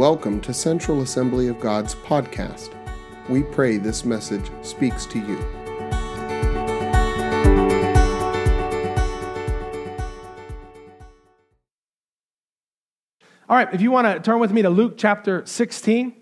Welcome 0.00 0.40
to 0.40 0.54
Central 0.54 1.02
Assembly 1.02 1.48
of 1.48 1.60
God's 1.60 1.94
podcast. 1.94 2.74
We 3.28 3.42
pray 3.42 3.76
this 3.76 4.02
message 4.02 4.50
speaks 4.62 5.04
to 5.04 5.18
you. 5.18 5.36
All 13.46 13.56
right, 13.56 13.68
if 13.74 13.82
you 13.82 13.90
want 13.90 14.06
to 14.06 14.20
turn 14.20 14.40
with 14.40 14.52
me 14.52 14.62
to 14.62 14.70
Luke 14.70 14.94
chapter 14.96 15.44
16, 15.44 16.14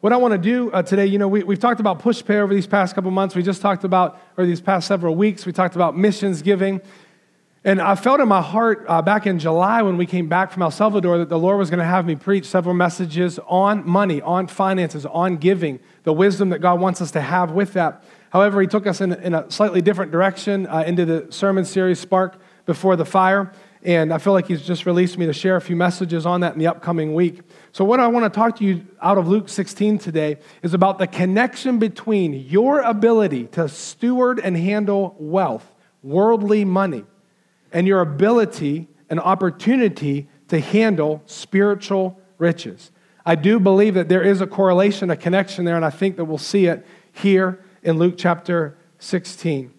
what 0.00 0.12
I 0.12 0.18
want 0.18 0.32
to 0.32 0.38
do 0.38 0.70
uh, 0.70 0.82
today, 0.82 1.06
you 1.06 1.16
know, 1.16 1.26
we, 1.26 1.42
we've 1.42 1.58
talked 1.58 1.80
about 1.80 2.02
Pushpay 2.02 2.38
over 2.38 2.52
these 2.52 2.66
past 2.66 2.94
couple 2.94 3.10
months. 3.12 3.34
We 3.34 3.42
just 3.42 3.62
talked 3.62 3.84
about, 3.84 4.20
or 4.36 4.44
these 4.44 4.60
past 4.60 4.86
several 4.86 5.14
weeks, 5.14 5.46
we 5.46 5.52
talked 5.52 5.74
about 5.74 5.96
missions 5.96 6.42
giving. 6.42 6.82
And 7.64 7.80
I 7.80 7.94
felt 7.94 8.18
in 8.18 8.26
my 8.26 8.42
heart 8.42 8.84
uh, 8.88 9.02
back 9.02 9.24
in 9.24 9.38
July 9.38 9.82
when 9.82 9.96
we 9.96 10.04
came 10.04 10.28
back 10.28 10.50
from 10.50 10.62
El 10.62 10.72
Salvador 10.72 11.18
that 11.18 11.28
the 11.28 11.38
Lord 11.38 11.58
was 11.58 11.70
going 11.70 11.78
to 11.78 11.84
have 11.84 12.04
me 12.04 12.16
preach 12.16 12.44
several 12.44 12.74
messages 12.74 13.38
on 13.46 13.88
money, 13.88 14.20
on 14.20 14.48
finances, 14.48 15.06
on 15.06 15.36
giving, 15.36 15.78
the 16.02 16.12
wisdom 16.12 16.48
that 16.48 16.58
God 16.58 16.80
wants 16.80 17.00
us 17.00 17.12
to 17.12 17.20
have 17.20 17.52
with 17.52 17.74
that. 17.74 18.02
However, 18.30 18.60
He 18.60 18.66
took 18.66 18.88
us 18.88 19.00
in, 19.00 19.12
in 19.12 19.32
a 19.32 19.48
slightly 19.48 19.80
different 19.80 20.10
direction 20.10 20.66
uh, 20.66 20.82
into 20.84 21.04
the 21.04 21.28
sermon 21.30 21.64
series, 21.64 22.00
Spark 22.00 22.40
Before 22.66 22.96
the 22.96 23.04
Fire. 23.04 23.52
And 23.84 24.12
I 24.12 24.18
feel 24.18 24.32
like 24.32 24.46
he's 24.46 24.62
just 24.62 24.86
released 24.86 25.18
me 25.18 25.26
to 25.26 25.32
share 25.32 25.56
a 25.56 25.60
few 25.60 25.74
messages 25.74 26.24
on 26.24 26.42
that 26.42 26.52
in 26.52 26.60
the 26.60 26.68
upcoming 26.68 27.14
week. 27.14 27.40
So, 27.72 27.84
what 27.84 27.98
I 27.98 28.06
want 28.06 28.24
to 28.24 28.30
talk 28.30 28.56
to 28.58 28.64
you 28.64 28.86
out 29.00 29.18
of 29.18 29.26
Luke 29.26 29.48
16 29.48 29.98
today 29.98 30.38
is 30.62 30.72
about 30.72 30.98
the 30.98 31.08
connection 31.08 31.80
between 31.80 32.32
your 32.32 32.80
ability 32.80 33.46
to 33.48 33.68
steward 33.68 34.38
and 34.38 34.56
handle 34.56 35.16
wealth, 35.18 35.66
worldly 36.00 36.64
money, 36.64 37.04
and 37.72 37.86
your 37.86 38.00
ability 38.00 38.88
and 39.08 39.20
opportunity 39.20 40.28
to 40.48 40.60
handle 40.60 41.22
spiritual 41.26 42.20
riches. 42.38 42.90
I 43.24 43.34
do 43.34 43.60
believe 43.60 43.94
that 43.94 44.08
there 44.08 44.22
is 44.22 44.40
a 44.40 44.46
correlation, 44.46 45.10
a 45.10 45.16
connection 45.16 45.64
there, 45.64 45.76
and 45.76 45.84
I 45.84 45.90
think 45.90 46.16
that 46.16 46.24
we'll 46.24 46.38
see 46.38 46.66
it 46.66 46.86
here 47.12 47.64
in 47.82 47.98
Luke 47.98 48.14
chapter 48.16 48.76
16. 48.98 49.72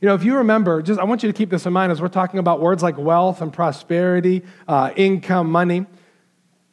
You 0.00 0.08
know, 0.08 0.14
if 0.14 0.24
you 0.24 0.36
remember, 0.36 0.80
just 0.80 0.98
I 0.98 1.04
want 1.04 1.22
you 1.22 1.30
to 1.30 1.36
keep 1.36 1.50
this 1.50 1.66
in 1.66 1.72
mind 1.72 1.92
as 1.92 2.00
we're 2.00 2.08
talking 2.08 2.40
about 2.40 2.60
words 2.60 2.82
like 2.82 2.96
wealth 2.96 3.42
and 3.42 3.52
prosperity, 3.52 4.42
uh, 4.66 4.92
income, 4.96 5.50
money. 5.50 5.86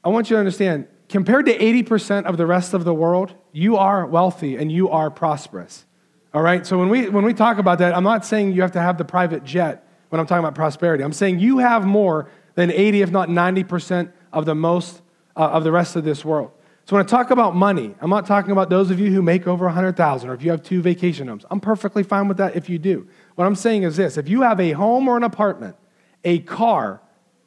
I 0.04 0.10
want 0.10 0.30
you 0.30 0.36
to 0.36 0.40
understand, 0.40 0.88
compared 1.10 1.46
to 1.48 1.58
80% 1.58 2.26
of 2.26 2.38
the 2.38 2.46
rest 2.46 2.74
of 2.74 2.86
the 2.86 2.94
world, 2.94 3.34
you 3.52 3.76
are 3.76 4.06
wealthy 4.06 4.56
and 4.56 4.72
you 4.72 4.90
are 4.90 5.12
prosperous. 5.12 5.86
All 6.34 6.42
right? 6.42 6.66
So 6.66 6.78
when 6.78 6.90
we, 6.90 7.10
when 7.10 7.26
we 7.26 7.34
talk 7.34 7.58
about 7.58 7.80
that, 7.80 7.96
I'm 7.96 8.04
not 8.04 8.26
saying 8.26 8.54
you 8.54 8.62
have 8.62 8.72
to 8.74 8.82
have 8.82 8.98
the 8.98 9.06
private 9.06 9.44
jet 9.44 9.87
when 10.10 10.20
I'm 10.20 10.28
talking 10.28 10.44
about 10.44 10.56
prosperity. 10.56 11.04
I'm 11.04 11.14
saying 11.14 11.40
you 11.40 11.60
have 11.60 11.86
more 11.86 12.30
than 12.56 12.72
80, 12.72 13.02
if 13.02 13.12
not 13.12 13.30
90% 13.30 14.12
of 14.34 14.46
the 14.46 14.56
most 14.56 15.02
uh, 15.36 15.42
of 15.42 15.64
the 15.64 15.72
rest 15.72 15.96
of 15.96 16.04
this 16.04 16.26
world. 16.26 16.52
So 16.86 16.96
when 16.96 17.06
I 17.06 17.08
talk 17.08 17.32
about 17.32 17.56
money, 17.56 17.94
I'm 18.00 18.10
not 18.10 18.26
talking 18.26 18.52
about 18.52 18.70
those 18.70 18.92
of 18.92 19.00
you 19.00 19.12
who 19.12 19.22
make 19.22 19.46
over 19.46 19.66
100,000 19.66 20.30
or 20.30 20.34
if 20.34 20.42
you 20.42 20.52
have 20.52 20.64
two 20.64 20.82
vacation 20.82 21.28
homes. 21.28 21.46
I'm 21.52 21.60
perfectly 21.60 22.02
fine 22.02 22.28
with 22.28 22.38
that 22.38 22.56
if 22.56 22.70
you 22.70 22.80
do. 22.80 23.08
What 23.36 23.46
I'm 23.46 23.56
saying 23.56 23.84
is 23.84 23.98
this, 23.98 24.18
if 24.18 24.30
you 24.30 24.42
have 24.44 24.60
a 24.60 24.72
home 24.72 25.08
or 25.08 25.18
an 25.18 25.24
apartment, 25.24 25.76
a 26.24 26.40
car, 26.40 27.02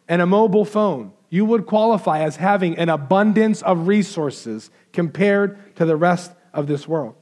and 0.09 0.21
a 0.21 0.27
mobile 0.27 0.65
phone, 0.65 1.13
you 1.31 1.45
would 1.45 1.65
qualify 1.67 2.21
as 2.21 2.37
having 2.37 2.77
an 2.77 2.89
abundance 2.89 3.63
of 3.63 3.87
resources 3.87 4.71
compared 4.93 5.77
to 5.77 5.85
the 5.85 5.97
rest 5.97 6.33
of 6.53 6.67
this 6.67 6.87
world. 6.87 7.15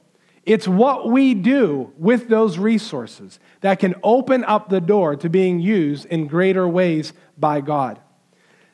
It's 0.49 0.67
what 0.67 1.11
we 1.11 1.35
do 1.35 1.93
with 1.99 2.29
those 2.29 2.57
resources 2.57 3.39
that 3.61 3.81
can 3.81 3.95
open 4.03 4.45
up 4.45 4.71
the 4.71 4.81
door 4.81 5.15
to 5.17 5.29
being 5.29 5.61
used 5.61 6.07
in 6.07 6.27
greater 6.27 6.67
ways 6.67 7.13
by 7.37 7.61
God. 7.61 8.01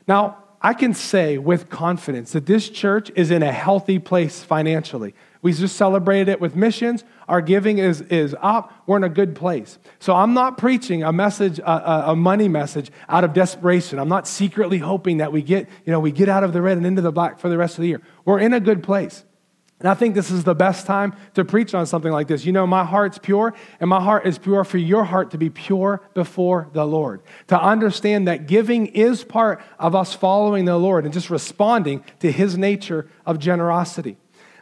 Now, 0.07 0.39
I 0.63 0.73
can 0.73 0.95
say 0.95 1.37
with 1.37 1.69
confidence 1.69 2.31
that 2.31 2.47
this 2.47 2.69
church 2.69 3.11
is 3.17 3.33
in 3.33 3.43
a 3.43 3.51
healthy 3.51 3.99
place 3.99 4.45
financially. 4.45 5.17
We 5.43 5.53
just 5.53 5.75
celebrated 5.75 6.29
it 6.29 6.41
with 6.41 6.55
missions. 6.55 7.03
Our 7.27 7.41
giving 7.41 7.79
is, 7.79 8.03
is 8.03 8.37
up. 8.41 8.73
We're 8.87 8.99
in 8.99 9.05
a 9.05 9.09
good 9.09 9.35
place. 9.35 9.81
So 9.99 10.15
I'm 10.15 10.33
not 10.33 10.59
preaching 10.59 11.03
a 11.03 11.13
message, 11.13 11.59
a, 11.59 12.13
a 12.13 12.17
money 12.17 12.47
message 12.47 12.93
out 13.09 13.25
of 13.25 13.33
desperation. 13.33 13.99
I'm 13.99 14.09
not 14.09 14.29
secretly 14.29 14.79
hoping 14.79 15.17
that 15.17 15.33
we 15.33 15.43
get, 15.43 15.69
you 15.85 15.91
know, 15.91 15.99
we 15.99 16.13
get 16.13 16.29
out 16.29 16.45
of 16.45 16.53
the 16.53 16.63
red 16.63 16.77
and 16.77 16.87
into 16.87 17.03
the 17.03 17.11
black 17.11 17.41
for 17.41 17.49
the 17.49 17.59
rest 17.59 17.79
of 17.79 17.83
the 17.83 17.89
year. 17.89 18.01
We're 18.25 18.39
in 18.39 18.53
a 18.53 18.61
good 18.61 18.85
place. 18.85 19.25
And 19.85 19.91
I 19.91 19.95
think 19.95 20.15
this 20.15 20.31
is 20.31 20.45
the 20.45 20.55
best 20.55 20.87
time 20.87 21.15
to 21.35 21.45
preach 21.45 21.75
on 21.75 21.85
something 21.85 22.11
like 22.11 22.27
this. 22.27 22.47
You 22.47 22.53
know, 22.53 22.67
my 22.67 22.87
heart's 22.87 23.19
pure, 23.19 23.53
and 23.81 23.91
my 23.91 24.01
heart 24.03 24.27
is 24.27 24.39
pure 24.39 24.65
for 24.65 24.79
your 24.79 25.05
heart 25.05 25.33
to 25.33 25.37
be 25.37 25.51
pure 25.51 26.01
before 26.15 26.71
the 26.73 26.87
Lord. 26.87 27.21
To 27.49 27.61
understand 27.61 28.27
that 28.27 28.47
giving 28.47 28.87
is 28.87 29.25
part 29.25 29.63
of 29.79 29.95
us 29.95 30.15
following 30.15 30.65
the 30.65 30.79
Lord 30.79 31.05
and 31.05 31.13
just 31.13 31.29
responding 31.29 32.03
to 32.21 32.33
his 32.33 32.57
nature 32.57 33.11
of 33.27 33.39
generosity. 33.39 34.17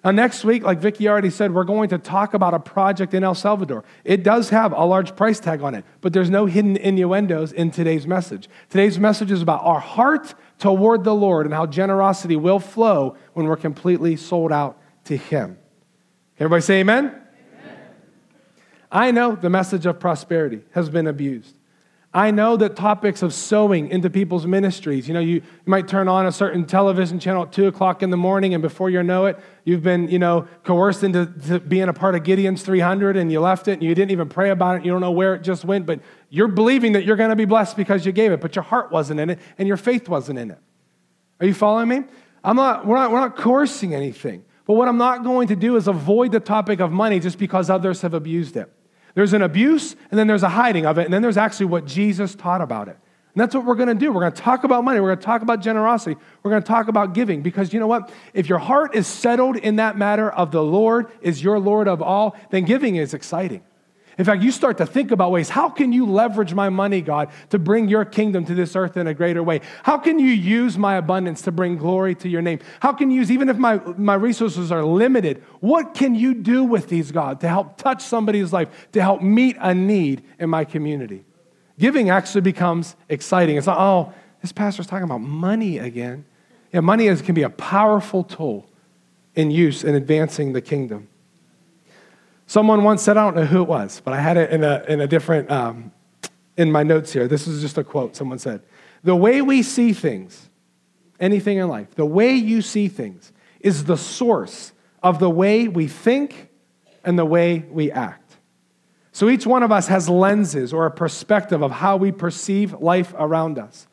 Now, 0.04 0.10
next 0.10 0.44
week, 0.44 0.64
like 0.64 0.80
Vicki 0.80 1.08
already 1.08 1.30
said, 1.30 1.54
we're 1.54 1.62
going 1.62 1.90
to 1.90 1.98
talk 1.98 2.34
about 2.34 2.52
a 2.52 2.58
project 2.58 3.14
in 3.14 3.22
El 3.22 3.36
Salvador. 3.36 3.84
It 4.02 4.24
does 4.24 4.48
have 4.48 4.72
a 4.72 4.84
large 4.84 5.14
price 5.14 5.38
tag 5.38 5.62
on 5.62 5.76
it, 5.76 5.84
but 6.00 6.12
there's 6.12 6.30
no 6.30 6.46
hidden 6.46 6.76
innuendos 6.76 7.52
in 7.52 7.70
today's 7.70 8.08
message. 8.08 8.48
Today's 8.70 8.98
message 8.98 9.30
is 9.30 9.40
about 9.40 9.62
our 9.62 9.78
heart 9.78 10.34
toward 10.58 11.04
the 11.04 11.14
Lord 11.14 11.46
and 11.46 11.54
how 11.54 11.66
generosity 11.66 12.34
will 12.34 12.58
flow 12.58 13.16
when 13.34 13.46
we're 13.46 13.56
completely 13.56 14.16
sold 14.16 14.50
out 14.50 14.81
to 15.12 15.16
Him. 15.16 15.58
Everybody 16.38 16.62
say 16.62 16.80
amen? 16.80 17.06
amen? 17.06 17.22
I 18.90 19.10
know 19.10 19.36
the 19.36 19.50
message 19.50 19.86
of 19.86 20.00
prosperity 20.00 20.62
has 20.72 20.88
been 20.90 21.06
abused. 21.06 21.54
I 22.14 22.30
know 22.30 22.58
that 22.58 22.76
topics 22.76 23.22
of 23.22 23.32
sowing 23.32 23.88
into 23.88 24.10
people's 24.10 24.46
ministries, 24.46 25.08
you 25.08 25.14
know, 25.14 25.20
you, 25.20 25.36
you 25.36 25.42
might 25.64 25.88
turn 25.88 26.08
on 26.08 26.26
a 26.26 26.32
certain 26.32 26.66
television 26.66 27.18
channel 27.18 27.44
at 27.44 27.52
2 27.52 27.68
o'clock 27.68 28.02
in 28.02 28.10
the 28.10 28.18
morning, 28.18 28.52
and 28.52 28.60
before 28.60 28.90
you 28.90 29.02
know 29.02 29.24
it, 29.26 29.38
you've 29.64 29.82
been, 29.82 30.08
you 30.08 30.18
know, 30.18 30.46
coerced 30.62 31.04
into 31.04 31.24
being 31.60 31.88
a 31.88 31.94
part 31.94 32.14
of 32.14 32.22
Gideon's 32.22 32.62
300, 32.62 33.16
and 33.16 33.32
you 33.32 33.40
left 33.40 33.66
it, 33.66 33.74
and 33.74 33.82
you 33.82 33.94
didn't 33.94 34.10
even 34.10 34.28
pray 34.28 34.50
about 34.50 34.76
it. 34.76 34.84
You 34.84 34.92
don't 34.92 35.00
know 35.00 35.10
where 35.10 35.34
it 35.34 35.42
just 35.42 35.64
went, 35.64 35.86
but 35.86 36.00
you're 36.28 36.48
believing 36.48 36.92
that 36.92 37.04
you're 37.04 37.16
going 37.16 37.30
to 37.30 37.36
be 37.36 37.46
blessed 37.46 37.78
because 37.78 38.04
you 38.04 38.12
gave 38.12 38.30
it, 38.30 38.42
but 38.42 38.54
your 38.56 38.62
heart 38.62 38.92
wasn't 38.92 39.18
in 39.18 39.30
it, 39.30 39.38
and 39.56 39.66
your 39.66 39.78
faith 39.78 40.06
wasn't 40.06 40.38
in 40.38 40.50
it. 40.50 40.58
Are 41.40 41.46
you 41.46 41.54
following 41.54 41.88
me? 41.88 42.02
I'm 42.44 42.56
not, 42.56 42.86
we're, 42.86 42.96
not, 42.96 43.10
we're 43.10 43.20
not 43.20 43.36
coercing 43.36 43.94
anything. 43.94 44.44
But 44.72 44.78
what 44.78 44.88
I'm 44.88 44.96
not 44.96 45.22
going 45.22 45.48
to 45.48 45.54
do 45.54 45.76
is 45.76 45.86
avoid 45.86 46.32
the 46.32 46.40
topic 46.40 46.80
of 46.80 46.90
money 46.90 47.20
just 47.20 47.36
because 47.36 47.68
others 47.68 48.00
have 48.00 48.14
abused 48.14 48.56
it. 48.56 48.72
There's 49.12 49.34
an 49.34 49.42
abuse, 49.42 49.94
and 50.10 50.18
then 50.18 50.26
there's 50.26 50.44
a 50.44 50.48
hiding 50.48 50.86
of 50.86 50.96
it, 50.96 51.04
and 51.04 51.12
then 51.12 51.20
there's 51.20 51.36
actually 51.36 51.66
what 51.66 51.84
Jesus 51.84 52.34
taught 52.34 52.62
about 52.62 52.88
it. 52.88 52.96
And 53.34 53.42
that's 53.42 53.54
what 53.54 53.66
we're 53.66 53.74
going 53.74 53.90
to 53.90 53.94
do. 53.94 54.10
We're 54.10 54.22
going 54.22 54.32
to 54.32 54.40
talk 54.40 54.64
about 54.64 54.82
money. 54.82 54.98
We're 54.98 55.08
going 55.08 55.18
to 55.18 55.26
talk 55.26 55.42
about 55.42 55.60
generosity. 55.60 56.18
We're 56.42 56.52
going 56.52 56.62
to 56.62 56.66
talk 56.66 56.88
about 56.88 57.12
giving 57.12 57.42
because 57.42 57.74
you 57.74 57.80
know 57.80 57.86
what? 57.86 58.10
If 58.32 58.48
your 58.48 58.60
heart 58.60 58.94
is 58.94 59.06
settled 59.06 59.58
in 59.58 59.76
that 59.76 59.98
matter 59.98 60.30
of 60.30 60.52
the 60.52 60.62
Lord 60.62 61.12
is 61.20 61.42
your 61.44 61.58
Lord 61.60 61.86
of 61.86 62.00
all, 62.00 62.34
then 62.48 62.64
giving 62.64 62.96
is 62.96 63.12
exciting. 63.12 63.62
In 64.18 64.24
fact, 64.26 64.42
you 64.42 64.50
start 64.50 64.78
to 64.78 64.86
think 64.86 65.10
about 65.10 65.30
ways 65.30 65.48
how 65.48 65.68
can 65.68 65.92
you 65.92 66.06
leverage 66.06 66.52
my 66.52 66.68
money, 66.68 67.00
God, 67.00 67.30
to 67.50 67.58
bring 67.58 67.88
your 67.88 68.04
kingdom 68.04 68.44
to 68.44 68.54
this 68.54 68.76
earth 68.76 68.96
in 68.96 69.06
a 69.06 69.14
greater 69.14 69.42
way? 69.42 69.60
How 69.82 69.96
can 69.96 70.18
you 70.18 70.28
use 70.28 70.76
my 70.76 70.96
abundance 70.96 71.42
to 71.42 71.52
bring 71.52 71.76
glory 71.76 72.14
to 72.16 72.28
your 72.28 72.42
name? 72.42 72.60
How 72.80 72.92
can 72.92 73.10
you 73.10 73.16
use, 73.16 73.30
even 73.30 73.48
if 73.48 73.56
my, 73.56 73.76
my 73.96 74.14
resources 74.14 74.70
are 74.70 74.84
limited, 74.84 75.42
what 75.60 75.94
can 75.94 76.14
you 76.14 76.34
do 76.34 76.62
with 76.62 76.88
these, 76.88 77.10
God, 77.10 77.40
to 77.40 77.48
help 77.48 77.78
touch 77.78 78.02
somebody's 78.02 78.52
life, 78.52 78.68
to 78.92 79.00
help 79.00 79.22
meet 79.22 79.56
a 79.60 79.74
need 79.74 80.22
in 80.38 80.50
my 80.50 80.64
community? 80.64 81.24
Giving 81.78 82.10
actually 82.10 82.42
becomes 82.42 82.96
exciting. 83.08 83.56
It's 83.56 83.66
not, 83.66 83.78
oh, 83.78 84.12
this 84.42 84.52
pastor's 84.52 84.86
talking 84.86 85.04
about 85.04 85.22
money 85.22 85.78
again. 85.78 86.26
Yeah, 86.72 86.80
money 86.80 87.06
is, 87.06 87.22
can 87.22 87.34
be 87.34 87.42
a 87.42 87.50
powerful 87.50 88.24
tool 88.24 88.68
in 89.34 89.50
use 89.50 89.84
in 89.84 89.94
advancing 89.94 90.52
the 90.52 90.60
kingdom. 90.60 91.08
Someone 92.52 92.84
once 92.84 93.02
said, 93.02 93.16
I 93.16 93.24
don't 93.24 93.34
know 93.34 93.46
who 93.46 93.62
it 93.62 93.66
was, 93.66 94.02
but 94.04 94.12
I 94.12 94.20
had 94.20 94.36
it 94.36 94.50
in 94.50 94.62
a, 94.62 94.84
in 94.86 95.00
a 95.00 95.06
different, 95.06 95.50
um, 95.50 95.90
in 96.58 96.70
my 96.70 96.82
notes 96.82 97.10
here. 97.10 97.26
This 97.26 97.46
is 97.46 97.62
just 97.62 97.78
a 97.78 97.82
quote 97.82 98.14
someone 98.14 98.38
said. 98.38 98.60
The 99.02 99.16
way 99.16 99.40
we 99.40 99.62
see 99.62 99.94
things, 99.94 100.50
anything 101.18 101.56
in 101.56 101.68
life, 101.68 101.94
the 101.94 102.04
way 102.04 102.34
you 102.34 102.60
see 102.60 102.88
things 102.88 103.32
is 103.60 103.84
the 103.84 103.96
source 103.96 104.72
of 105.02 105.18
the 105.18 105.30
way 105.30 105.66
we 105.66 105.88
think 105.88 106.50
and 107.04 107.18
the 107.18 107.24
way 107.24 107.60
we 107.70 107.90
act. 107.90 108.36
So 109.12 109.30
each 109.30 109.46
one 109.46 109.62
of 109.62 109.72
us 109.72 109.88
has 109.88 110.10
lenses 110.10 110.74
or 110.74 110.84
a 110.84 110.90
perspective 110.90 111.62
of 111.62 111.70
how 111.70 111.96
we 111.96 112.12
perceive 112.12 112.74
life 112.74 113.14
around 113.18 113.58
us. 113.58 113.86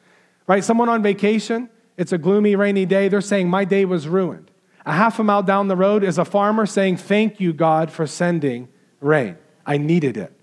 Right? 0.47 0.65
Someone 0.65 0.89
on 0.89 1.01
vacation, 1.01 1.69
it's 1.95 2.11
a 2.11 2.17
gloomy, 2.17 2.57
rainy 2.57 2.85
day, 2.85 3.07
they're 3.07 3.21
saying, 3.21 3.49
My 3.49 3.63
day 3.63 3.85
was 3.85 4.09
ruined. 4.09 4.48
A 4.89 4.91
half 4.91 5.19
a 5.19 5.23
mile 5.23 5.43
down 5.43 5.67
the 5.67 5.75
road 5.75 6.03
is 6.03 6.17
a 6.17 6.25
farmer 6.25 6.65
saying, 6.65 6.97
Thank 6.97 7.39
you, 7.39 7.53
God, 7.53 7.91
for 7.91 8.07
sending 8.07 8.69
rain. 8.99 9.37
I 9.63 9.77
needed 9.77 10.17
it. 10.17 10.33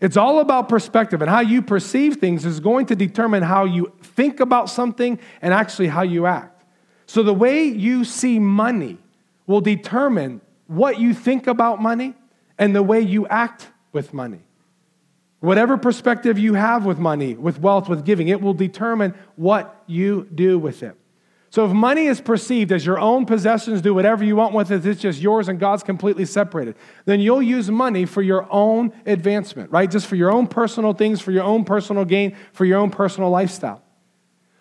It's 0.00 0.16
all 0.16 0.38
about 0.38 0.68
perspective, 0.68 1.20
and 1.20 1.28
how 1.28 1.40
you 1.40 1.62
perceive 1.62 2.18
things 2.18 2.46
is 2.46 2.60
going 2.60 2.86
to 2.86 2.94
determine 2.94 3.42
how 3.42 3.64
you 3.64 3.92
think 4.00 4.38
about 4.38 4.70
something 4.70 5.18
and 5.40 5.52
actually 5.52 5.88
how 5.88 6.02
you 6.02 6.26
act. 6.26 6.64
So, 7.06 7.24
the 7.24 7.34
way 7.34 7.64
you 7.64 8.04
see 8.04 8.38
money 8.38 8.98
will 9.48 9.60
determine 9.60 10.42
what 10.68 11.00
you 11.00 11.12
think 11.12 11.48
about 11.48 11.82
money 11.82 12.14
and 12.58 12.76
the 12.76 12.84
way 12.84 13.00
you 13.00 13.26
act 13.26 13.66
with 13.90 14.14
money. 14.14 14.44
Whatever 15.40 15.76
perspective 15.76 16.38
you 16.38 16.54
have 16.54 16.86
with 16.86 17.00
money, 17.00 17.34
with 17.34 17.58
wealth, 17.58 17.88
with 17.88 18.04
giving, 18.04 18.28
it 18.28 18.40
will 18.40 18.54
determine 18.54 19.12
what 19.34 19.82
you 19.88 20.28
do 20.32 20.56
with 20.56 20.84
it. 20.84 20.96
So 21.52 21.66
if 21.66 21.72
money 21.72 22.06
is 22.06 22.18
perceived 22.18 22.72
as 22.72 22.86
your 22.86 22.98
own 22.98 23.26
possessions, 23.26 23.82
do 23.82 23.92
whatever 23.92 24.24
you 24.24 24.36
want 24.36 24.54
with 24.54 24.72
it, 24.72 24.86
it's 24.86 25.02
just 25.02 25.20
yours 25.20 25.48
and 25.48 25.60
God's 25.60 25.82
completely 25.82 26.24
separated, 26.24 26.76
then 27.04 27.20
you'll 27.20 27.42
use 27.42 27.70
money 27.70 28.06
for 28.06 28.22
your 28.22 28.50
own 28.50 28.90
advancement, 29.04 29.70
right? 29.70 29.90
Just 29.90 30.06
for 30.06 30.16
your 30.16 30.32
own 30.32 30.46
personal 30.46 30.94
things, 30.94 31.20
for 31.20 31.30
your 31.30 31.44
own 31.44 31.64
personal 31.64 32.06
gain, 32.06 32.34
for 32.54 32.64
your 32.64 32.78
own 32.78 32.90
personal 32.90 33.28
lifestyle. 33.28 33.82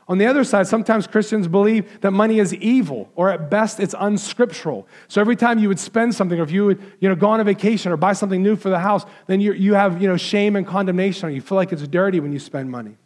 On 0.09 0.17
the 0.17 0.25
other 0.25 0.43
side, 0.43 0.67
sometimes 0.67 1.07
Christians 1.07 1.47
believe 1.47 2.01
that 2.01 2.11
money 2.11 2.39
is 2.39 2.53
evil, 2.55 3.09
or 3.15 3.29
at 3.29 3.49
best, 3.49 3.79
it's 3.79 3.95
unscriptural. 3.97 4.85
So 5.07 5.21
every 5.21 5.37
time 5.37 5.59
you 5.59 5.69
would 5.69 5.79
spend 5.79 6.13
something, 6.13 6.41
or 6.41 6.43
if 6.43 6.51
you 6.51 6.65
would 6.65 6.81
you 6.99 7.07
know, 7.07 7.15
go 7.15 7.29
on 7.29 7.39
a 7.39 7.45
vacation 7.45 7.93
or 7.93 7.95
buy 7.95 8.11
something 8.11 8.43
new 8.43 8.57
for 8.57 8.69
the 8.69 8.79
house, 8.79 9.05
then 9.27 9.39
you, 9.39 9.53
you 9.53 9.75
have 9.75 10.01
you 10.01 10.09
know, 10.09 10.17
shame 10.17 10.57
and 10.57 10.67
condemnation. 10.67 11.29
Or 11.29 11.31
you 11.31 11.39
feel 11.39 11.55
like 11.55 11.71
it's 11.71 11.87
dirty 11.87 12.19
when 12.19 12.33
you 12.33 12.39
spend 12.39 12.69
money. 12.69 12.97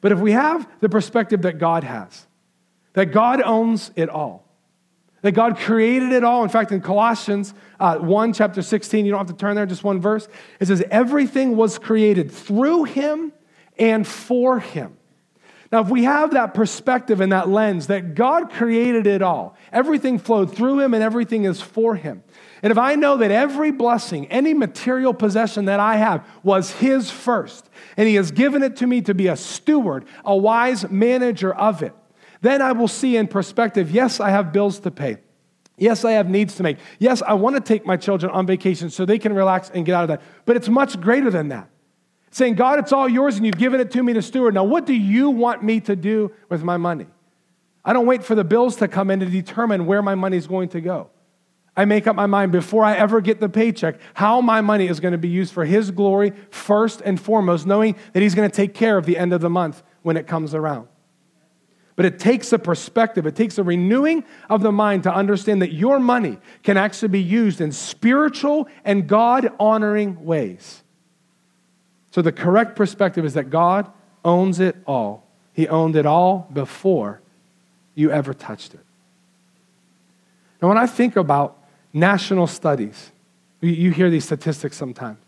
But 0.00 0.10
if 0.10 0.18
we 0.18 0.32
have 0.32 0.68
the 0.80 0.88
perspective 0.88 1.42
that 1.42 1.58
God 1.58 1.84
has, 1.84 2.26
that 2.92 3.06
God 3.06 3.42
owns 3.42 3.90
it 3.96 4.08
all. 4.08 4.46
That 5.22 5.32
God 5.32 5.58
created 5.58 6.12
it 6.12 6.24
all. 6.24 6.42
In 6.42 6.48
fact, 6.48 6.72
in 6.72 6.80
Colossians 6.80 7.52
uh, 7.78 7.98
1, 7.98 8.32
chapter 8.32 8.62
16, 8.62 9.04
you 9.04 9.10
don't 9.10 9.18
have 9.18 9.36
to 9.36 9.40
turn 9.40 9.54
there, 9.54 9.66
just 9.66 9.84
one 9.84 10.00
verse. 10.00 10.28
It 10.60 10.66
says, 10.66 10.82
Everything 10.90 11.56
was 11.56 11.78
created 11.78 12.30
through 12.30 12.84
him 12.84 13.32
and 13.78 14.06
for 14.06 14.60
him. 14.60 14.96
Now, 15.72 15.80
if 15.80 15.88
we 15.88 16.02
have 16.02 16.32
that 16.32 16.52
perspective 16.52 17.20
and 17.20 17.30
that 17.30 17.48
lens 17.48 17.86
that 17.88 18.14
God 18.16 18.50
created 18.50 19.06
it 19.06 19.22
all, 19.22 19.56
everything 19.72 20.18
flowed 20.18 20.54
through 20.54 20.80
him 20.80 20.94
and 20.94 21.02
everything 21.02 21.44
is 21.44 21.60
for 21.60 21.94
him. 21.94 22.24
And 22.62 22.72
if 22.72 22.78
I 22.78 22.96
know 22.96 23.18
that 23.18 23.30
every 23.30 23.70
blessing, 23.70 24.26
any 24.28 24.52
material 24.52 25.14
possession 25.14 25.66
that 25.66 25.78
I 25.78 25.96
have 25.96 26.26
was 26.42 26.72
his 26.72 27.10
first, 27.10 27.70
and 27.96 28.08
he 28.08 28.16
has 28.16 28.32
given 28.32 28.62
it 28.62 28.76
to 28.76 28.86
me 28.86 29.00
to 29.02 29.14
be 29.14 29.28
a 29.28 29.36
steward, 29.36 30.06
a 30.24 30.36
wise 30.36 30.90
manager 30.90 31.54
of 31.54 31.82
it, 31.82 31.94
then 32.40 32.62
I 32.62 32.72
will 32.72 32.88
see 32.88 33.16
in 33.16 33.26
perspective 33.26 33.90
yes, 33.90 34.20
I 34.20 34.30
have 34.30 34.52
bills 34.52 34.80
to 34.80 34.90
pay. 34.90 35.18
Yes, 35.76 36.04
I 36.04 36.12
have 36.12 36.28
needs 36.28 36.56
to 36.56 36.62
make. 36.62 36.76
Yes, 36.98 37.22
I 37.22 37.34
want 37.34 37.56
to 37.56 37.60
take 37.60 37.86
my 37.86 37.96
children 37.96 38.30
on 38.32 38.46
vacation 38.46 38.90
so 38.90 39.06
they 39.06 39.18
can 39.18 39.32
relax 39.32 39.70
and 39.70 39.86
get 39.86 39.94
out 39.94 40.02
of 40.02 40.08
that. 40.08 40.22
But 40.44 40.56
it's 40.56 40.68
much 40.68 41.00
greater 41.00 41.30
than 41.30 41.48
that. 41.48 41.70
Saying, 42.30 42.54
God, 42.54 42.78
it's 42.78 42.92
all 42.92 43.08
yours 43.08 43.36
and 43.36 43.46
you've 43.46 43.56
given 43.56 43.80
it 43.80 43.90
to 43.92 44.02
me 44.02 44.12
to 44.12 44.22
steward. 44.22 44.54
Now, 44.54 44.64
what 44.64 44.84
do 44.84 44.92
you 44.92 45.30
want 45.30 45.64
me 45.64 45.80
to 45.80 45.96
do 45.96 46.32
with 46.50 46.62
my 46.62 46.76
money? 46.76 47.06
I 47.82 47.94
don't 47.94 48.06
wait 48.06 48.22
for 48.22 48.34
the 48.34 48.44
bills 48.44 48.76
to 48.76 48.88
come 48.88 49.10
in 49.10 49.20
to 49.20 49.26
determine 49.26 49.86
where 49.86 50.02
my 50.02 50.14
money 50.14 50.36
is 50.36 50.46
going 50.46 50.68
to 50.70 50.82
go. 50.82 51.08
I 51.76 51.86
make 51.86 52.06
up 52.06 52.14
my 52.14 52.26
mind 52.26 52.52
before 52.52 52.84
I 52.84 52.94
ever 52.96 53.22
get 53.22 53.40
the 53.40 53.48
paycheck 53.48 53.98
how 54.14 54.42
my 54.42 54.60
money 54.60 54.86
is 54.86 55.00
going 55.00 55.12
to 55.12 55.18
be 55.18 55.28
used 55.28 55.52
for 55.54 55.64
His 55.64 55.90
glory 55.90 56.32
first 56.50 57.00
and 57.00 57.18
foremost, 57.18 57.66
knowing 57.66 57.96
that 58.12 58.22
He's 58.22 58.34
going 58.34 58.48
to 58.48 58.54
take 58.54 58.74
care 58.74 58.98
of 58.98 59.06
the 59.06 59.16
end 59.16 59.32
of 59.32 59.40
the 59.40 59.48
month 59.48 59.82
when 60.02 60.18
it 60.18 60.26
comes 60.26 60.54
around. 60.54 60.88
But 62.00 62.06
it 62.06 62.18
takes 62.18 62.50
a 62.54 62.58
perspective, 62.58 63.26
it 63.26 63.36
takes 63.36 63.58
a 63.58 63.62
renewing 63.62 64.24
of 64.48 64.62
the 64.62 64.72
mind 64.72 65.02
to 65.02 65.14
understand 65.14 65.60
that 65.60 65.74
your 65.74 66.00
money 66.00 66.38
can 66.62 66.78
actually 66.78 67.08
be 67.08 67.20
used 67.20 67.60
in 67.60 67.72
spiritual 67.72 68.68
and 68.86 69.06
God 69.06 69.52
honoring 69.60 70.24
ways. 70.24 70.82
So 72.10 72.22
the 72.22 72.32
correct 72.32 72.74
perspective 72.74 73.26
is 73.26 73.34
that 73.34 73.50
God 73.50 73.86
owns 74.24 74.60
it 74.60 74.76
all. 74.86 75.26
He 75.52 75.68
owned 75.68 75.94
it 75.94 76.06
all 76.06 76.48
before 76.50 77.20
you 77.94 78.10
ever 78.10 78.32
touched 78.32 78.72
it. 78.72 78.80
Now, 80.62 80.68
when 80.68 80.78
I 80.78 80.86
think 80.86 81.16
about 81.16 81.58
national 81.92 82.46
studies, 82.46 83.12
you 83.60 83.90
hear 83.90 84.08
these 84.08 84.24
statistics 84.24 84.78
sometimes. 84.78 85.18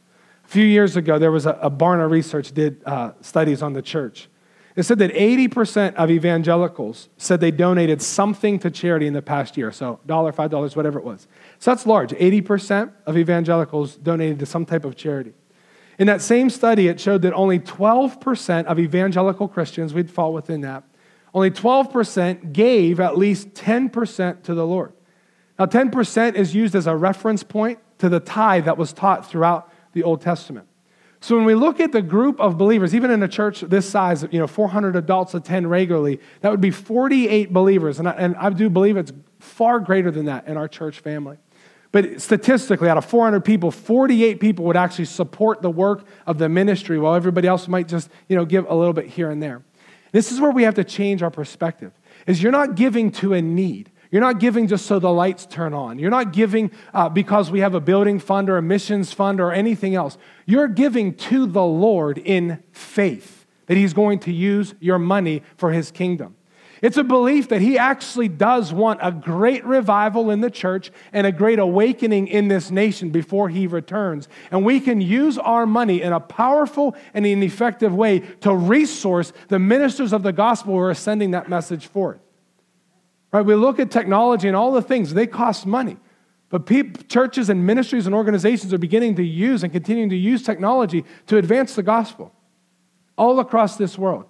A 0.47 0.49
few 0.49 0.65
years 0.65 0.97
ago, 0.97 1.19
there 1.19 1.33
was 1.33 1.45
a, 1.45 1.51
a 1.61 1.71
Barna 1.71 2.09
Research 2.09 2.51
did 2.53 2.83
uh, 2.87 3.13
studies 3.21 3.61
on 3.61 3.75
the 3.75 3.83
church. 3.83 4.31
It 4.75 4.85
said 4.85 4.99
that 5.01 5.13
80% 5.13 5.95
of 5.95 6.11
evangelicals 6.11 7.11
said 7.19 7.41
they 7.41 7.51
donated 7.51 8.01
something 8.01 8.59
to 8.61 8.71
charity 8.71 9.07
in 9.07 9.13
the 9.13 9.21
past 9.21 9.57
year. 9.57 9.71
So, 9.71 10.01
dollar, 10.07 10.33
five 10.33 10.51
dollars, 10.51 10.75
whatever 10.75 10.99
it 10.99 11.05
was. 11.05 11.29
So 11.59 11.71
that's 11.71 11.87
large. 11.87 12.11
80% 12.13 12.91
of 13.05 13.19
evangelicals 13.19 13.97
donated 13.97 14.39
to 14.39 14.47
some 14.47 14.65
type 14.65 14.87
of 14.87 14.97
charity. 14.97 15.35
In 15.99 16.07
that 16.07 16.23
same 16.23 16.49
study, 16.49 16.89
it 16.89 16.99
showed 16.99 17.21
that 17.23 17.35
only 17.35 17.59
12% 17.59 18.65
of 18.65 18.79
evangelical 18.79 19.47
Christians, 19.47 19.93
we'd 19.93 20.11
fall 20.11 20.33
within 20.33 20.63
that, 20.63 20.85
only 21.35 21.51
12% 21.51 22.53
gave 22.53 22.99
at 22.99 23.19
least 23.19 23.53
10% 23.55 24.43
to 24.43 24.55
the 24.55 24.67
Lord. 24.67 24.93
Now, 25.59 25.67
10% 25.67 26.35
is 26.35 26.55
used 26.55 26.75
as 26.75 26.87
a 26.87 26.97
reference 26.97 27.43
point 27.43 27.79
to 27.99 28.09
the 28.09 28.21
tithe 28.21 28.65
that 28.65 28.79
was 28.79 28.93
taught 28.93 29.29
throughout 29.29 29.71
the 29.93 30.03
Old 30.03 30.23
Testament. 30.23 30.67
So 31.23 31.37
when 31.37 31.45
we 31.45 31.55
look 31.55 31.79
at 31.79 31.93
the 31.93 32.03
group 32.03 32.41
of 32.41 32.59
believers, 32.59 32.97
even 32.97 33.13
in 33.13 33.23
a 33.23 33.29
church 33.29 33.61
this 33.61 33.89
size, 33.89 34.27
you 34.33 34.41
know, 34.41 34.49
400 34.49 34.97
adults 34.97 35.35
attend 35.35 35.71
regularly, 35.71 36.19
that 36.41 36.51
would 36.51 36.61
be 36.61 36.73
48 36.73 37.53
believers. 37.53 38.01
And 38.01 38.09
I, 38.09 38.13
and 38.13 38.35
I 38.35 38.51
do 38.51 38.69
believe 38.69 38.97
it's 38.97 39.13
far 39.39 39.79
greater 39.79 40.11
than 40.11 40.25
that 40.25 40.49
in 40.49 40.57
our 40.57 40.67
church 40.67 40.99
family. 40.99 41.39
But 41.93 42.21
statistically, 42.21 42.89
out 42.89 42.99
of 42.99 43.05
400 43.05 43.45
people, 43.45 43.71
48 43.71 44.41
people 44.41 44.65
would 44.65 44.77
actually 44.77 45.05
support 45.05 45.63
the 45.63 45.71
work 45.71 46.05
of 46.27 46.39
the 46.39 46.49
ministry, 46.49 46.99
while 46.99 47.15
everybody 47.15 47.47
else 47.47 47.69
might 47.69 47.87
just, 47.87 48.11
you 48.29 48.35
know, 48.35 48.45
give 48.45 48.67
a 48.69 48.75
little 48.75 48.93
bit 48.93 49.07
here 49.07 49.31
and 49.31 49.41
there. 49.41 49.63
This 50.11 50.33
is 50.33 50.41
where 50.41 50.51
we 50.51 50.65
have 50.65 50.75
to 50.75 50.85
change 50.85 51.23
our 51.23 51.31
perspective. 51.31 51.93
Is 52.27 52.43
you're 52.43 52.51
not 52.51 52.75
giving 52.75 53.13
to 53.13 53.35
a 53.35 53.41
need. 53.41 53.92
You're 54.13 54.21
not 54.21 54.41
giving 54.41 54.69
just 54.69 54.85
so 54.85 54.99
the 54.99 55.11
lights 55.11 55.47
turn 55.47 55.73
on. 55.73 55.99
You're 55.99 56.11
not 56.11 56.35
giving 56.35 56.71
uh, 56.93 57.09
because 57.09 57.51
we 57.51 57.61
have 57.61 57.75
a 57.75 57.81
building 57.81 58.19
fund 58.19 58.51
or 58.51 58.59
a 58.59 58.63
missions 58.63 59.11
fund 59.11 59.41
or 59.41 59.53
anything 59.53 59.95
else. 59.95 60.19
You're 60.45 60.69
giving 60.69 61.15
to 61.15 61.47
the 61.47 61.65
Lord 61.65 62.19
in 62.19 62.63
faith 62.73 63.47
that 63.67 63.79
He's 63.79 63.95
going 63.95 64.19
to 64.21 64.33
use 64.33 64.75
your 64.81 64.99
money 64.99 65.43
for 65.57 65.73
His 65.73 65.91
kingdom. 65.91 66.37
It's 66.83 66.99
a 66.99 67.05
belief 67.05 67.49
that 67.49 67.63
He 67.63 67.79
actually 67.79 68.29
does 68.29 68.71
want 68.71 69.01
a 69.03 69.13
great 69.13 69.65
revival 69.65 70.31
in 70.31 70.43
the 70.43 70.51
church 70.51 70.91
and 71.15 71.27
a 71.27 71.33
great 71.33 71.59
awakening 71.59 72.29
in 72.29 72.49
this 72.49 72.71
nation 72.71 73.09
before 73.09 73.49
He 73.49 73.67
returns. 73.67 74.29
And 74.51 74.63
we 74.63 74.81
can 74.81 75.01
use 75.01 75.39
our 75.39 75.65
money 75.65 76.03
in 76.03 76.13
a 76.13 76.21
powerful 76.21 76.95
and 77.15 77.25
an 77.25 77.43
effective 77.43 77.95
way 77.95 78.19
to 78.41 78.55
resource 78.55 79.33
the 79.49 79.59
ministers 79.59 80.13
of 80.13 80.23
the 80.23 80.35
gospel 80.35 80.75
who 80.75 80.81
are 80.81 80.93
sending 80.93 81.31
that 81.31 81.49
message 81.49 81.87
forth. 81.87 82.21
Right? 83.33 83.45
We 83.45 83.55
look 83.55 83.79
at 83.81 83.91
technology 83.91 84.47
and 84.47 84.57
all 84.57 84.73
the 84.73 84.83
things, 84.83 85.15
they 85.15 85.27
cost 85.27 85.67
money. 85.67 85.97
But 86.51 86.69
churches 87.09 87.49
and 87.49 87.67
ministries 87.67 88.05
and 88.07 88.15
organizations 88.15 88.75
are 88.75 88.79
beginning 88.79 89.17
to 89.17 89.25
use 89.25 89.63
and 89.63 89.73
continuing 89.73 90.11
to 90.11 90.17
use 90.17 90.43
technology 90.43 91.05
to 91.29 91.39
advance 91.39 91.75
the 91.75 91.83
gospel 91.83 92.35
all 93.17 93.41
across 93.41 93.77
this 93.77 93.97
world. 93.97 94.27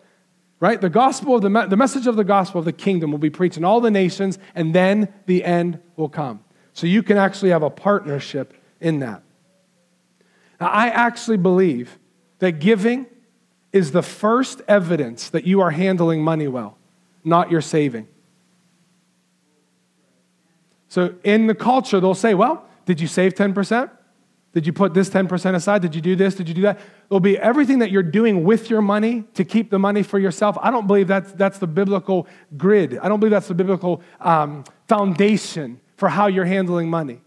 Right? 0.61 0.81
The 0.81 0.88
gospel 0.88 1.35
of 1.35 1.43
the, 1.43 1.67
the 1.67 1.77
message 1.77 2.07
of 2.07 2.15
the 2.15 2.23
gospel 2.23 2.61
of 2.61 2.65
the 2.65 2.73
kingdom 2.73 3.11
will 3.11 3.19
be 3.19 3.31
preached 3.31 3.57
in 3.57 3.65
all 3.65 3.81
the 3.81 3.91
nations, 3.91 4.38
and 4.55 4.73
then 4.73 5.12
the 5.27 5.43
end 5.43 5.81
will 5.97 6.09
come. 6.09 6.45
So 6.73 6.87
you 6.87 7.03
can 7.03 7.17
actually 7.17 7.50
have 7.50 7.65
a 7.65 7.71
partnership 7.71 8.55
in 8.81 9.00
that. 9.00 9.25
Now, 10.61 10.69
I 10.69 10.91
actually 10.91 11.38
believe 11.38 11.99
that 12.38 12.61
giving 12.61 13.07
is 13.73 13.91
the 13.91 14.03
first 14.03 14.62
evidence 14.69 15.29
that 15.31 15.45
you 15.45 15.61
are 15.61 15.73
handling 15.73 16.23
money 16.23 16.47
well, 16.47 16.79
not 17.25 17.50
your 17.50 17.61
saving. 17.61 18.07
So 20.93 21.15
in 21.25 21.47
the 21.47 21.55
culture, 21.55 22.01
they'll 22.01 22.13
say, 22.13 22.35
well, 22.35 22.67
did 22.85 23.01
you 23.01 23.07
save 23.07 23.33
10%? 23.33 23.91
Did 24.53 24.67
you 24.67 24.75
put 24.75 24.93
this 24.93 25.09
10% 25.09 25.55
aside? 25.55 25.81
Did 25.81 25.95
you 25.95 26.03
do 26.03 26.15
this? 26.15 26.35
Did 26.35 26.51
you 26.51 26.55
do 26.55 26.61
that? 26.61 26.81
It'll 27.07 27.19
be 27.19 27.39
everything 27.39 27.79
that 27.79 27.91
you're 27.91 28.03
doing 28.03 28.45
with 28.45 28.69
your 28.69 28.83
money 28.83 29.25
to 29.33 29.43
keep 29.43 29.71
the 29.71 29.79
money 29.79 30.03
for 30.03 30.19
yourself. 30.19 30.59
I 30.61 30.71
don't 30.71 30.87
believe 30.87 31.09
that's, 31.09 31.33
that's 31.33 31.59
the 31.59 31.67
biblical 31.67 32.27
grid. 32.59 32.99
I 32.99 33.09
don't 33.09 33.21
believe 33.21 33.31
that's 33.31 33.49
the 33.49 33.55
biblical 33.55 34.03
um, 34.21 34.65
foundation 34.87 35.81
for 35.97 36.11
how 36.11 36.27
you're 36.27 36.45
handling 36.45 36.91
money. 36.91 37.23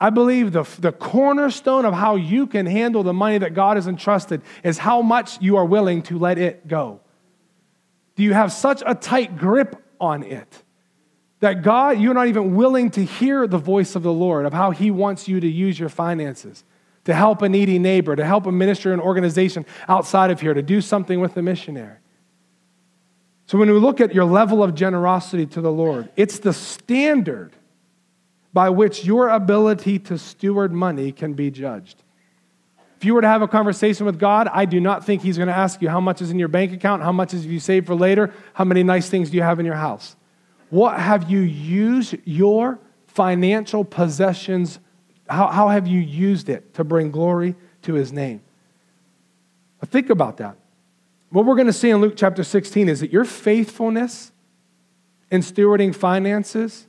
I 0.00 0.10
believe 0.10 0.50
the, 0.50 0.64
the 0.80 0.90
cornerstone 0.90 1.84
of 1.84 1.94
how 1.94 2.16
you 2.16 2.48
can 2.48 2.66
handle 2.66 3.04
the 3.04 3.14
money 3.14 3.38
that 3.38 3.54
God 3.54 3.76
has 3.76 3.86
entrusted 3.86 4.42
is 4.64 4.78
how 4.78 5.00
much 5.00 5.40
you 5.40 5.58
are 5.58 5.64
willing 5.64 6.02
to 6.02 6.18
let 6.18 6.38
it 6.38 6.66
go. 6.66 6.98
Do 8.16 8.24
you 8.24 8.32
have 8.32 8.52
such 8.52 8.82
a 8.84 8.96
tight 8.96 9.38
grip 9.38 9.80
on 10.00 10.24
it 10.24 10.64
that 11.40 11.62
God, 11.62 12.00
you're 12.00 12.14
not 12.14 12.28
even 12.28 12.54
willing 12.56 12.90
to 12.90 13.04
hear 13.04 13.46
the 13.46 13.58
voice 13.58 13.94
of 13.94 14.02
the 14.02 14.12
Lord 14.12 14.46
of 14.46 14.52
how 14.52 14.70
He 14.70 14.90
wants 14.90 15.28
you 15.28 15.40
to 15.40 15.48
use 15.48 15.78
your 15.78 15.88
finances 15.88 16.64
to 17.04 17.14
help 17.14 17.40
a 17.40 17.48
needy 17.48 17.78
neighbor, 17.78 18.16
to 18.16 18.24
help 18.24 18.46
a 18.46 18.52
minister 18.52 18.92
an 18.92 19.00
organization 19.00 19.64
outside 19.88 20.30
of 20.30 20.40
here, 20.40 20.54
to 20.54 20.62
do 20.62 20.80
something 20.80 21.20
with 21.20 21.34
the 21.34 21.42
missionary. 21.42 21.96
So 23.46 23.58
when 23.58 23.70
we 23.70 23.78
look 23.78 24.00
at 24.00 24.12
your 24.12 24.24
level 24.24 24.62
of 24.62 24.74
generosity 24.74 25.46
to 25.46 25.60
the 25.60 25.70
Lord, 25.70 26.08
it's 26.16 26.40
the 26.40 26.52
standard 26.52 27.52
by 28.52 28.70
which 28.70 29.04
your 29.04 29.28
ability 29.28 30.00
to 30.00 30.18
steward 30.18 30.72
money 30.72 31.12
can 31.12 31.34
be 31.34 31.50
judged. 31.50 32.02
If 32.96 33.04
you 33.04 33.14
were 33.14 33.20
to 33.20 33.28
have 33.28 33.42
a 33.42 33.48
conversation 33.48 34.04
with 34.04 34.18
God, 34.18 34.48
I 34.50 34.64
do 34.64 34.80
not 34.80 35.04
think 35.04 35.22
He's 35.22 35.36
going 35.36 35.48
to 35.48 35.56
ask 35.56 35.80
you 35.80 35.88
how 35.88 36.00
much 36.00 36.20
is 36.22 36.30
in 36.32 36.38
your 36.40 36.48
bank 36.48 36.72
account, 36.72 37.02
how 37.02 37.12
much 37.12 37.34
is 37.34 37.46
you 37.46 37.60
saved 37.60 37.86
for 37.86 37.94
later, 37.94 38.32
how 38.54 38.64
many 38.64 38.82
nice 38.82 39.08
things 39.08 39.30
do 39.30 39.36
you 39.36 39.42
have 39.42 39.60
in 39.60 39.66
your 39.66 39.76
house. 39.76 40.16
What 40.70 40.98
have 40.98 41.30
you 41.30 41.40
used 41.40 42.16
your 42.24 42.78
financial 43.06 43.84
possessions? 43.84 44.78
How, 45.28 45.48
how 45.48 45.68
have 45.68 45.86
you 45.86 46.00
used 46.00 46.48
it 46.48 46.74
to 46.74 46.84
bring 46.84 47.10
glory 47.10 47.54
to 47.82 47.94
his 47.94 48.12
name? 48.12 48.40
Think 49.84 50.10
about 50.10 50.38
that. 50.38 50.56
What 51.30 51.44
we're 51.44 51.54
going 51.54 51.66
to 51.66 51.72
see 51.72 51.90
in 51.90 52.00
Luke 52.00 52.14
chapter 52.16 52.42
16 52.42 52.88
is 52.88 53.00
that 53.00 53.12
your 53.12 53.24
faithfulness, 53.24 54.32
in 55.30 55.40
stewarding 55.40 55.94
finances 55.94 56.86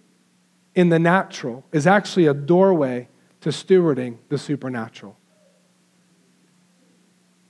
in 0.75 0.89
the 0.89 0.99
natural 0.99 1.63
is 1.71 1.87
actually 1.87 2.27
a 2.27 2.33
doorway 2.33 3.07
to 3.41 3.49
stewarding 3.49 4.17
the 4.29 4.37
supernatural. 4.37 5.17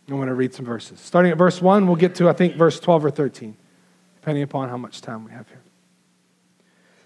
I 0.10 0.14
want 0.14 0.30
to 0.30 0.34
read 0.34 0.54
some 0.54 0.66
verses. 0.66 1.02
Starting 1.02 1.32
at 1.32 1.38
verse 1.38 1.62
1, 1.62 1.86
we'll 1.86 1.98
get 1.98 2.16
to, 2.16 2.30
I 2.30 2.34
think, 2.34 2.56
verse 2.56 2.80
12 2.80 3.06
or 3.06 3.12
13, 3.12 3.58
depending 4.16 4.44
upon 4.44 4.70
how 4.70 4.78
much 4.78 5.02
time 5.02 5.26
we 5.26 5.32
have 5.32 5.48
here. 5.50 5.62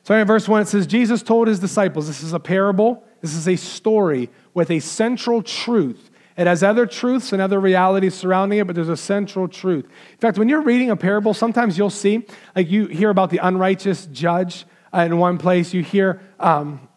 Starting 0.03 0.21
at 0.21 0.27
verse 0.27 0.47
1, 0.47 0.63
it 0.63 0.67
says, 0.67 0.87
Jesus 0.87 1.21
told 1.21 1.47
his 1.47 1.59
disciples, 1.59 2.07
this 2.07 2.23
is 2.23 2.33
a 2.33 2.39
parable, 2.39 3.03
this 3.21 3.35
is 3.35 3.47
a 3.47 3.55
story 3.55 4.29
with 4.53 4.71
a 4.71 4.79
central 4.79 5.43
truth. 5.43 6.09
It 6.37 6.47
has 6.47 6.63
other 6.63 6.87
truths 6.87 7.33
and 7.33 7.41
other 7.41 7.59
realities 7.59 8.15
surrounding 8.15 8.59
it, 8.59 8.65
but 8.65 8.75
there's 8.75 8.89
a 8.89 8.97
central 8.97 9.47
truth. 9.47 9.85
In 9.85 10.17
fact, 10.17 10.39
when 10.39 10.49
you're 10.49 10.61
reading 10.61 10.89
a 10.89 10.95
parable, 10.95 11.33
sometimes 11.33 11.77
you'll 11.77 11.89
see, 11.89 12.25
like 12.55 12.69
you 12.69 12.87
hear 12.87 13.09
about 13.09 13.29
the 13.29 13.37
unrighteous 13.37 14.07
judge 14.07 14.65
uh, 14.93 15.01
in 15.01 15.17
one 15.17 15.37
place, 15.37 15.73
you 15.73 15.83
hear, 15.83 16.21
um, 16.39 16.87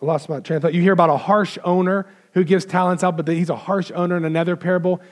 I 0.00 0.06
lost 0.06 0.28
my 0.28 0.40
train 0.40 0.56
of 0.56 0.62
thought, 0.62 0.74
you 0.74 0.80
hear 0.80 0.92
about 0.92 1.10
a 1.10 1.16
harsh 1.16 1.58
owner 1.64 2.06
who 2.32 2.44
gives 2.44 2.64
talents 2.64 3.04
out, 3.04 3.16
but 3.16 3.28
he's 3.28 3.50
a 3.50 3.56
harsh 3.56 3.90
owner 3.94 4.16
in 4.16 4.24
another 4.24 4.56
parable. 4.56 5.02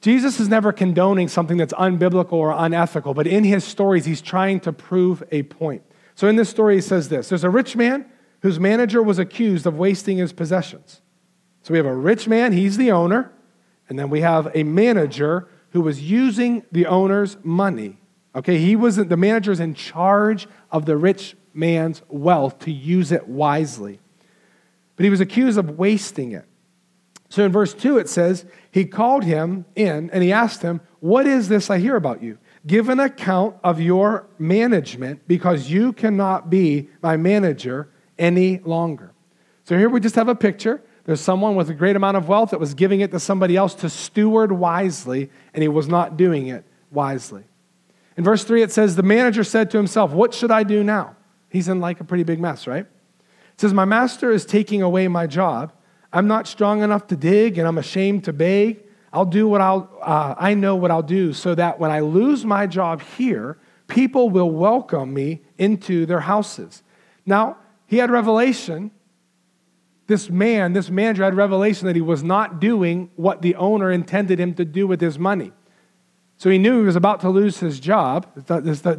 Jesus 0.00 0.40
is 0.40 0.48
never 0.48 0.72
condoning 0.72 1.28
something 1.28 1.58
that's 1.58 1.74
unbiblical 1.74 2.32
or 2.32 2.52
unethical, 2.52 3.14
but 3.14 3.26
in 3.26 3.44
his 3.44 3.62
stories, 3.62 4.04
he's 4.04 4.20
trying 4.20 4.58
to 4.60 4.72
prove 4.72 5.22
a 5.30 5.44
point. 5.44 5.82
So 6.22 6.28
in 6.28 6.36
this 6.36 6.50
story, 6.50 6.76
he 6.76 6.80
says 6.80 7.08
this 7.08 7.30
There's 7.30 7.42
a 7.42 7.50
rich 7.50 7.74
man 7.74 8.06
whose 8.42 8.60
manager 8.60 9.02
was 9.02 9.18
accused 9.18 9.66
of 9.66 9.76
wasting 9.76 10.18
his 10.18 10.32
possessions. 10.32 11.00
So 11.62 11.72
we 11.72 11.78
have 11.78 11.86
a 11.86 11.96
rich 11.96 12.28
man, 12.28 12.52
he's 12.52 12.76
the 12.76 12.92
owner, 12.92 13.32
and 13.88 13.98
then 13.98 14.08
we 14.08 14.20
have 14.20 14.48
a 14.54 14.62
manager 14.62 15.48
who 15.70 15.80
was 15.80 16.00
using 16.00 16.64
the 16.70 16.86
owner's 16.86 17.38
money. 17.42 17.98
Okay, 18.36 18.58
he 18.58 18.76
wasn't, 18.76 19.08
the 19.08 19.16
manager's 19.16 19.58
in 19.58 19.74
charge 19.74 20.46
of 20.70 20.86
the 20.86 20.96
rich 20.96 21.36
man's 21.54 22.02
wealth 22.08 22.60
to 22.60 22.70
use 22.70 23.10
it 23.10 23.26
wisely. 23.26 23.98
But 24.94 25.02
he 25.02 25.10
was 25.10 25.20
accused 25.20 25.58
of 25.58 25.76
wasting 25.76 26.30
it. 26.30 26.44
So 27.30 27.44
in 27.44 27.50
verse 27.50 27.74
2, 27.74 27.98
it 27.98 28.08
says, 28.08 28.44
He 28.70 28.84
called 28.84 29.24
him 29.24 29.64
in 29.74 30.08
and 30.10 30.22
he 30.22 30.32
asked 30.32 30.62
him, 30.62 30.82
What 31.00 31.26
is 31.26 31.48
this 31.48 31.68
I 31.68 31.78
hear 31.78 31.96
about 31.96 32.22
you? 32.22 32.38
Give 32.66 32.88
an 32.88 33.00
account 33.00 33.56
of 33.64 33.80
your 33.80 34.26
management 34.38 35.26
because 35.26 35.70
you 35.70 35.92
cannot 35.92 36.48
be 36.48 36.88
my 37.02 37.16
manager 37.16 37.88
any 38.18 38.58
longer. 38.58 39.12
So 39.64 39.76
here 39.76 39.88
we 39.88 40.00
just 40.00 40.14
have 40.14 40.28
a 40.28 40.34
picture. 40.34 40.82
There's 41.04 41.20
someone 41.20 41.56
with 41.56 41.68
a 41.70 41.74
great 41.74 41.96
amount 41.96 42.16
of 42.16 42.28
wealth 42.28 42.50
that 42.50 42.60
was 42.60 42.74
giving 42.74 43.00
it 43.00 43.10
to 43.10 43.18
somebody 43.18 43.56
else 43.56 43.74
to 43.76 43.90
steward 43.90 44.52
wisely, 44.52 45.30
and 45.52 45.62
he 45.62 45.68
was 45.68 45.88
not 45.88 46.16
doing 46.16 46.46
it 46.46 46.64
wisely. 46.92 47.42
In 48.16 48.22
verse 48.22 48.44
3, 48.44 48.62
it 48.62 48.70
says, 48.70 48.94
The 48.94 49.02
manager 49.02 49.42
said 49.42 49.70
to 49.72 49.76
himself, 49.76 50.12
What 50.12 50.32
should 50.32 50.52
I 50.52 50.62
do 50.62 50.84
now? 50.84 51.16
He's 51.48 51.68
in 51.68 51.80
like 51.80 52.00
a 52.00 52.04
pretty 52.04 52.22
big 52.22 52.38
mess, 52.38 52.66
right? 52.66 52.86
It 52.86 53.60
says, 53.60 53.74
My 53.74 53.84
master 53.84 54.30
is 54.30 54.46
taking 54.46 54.82
away 54.82 55.08
my 55.08 55.26
job 55.26 55.72
I'm 56.12 56.26
not 56.26 56.46
strong 56.46 56.82
enough 56.82 57.06
to 57.08 57.16
dig 57.16 57.58
and 57.58 57.66
I'm 57.66 57.78
ashamed 57.78 58.24
to 58.24 58.32
beg. 58.32 58.81
I'll 59.12 59.26
do 59.26 59.46
what 59.46 59.60
I'll, 59.60 59.90
uh, 60.00 60.34
I 60.38 60.54
know 60.54 60.74
what 60.74 60.90
I'll 60.90 61.02
do 61.02 61.32
so 61.32 61.54
that 61.54 61.78
when 61.78 61.90
I 61.90 62.00
lose 62.00 62.44
my 62.44 62.66
job 62.66 63.02
here, 63.02 63.58
people 63.86 64.30
will 64.30 64.50
welcome 64.50 65.12
me 65.12 65.42
into 65.58 66.06
their 66.06 66.20
houses. 66.20 66.82
Now, 67.26 67.58
he 67.86 67.98
had 67.98 68.10
revelation. 68.10 68.90
This 70.06 70.30
man, 70.30 70.72
this 70.72 70.88
manager 70.88 71.24
had 71.24 71.34
revelation 71.34 71.86
that 71.86 71.96
he 71.96 72.02
was 72.02 72.22
not 72.22 72.58
doing 72.58 73.10
what 73.16 73.42
the 73.42 73.54
owner 73.56 73.90
intended 73.90 74.40
him 74.40 74.54
to 74.54 74.64
do 74.64 74.86
with 74.86 75.00
his 75.00 75.18
money. 75.18 75.52
So 76.38 76.50
he 76.50 76.58
knew 76.58 76.80
he 76.80 76.86
was 76.86 76.96
about 76.96 77.20
to 77.20 77.28
lose 77.28 77.58
his 77.60 77.78
job. 77.78 78.26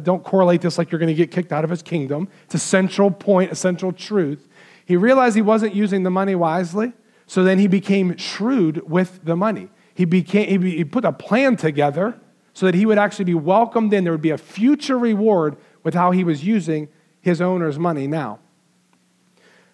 Don't 0.02 0.24
correlate 0.24 0.62
this 0.62 0.78
like 0.78 0.90
you're 0.90 0.98
going 0.98 1.08
to 1.08 1.14
get 1.14 1.30
kicked 1.30 1.52
out 1.52 1.64
of 1.64 1.70
his 1.70 1.82
kingdom. 1.82 2.28
It's 2.44 2.54
a 2.54 2.58
central 2.58 3.10
point, 3.10 3.52
a 3.52 3.54
central 3.56 3.92
truth. 3.92 4.48
He 4.86 4.96
realized 4.96 5.34
he 5.36 5.42
wasn't 5.42 5.74
using 5.74 6.04
the 6.04 6.10
money 6.10 6.34
wisely. 6.34 6.92
So 7.26 7.42
then 7.42 7.58
he 7.58 7.66
became 7.66 8.16
shrewd 8.16 8.88
with 8.88 9.20
the 9.24 9.36
money. 9.36 9.68
He, 9.94 10.04
became, 10.04 10.62
he 10.62 10.84
put 10.84 11.04
a 11.04 11.12
plan 11.12 11.56
together 11.56 12.18
so 12.52 12.66
that 12.66 12.74
he 12.74 12.84
would 12.84 12.98
actually 12.98 13.26
be 13.26 13.34
welcomed 13.34 13.92
in. 13.92 14.04
There 14.04 14.12
would 14.12 14.20
be 14.22 14.30
a 14.30 14.38
future 14.38 14.98
reward 14.98 15.56
with 15.82 15.94
how 15.94 16.10
he 16.10 16.24
was 16.24 16.44
using 16.44 16.88
his 17.20 17.40
owner's 17.40 17.78
money 17.78 18.06
now. 18.06 18.40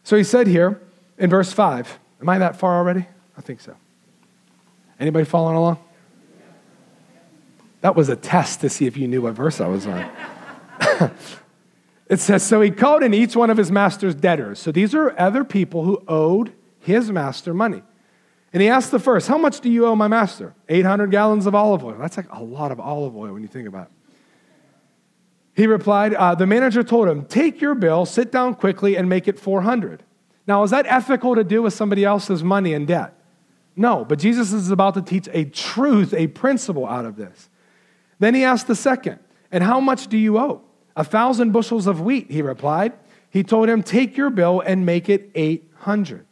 So 0.04 0.16
he 0.16 0.24
said 0.24 0.46
here 0.46 0.80
in 1.18 1.30
verse 1.30 1.52
5, 1.52 1.98
am 2.20 2.28
I 2.28 2.38
that 2.38 2.56
far 2.56 2.78
already? 2.78 3.06
I 3.36 3.40
think 3.40 3.60
so. 3.60 3.74
Anybody 4.98 5.24
following 5.24 5.56
along? 5.56 5.78
That 7.80 7.96
was 7.96 8.10
a 8.10 8.16
test 8.16 8.60
to 8.60 8.68
see 8.68 8.86
if 8.86 8.96
you 8.96 9.08
knew 9.08 9.22
what 9.22 9.34
verse 9.34 9.60
I 9.60 9.68
was 9.68 9.86
on. 9.86 10.10
it 12.08 12.20
says, 12.20 12.42
So 12.42 12.60
he 12.60 12.70
called 12.70 13.02
in 13.02 13.14
each 13.14 13.34
one 13.34 13.48
of 13.48 13.56
his 13.56 13.70
master's 13.70 14.14
debtors. 14.14 14.58
So 14.58 14.70
these 14.70 14.94
are 14.94 15.18
other 15.18 15.44
people 15.44 15.84
who 15.84 16.02
owed 16.06 16.52
his 16.78 17.10
master 17.10 17.54
money. 17.54 17.82
And 18.52 18.62
he 18.62 18.68
asked 18.68 18.90
the 18.90 18.98
first, 18.98 19.28
How 19.28 19.38
much 19.38 19.60
do 19.60 19.70
you 19.70 19.86
owe 19.86 19.94
my 19.94 20.08
master? 20.08 20.54
800 20.68 21.10
gallons 21.10 21.46
of 21.46 21.54
olive 21.54 21.84
oil. 21.84 21.96
That's 21.98 22.16
like 22.16 22.30
a 22.32 22.42
lot 22.42 22.72
of 22.72 22.80
olive 22.80 23.16
oil 23.16 23.32
when 23.32 23.42
you 23.42 23.48
think 23.48 23.68
about 23.68 23.86
it. 23.86 23.92
He 25.54 25.66
replied, 25.66 26.14
uh, 26.14 26.34
The 26.34 26.46
manager 26.46 26.82
told 26.82 27.08
him, 27.08 27.24
Take 27.26 27.60
your 27.60 27.74
bill, 27.74 28.06
sit 28.06 28.32
down 28.32 28.54
quickly, 28.54 28.96
and 28.96 29.08
make 29.08 29.28
it 29.28 29.38
400. 29.38 30.02
Now, 30.46 30.62
is 30.62 30.70
that 30.70 30.86
ethical 30.86 31.34
to 31.36 31.44
do 31.44 31.62
with 31.62 31.74
somebody 31.74 32.04
else's 32.04 32.42
money 32.42 32.74
and 32.74 32.86
debt? 32.86 33.14
No, 33.76 34.04
but 34.04 34.18
Jesus 34.18 34.52
is 34.52 34.70
about 34.70 34.94
to 34.94 35.02
teach 35.02 35.28
a 35.32 35.44
truth, 35.44 36.12
a 36.12 36.26
principle 36.26 36.86
out 36.86 37.04
of 37.04 37.16
this. 37.16 37.48
Then 38.18 38.34
he 38.34 38.42
asked 38.44 38.66
the 38.66 38.74
second, 38.74 39.20
And 39.52 39.62
how 39.62 39.80
much 39.80 40.08
do 40.08 40.18
you 40.18 40.38
owe? 40.38 40.62
A 40.96 41.04
thousand 41.04 41.52
bushels 41.52 41.86
of 41.86 42.00
wheat, 42.00 42.30
he 42.30 42.42
replied. 42.42 42.94
He 43.30 43.44
told 43.44 43.68
him, 43.68 43.82
Take 43.82 44.16
your 44.16 44.28
bill 44.28 44.60
and 44.60 44.84
make 44.84 45.08
it 45.08 45.30
800. 45.34 46.26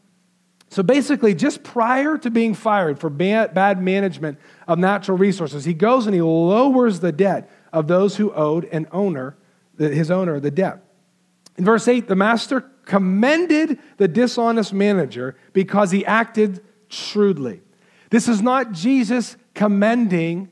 So 0.70 0.82
basically, 0.82 1.34
just 1.34 1.62
prior 1.62 2.18
to 2.18 2.30
being 2.30 2.54
fired 2.54 2.98
for 2.98 3.08
bad 3.08 3.82
management 3.82 4.38
of 4.66 4.78
natural 4.78 5.16
resources, 5.16 5.64
he 5.64 5.75
goes 5.75 6.06
and 6.06 6.14
he 6.14 6.20
lowers 6.20 7.00
the 7.00 7.12
debt 7.12 7.50
of 7.72 7.88
those 7.88 8.16
who 8.16 8.32
owed 8.32 8.66
an 8.66 8.87
owner, 8.92 9.37
his 9.78 10.10
owner, 10.10 10.40
the 10.40 10.50
debt. 10.50 10.84
In 11.56 11.64
verse 11.64 11.88
8, 11.88 12.06
the 12.06 12.16
master 12.16 12.60
commended 12.84 13.78
the 13.96 14.08
dishonest 14.08 14.72
manager 14.72 15.37
because 15.52 15.90
he 15.90 16.04
acted 16.04 16.62
shrewdly. 16.88 17.62
This 18.10 18.28
is 18.28 18.42
not 18.42 18.72
Jesus 18.72 19.37
commending 19.54 20.50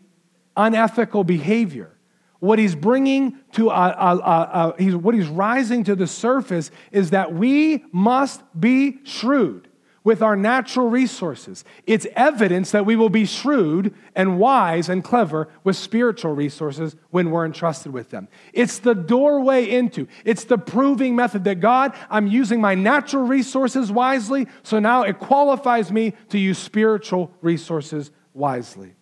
unethical 0.56 1.24
behavior. 1.24 1.92
What 2.40 2.58
he's 2.58 2.74
bringing 2.74 3.38
to, 3.52 3.70
a, 3.70 4.74
he's, 4.78 4.96
what 4.96 5.14
he's 5.14 5.28
rising 5.28 5.84
to 5.84 5.94
the 5.94 6.06
surface 6.06 6.70
is 6.90 7.10
that 7.10 7.34
we 7.34 7.84
must 7.92 8.42
be 8.58 8.98
shrewd 9.04 9.68
with 10.06 10.22
our 10.22 10.36
natural 10.36 10.88
resources. 10.88 11.64
It's 11.84 12.06
evidence 12.14 12.70
that 12.70 12.86
we 12.86 12.94
will 12.94 13.08
be 13.10 13.24
shrewd 13.24 13.92
and 14.14 14.38
wise 14.38 14.88
and 14.88 15.02
clever 15.02 15.48
with 15.64 15.74
spiritual 15.74 16.32
resources 16.32 16.94
when 17.10 17.32
we're 17.32 17.44
entrusted 17.44 17.92
with 17.92 18.10
them. 18.10 18.28
It's 18.52 18.78
the 18.78 18.94
doorway 18.94 19.68
into, 19.68 20.06
it's 20.24 20.44
the 20.44 20.58
proving 20.58 21.16
method 21.16 21.42
that 21.42 21.56
God, 21.56 21.92
I'm 22.08 22.28
using 22.28 22.60
my 22.60 22.76
natural 22.76 23.24
resources 23.24 23.90
wisely, 23.90 24.46
so 24.62 24.78
now 24.78 25.02
it 25.02 25.18
qualifies 25.18 25.90
me 25.90 26.14
to 26.28 26.38
use 26.38 26.56
spiritual 26.56 27.32
resources 27.42 28.12
wisely. 28.32 28.94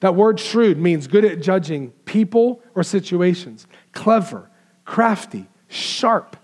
That 0.00 0.16
word 0.16 0.40
shrewd 0.40 0.78
means 0.78 1.06
good 1.06 1.24
at 1.24 1.40
judging 1.40 1.90
people 2.04 2.64
or 2.74 2.82
situations, 2.82 3.68
clever, 3.92 4.50
crafty, 4.84 5.46
sharp, 5.68 6.36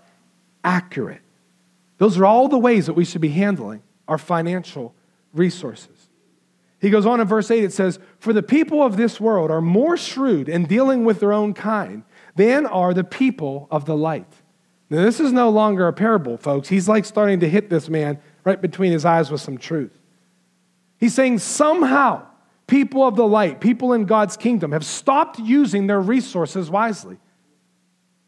accurate. 0.63 1.19
Those 1.97 2.17
are 2.17 2.25
all 2.25 2.47
the 2.47 2.57
ways 2.57 2.87
that 2.87 2.93
we 2.93 3.05
should 3.05 3.21
be 3.21 3.29
handling 3.29 3.81
our 4.07 4.17
financial 4.17 4.93
resources. 5.33 6.09
He 6.79 6.89
goes 6.89 7.05
on 7.05 7.19
in 7.19 7.27
verse 7.27 7.49
8, 7.49 7.63
it 7.63 7.73
says, 7.73 7.99
For 8.19 8.33
the 8.33 8.43
people 8.43 8.83
of 8.83 8.97
this 8.97 9.19
world 9.19 9.49
are 9.49 9.61
more 9.61 9.97
shrewd 9.97 10.49
in 10.49 10.65
dealing 10.65 11.05
with 11.05 11.19
their 11.19 11.33
own 11.33 11.53
kind 11.53 12.03
than 12.35 12.65
are 12.65 12.93
the 12.93 13.03
people 13.03 13.67
of 13.71 13.85
the 13.85 13.95
light. 13.95 14.31
Now, 14.89 15.01
this 15.01 15.19
is 15.19 15.31
no 15.31 15.49
longer 15.49 15.87
a 15.87 15.93
parable, 15.93 16.37
folks. 16.37 16.67
He's 16.67 16.87
like 16.87 17.05
starting 17.05 17.39
to 17.39 17.49
hit 17.49 17.69
this 17.69 17.89
man 17.89 18.19
right 18.43 18.61
between 18.61 18.91
his 18.91 19.03
eyes 19.03 19.31
with 19.31 19.41
some 19.41 19.57
truth. 19.57 19.97
He's 20.99 21.13
saying 21.13 21.39
somehow 21.39 22.27
people 22.67 23.07
of 23.07 23.15
the 23.15 23.25
light, 23.25 23.61
people 23.61 23.93
in 23.93 24.05
God's 24.05 24.37
kingdom, 24.37 24.71
have 24.71 24.85
stopped 24.85 25.39
using 25.39 25.87
their 25.87 25.99
resources 25.99 26.69
wisely. 26.69 27.17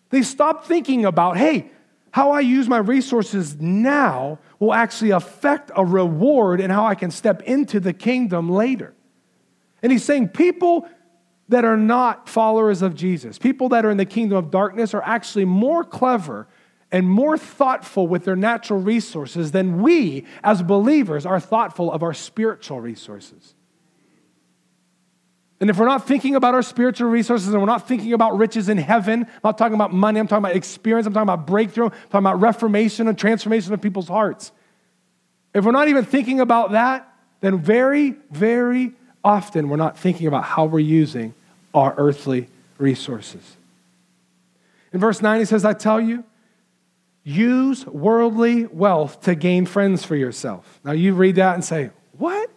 They 0.09 0.23
stopped 0.23 0.65
thinking 0.65 1.05
about, 1.05 1.37
hey, 1.37 1.69
how 2.11 2.31
I 2.31 2.39
use 2.39 2.67
my 2.67 2.77
resources 2.77 3.59
now 3.59 4.39
will 4.59 4.73
actually 4.73 5.11
affect 5.11 5.71
a 5.75 5.85
reward 5.85 6.61
and 6.61 6.71
how 6.71 6.85
I 6.85 6.95
can 6.95 7.11
step 7.11 7.41
into 7.43 7.79
the 7.79 7.93
kingdom 7.93 8.49
later. 8.49 8.93
And 9.81 9.91
he's 9.91 10.03
saying 10.03 10.29
people 10.29 10.87
that 11.49 11.63
are 11.63 11.77
not 11.77 12.27
followers 12.27 12.81
of 12.81 12.95
Jesus, 12.95 13.37
people 13.37 13.69
that 13.69 13.85
are 13.85 13.91
in 13.91 13.97
the 13.97 14.05
kingdom 14.05 14.37
of 14.37 14.51
darkness, 14.51 14.93
are 14.93 15.03
actually 15.03 15.45
more 15.45 15.83
clever 15.83 16.47
and 16.91 17.07
more 17.07 17.37
thoughtful 17.37 18.07
with 18.07 18.25
their 18.25 18.35
natural 18.35 18.79
resources 18.79 19.51
than 19.51 19.81
we 19.81 20.25
as 20.43 20.61
believers 20.63 21.25
are 21.25 21.39
thoughtful 21.39 21.91
of 21.91 22.03
our 22.03 22.13
spiritual 22.13 22.79
resources. 22.79 23.53
And 25.59 25.69
if 25.69 25.77
we're 25.77 25.87
not 25.87 26.07
thinking 26.07 26.35
about 26.35 26.53
our 26.53 26.61
spiritual 26.61 27.09
resources 27.09 27.47
and 27.47 27.59
we're 27.59 27.65
not 27.65 27.87
thinking 27.87 28.13
about 28.13 28.37
riches 28.37 28.69
in 28.69 28.77
heaven, 28.77 29.23
I'm 29.23 29.39
not 29.43 29.57
talking 29.57 29.73
about 29.73 29.91
money, 29.91 30.19
I'm 30.19 30.27
talking 30.27 30.45
about 30.45 30.55
experience, 30.55 31.07
I'm 31.07 31.13
talking 31.13 31.29
about 31.29 31.47
breakthrough, 31.47 31.85
I'm 31.85 31.91
talking 31.91 32.19
about 32.19 32.41
reformation 32.41 33.07
and 33.07 33.17
transformation 33.17 33.73
of 33.73 33.81
people's 33.81 34.07
hearts. 34.07 34.51
If 35.55 35.65
we're 35.65 35.71
not 35.71 35.87
even 35.87 36.05
thinking 36.05 36.39
about 36.39 36.73
that, 36.73 37.11
then 37.41 37.57
very, 37.57 38.11
very 38.29 38.93
often 39.23 39.69
we're 39.69 39.77
not 39.77 39.97
thinking 39.97 40.27
about 40.27 40.43
how 40.43 40.65
we're 40.65 40.79
using 40.79 41.33
our 41.73 41.95
earthly 41.97 42.49
resources. 42.77 43.57
In 44.93 44.99
verse 44.99 45.21
9, 45.21 45.39
he 45.39 45.45
says, 45.45 45.65
I 45.65 45.73
tell 45.73 45.99
you, 45.99 46.23
use 47.23 47.85
worldly 47.87 48.67
wealth 48.67 49.21
to 49.21 49.33
gain 49.33 49.65
friends 49.65 50.05
for 50.05 50.15
yourself. 50.15 50.79
Now 50.83 50.91
you 50.91 51.13
read 51.13 51.35
that 51.35 51.55
and 51.55 51.65
say, 51.65 51.89
What? 52.17 52.49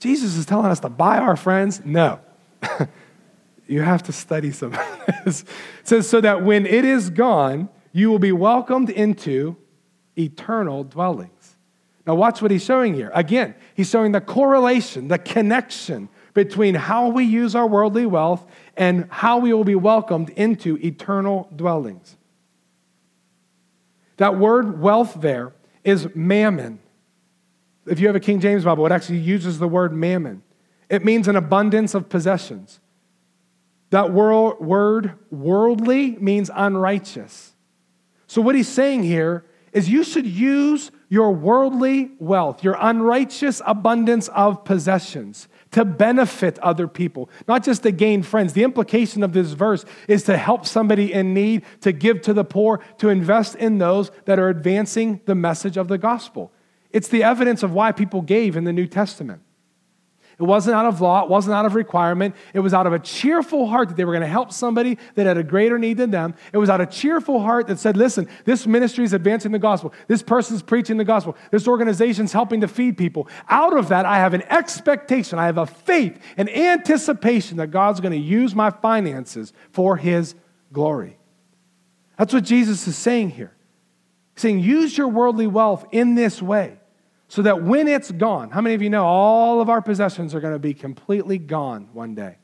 Jesus 0.00 0.36
is 0.36 0.44
telling 0.44 0.66
us 0.66 0.80
to 0.80 0.88
buy 0.88 1.18
our 1.18 1.36
friends? 1.36 1.80
No. 1.84 2.20
you 3.66 3.82
have 3.82 4.02
to 4.04 4.12
study 4.12 4.52
some 4.52 4.74
of 4.74 4.80
this. 5.24 5.42
It 5.42 5.48
says, 5.84 6.08
so 6.08 6.20
that 6.20 6.42
when 6.42 6.66
it 6.66 6.84
is 6.84 7.10
gone, 7.10 7.68
you 7.92 8.10
will 8.10 8.18
be 8.18 8.32
welcomed 8.32 8.90
into 8.90 9.56
eternal 10.16 10.84
dwellings. 10.84 11.56
Now, 12.06 12.16
watch 12.16 12.42
what 12.42 12.50
he's 12.50 12.64
showing 12.64 12.94
here. 12.94 13.12
Again, 13.14 13.54
he's 13.74 13.88
showing 13.88 14.12
the 14.12 14.20
correlation, 14.20 15.08
the 15.08 15.18
connection 15.18 16.08
between 16.34 16.74
how 16.74 17.08
we 17.08 17.24
use 17.24 17.54
our 17.54 17.66
worldly 17.66 18.06
wealth 18.06 18.44
and 18.76 19.06
how 19.10 19.38
we 19.38 19.52
will 19.52 19.64
be 19.64 19.74
welcomed 19.74 20.30
into 20.30 20.78
eternal 20.78 21.48
dwellings. 21.54 22.16
That 24.16 24.36
word 24.36 24.80
wealth 24.80 25.20
there 25.20 25.52
is 25.84 26.08
mammon. 26.14 26.80
If 27.86 28.00
you 28.00 28.06
have 28.06 28.16
a 28.16 28.20
King 28.20 28.40
James 28.40 28.64
Bible, 28.64 28.86
it 28.86 28.92
actually 28.92 29.18
uses 29.18 29.58
the 29.58 29.68
word 29.68 29.92
mammon. 29.92 30.42
It 30.92 31.06
means 31.06 31.26
an 31.26 31.36
abundance 31.36 31.94
of 31.94 32.10
possessions. 32.10 32.78
That 33.88 34.12
word 34.12 35.14
worldly 35.30 36.16
means 36.16 36.50
unrighteous. 36.54 37.54
So, 38.26 38.42
what 38.42 38.54
he's 38.54 38.68
saying 38.68 39.04
here 39.04 39.46
is 39.72 39.88
you 39.88 40.04
should 40.04 40.26
use 40.26 40.90
your 41.08 41.32
worldly 41.32 42.10
wealth, 42.18 42.62
your 42.62 42.76
unrighteous 42.78 43.62
abundance 43.64 44.28
of 44.28 44.66
possessions, 44.66 45.48
to 45.70 45.86
benefit 45.86 46.58
other 46.58 46.86
people, 46.86 47.30
not 47.48 47.64
just 47.64 47.84
to 47.84 47.90
gain 47.90 48.22
friends. 48.22 48.52
The 48.52 48.62
implication 48.62 49.22
of 49.22 49.32
this 49.32 49.52
verse 49.52 49.86
is 50.08 50.24
to 50.24 50.36
help 50.36 50.66
somebody 50.66 51.10
in 51.10 51.32
need, 51.32 51.62
to 51.80 51.92
give 51.92 52.20
to 52.22 52.34
the 52.34 52.44
poor, 52.44 52.80
to 52.98 53.08
invest 53.08 53.54
in 53.54 53.78
those 53.78 54.10
that 54.26 54.38
are 54.38 54.50
advancing 54.50 55.22
the 55.24 55.34
message 55.34 55.78
of 55.78 55.88
the 55.88 55.96
gospel. 55.96 56.52
It's 56.90 57.08
the 57.08 57.22
evidence 57.22 57.62
of 57.62 57.72
why 57.72 57.92
people 57.92 58.20
gave 58.20 58.58
in 58.58 58.64
the 58.64 58.74
New 58.74 58.86
Testament. 58.86 59.40
It 60.38 60.42
wasn't 60.44 60.76
out 60.76 60.86
of 60.86 61.00
law, 61.00 61.22
it 61.22 61.28
wasn't 61.28 61.54
out 61.54 61.66
of 61.66 61.74
requirement. 61.74 62.34
It 62.54 62.60
was 62.60 62.74
out 62.74 62.86
of 62.86 62.92
a 62.92 62.98
cheerful 62.98 63.66
heart 63.66 63.88
that 63.88 63.96
they 63.96 64.04
were 64.04 64.12
going 64.12 64.22
to 64.22 64.26
help 64.26 64.52
somebody 64.52 64.98
that 65.14 65.26
had 65.26 65.36
a 65.36 65.42
greater 65.42 65.78
need 65.78 65.98
than 65.98 66.10
them. 66.10 66.34
It 66.52 66.58
was 66.58 66.70
out 66.70 66.80
of 66.80 66.88
a 66.88 66.90
cheerful 66.90 67.40
heart 67.40 67.66
that 67.68 67.78
said, 67.78 67.96
listen, 67.96 68.28
this 68.44 68.66
ministry 68.66 69.04
is 69.04 69.12
advancing 69.12 69.52
the 69.52 69.58
gospel. 69.58 69.92
This 70.08 70.22
person's 70.22 70.62
preaching 70.62 70.96
the 70.96 71.04
gospel. 71.04 71.36
This 71.50 71.68
organization's 71.68 72.32
helping 72.32 72.60
to 72.62 72.68
feed 72.68 72.96
people. 72.96 73.28
Out 73.48 73.76
of 73.76 73.88
that, 73.88 74.06
I 74.06 74.16
have 74.16 74.34
an 74.34 74.42
expectation, 74.50 75.38
I 75.38 75.46
have 75.46 75.58
a 75.58 75.66
faith, 75.66 76.20
an 76.36 76.48
anticipation 76.48 77.58
that 77.58 77.68
God's 77.68 78.00
going 78.00 78.12
to 78.12 78.18
use 78.18 78.54
my 78.54 78.70
finances 78.70 79.52
for 79.70 79.96
his 79.96 80.34
glory. 80.72 81.18
That's 82.18 82.32
what 82.32 82.44
Jesus 82.44 82.86
is 82.86 82.96
saying 82.96 83.30
here. 83.30 83.54
He's 84.34 84.42
saying, 84.42 84.60
use 84.60 84.96
your 84.96 85.08
worldly 85.08 85.46
wealth 85.46 85.86
in 85.92 86.14
this 86.14 86.40
way 86.40 86.78
so 87.32 87.40
that 87.40 87.62
when 87.62 87.88
it's 87.88 88.10
gone, 88.10 88.50
how 88.50 88.60
many 88.60 88.74
of 88.74 88.82
you 88.82 88.90
know 88.90 89.06
all 89.06 89.62
of 89.62 89.70
our 89.70 89.80
possessions 89.80 90.34
are 90.34 90.40
going 90.40 90.52
to 90.52 90.58
be 90.58 90.74
completely 90.74 91.38
gone 91.38 91.88
one 91.94 92.14
day? 92.14 92.36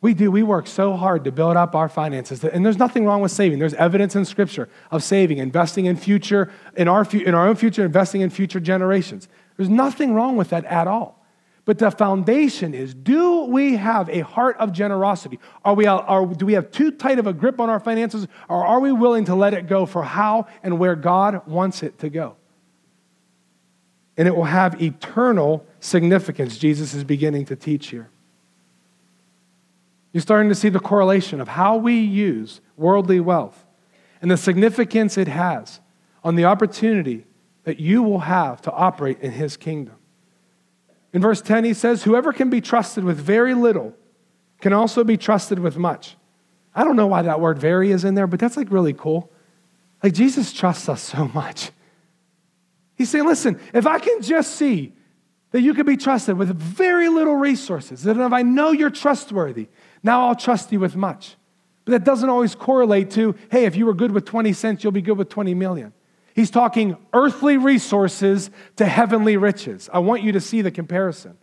We 0.00 0.14
do. 0.14 0.30
We 0.30 0.42
work 0.42 0.66
so 0.66 0.94
hard 0.96 1.24
to 1.24 1.30
build 1.30 1.58
up 1.58 1.74
our 1.74 1.90
finances. 1.90 2.42
And 2.42 2.64
there's 2.64 2.78
nothing 2.78 3.04
wrong 3.04 3.20
with 3.20 3.32
saving. 3.32 3.58
There's 3.58 3.74
evidence 3.74 4.16
in 4.16 4.24
Scripture 4.24 4.70
of 4.90 5.04
saving, 5.04 5.36
investing 5.36 5.84
in 5.84 5.96
future, 5.96 6.50
in 6.74 6.88
our, 6.88 7.06
in 7.12 7.34
our 7.34 7.46
own 7.46 7.56
future, 7.56 7.84
investing 7.84 8.22
in 8.22 8.30
future 8.30 8.60
generations. 8.60 9.28
There's 9.58 9.68
nothing 9.68 10.14
wrong 10.14 10.38
with 10.38 10.48
that 10.48 10.64
at 10.64 10.88
all. 10.88 11.22
But 11.66 11.76
the 11.76 11.90
foundation 11.90 12.72
is 12.72 12.94
do 12.94 13.44
we 13.44 13.76
have 13.76 14.08
a 14.08 14.20
heart 14.20 14.56
of 14.56 14.72
generosity? 14.72 15.38
Are 15.66 15.74
we, 15.74 15.84
are, 15.84 16.24
do 16.24 16.46
we 16.46 16.54
have 16.54 16.70
too 16.70 16.92
tight 16.92 17.18
of 17.18 17.26
a 17.26 17.34
grip 17.34 17.60
on 17.60 17.68
our 17.68 17.78
finances? 17.78 18.26
Or 18.48 18.64
are 18.64 18.80
we 18.80 18.90
willing 18.90 19.26
to 19.26 19.34
let 19.34 19.52
it 19.52 19.66
go 19.66 19.84
for 19.84 20.02
how 20.02 20.46
and 20.62 20.78
where 20.78 20.96
God 20.96 21.46
wants 21.46 21.82
it 21.82 21.98
to 21.98 22.08
go? 22.08 22.36
And 24.16 24.26
it 24.26 24.34
will 24.34 24.44
have 24.44 24.80
eternal 24.80 25.64
significance, 25.80 26.56
Jesus 26.56 26.94
is 26.94 27.04
beginning 27.04 27.44
to 27.46 27.56
teach 27.56 27.88
here. 27.88 28.08
You're 30.12 30.22
starting 30.22 30.48
to 30.48 30.54
see 30.54 30.70
the 30.70 30.80
correlation 30.80 31.40
of 31.40 31.48
how 31.48 31.76
we 31.76 31.98
use 31.98 32.60
worldly 32.76 33.20
wealth 33.20 33.66
and 34.22 34.30
the 34.30 34.36
significance 34.36 35.18
it 35.18 35.28
has 35.28 35.80
on 36.24 36.36
the 36.36 36.46
opportunity 36.46 37.26
that 37.64 37.78
you 37.80 38.02
will 38.02 38.20
have 38.20 38.62
to 38.62 38.72
operate 38.72 39.20
in 39.20 39.32
his 39.32 39.56
kingdom. 39.56 39.96
In 41.12 41.20
verse 41.20 41.42
10, 41.42 41.64
he 41.64 41.74
says, 41.74 42.04
Whoever 42.04 42.32
can 42.32 42.48
be 42.48 42.60
trusted 42.60 43.04
with 43.04 43.18
very 43.18 43.54
little 43.54 43.94
can 44.60 44.72
also 44.72 45.04
be 45.04 45.16
trusted 45.16 45.58
with 45.58 45.76
much. 45.76 46.16
I 46.74 46.84
don't 46.84 46.96
know 46.96 47.06
why 47.06 47.22
that 47.22 47.40
word 47.40 47.58
very 47.58 47.90
is 47.90 48.04
in 48.04 48.14
there, 48.14 48.26
but 48.26 48.40
that's 48.40 48.56
like 48.56 48.70
really 48.70 48.92
cool. 48.92 49.30
Like 50.02 50.14
Jesus 50.14 50.52
trusts 50.52 50.88
us 50.88 51.02
so 51.02 51.28
much. 51.34 51.70
He's 52.96 53.10
saying, 53.10 53.26
listen, 53.26 53.60
if 53.72 53.86
I 53.86 53.98
can 53.98 54.22
just 54.22 54.56
see 54.56 54.92
that 55.52 55.60
you 55.60 55.74
can 55.74 55.86
be 55.86 55.96
trusted 55.96 56.36
with 56.36 56.54
very 56.56 57.08
little 57.08 57.36
resources, 57.36 58.02
that 58.02 58.16
if 58.16 58.32
I 58.32 58.42
know 58.42 58.72
you're 58.72 58.90
trustworthy, 58.90 59.68
now 60.02 60.26
I'll 60.26 60.34
trust 60.34 60.72
you 60.72 60.80
with 60.80 60.96
much. 60.96 61.36
But 61.84 61.92
that 61.92 62.04
doesn't 62.04 62.28
always 62.28 62.54
correlate 62.54 63.10
to, 63.12 63.36
hey, 63.50 63.64
if 63.64 63.76
you 63.76 63.86
were 63.86 63.94
good 63.94 64.12
with 64.12 64.24
20 64.24 64.52
cents, 64.52 64.82
you'll 64.82 64.92
be 64.92 65.02
good 65.02 65.16
with 65.16 65.28
20 65.28 65.54
million. 65.54 65.92
He's 66.34 66.50
talking 66.50 66.96
earthly 67.14 67.56
resources 67.56 68.50
to 68.76 68.86
heavenly 68.86 69.36
riches. 69.36 69.88
I 69.92 70.00
want 70.00 70.22
you 70.22 70.32
to 70.32 70.40
see 70.40 70.62
the 70.62 70.70
comparison. 70.70 71.38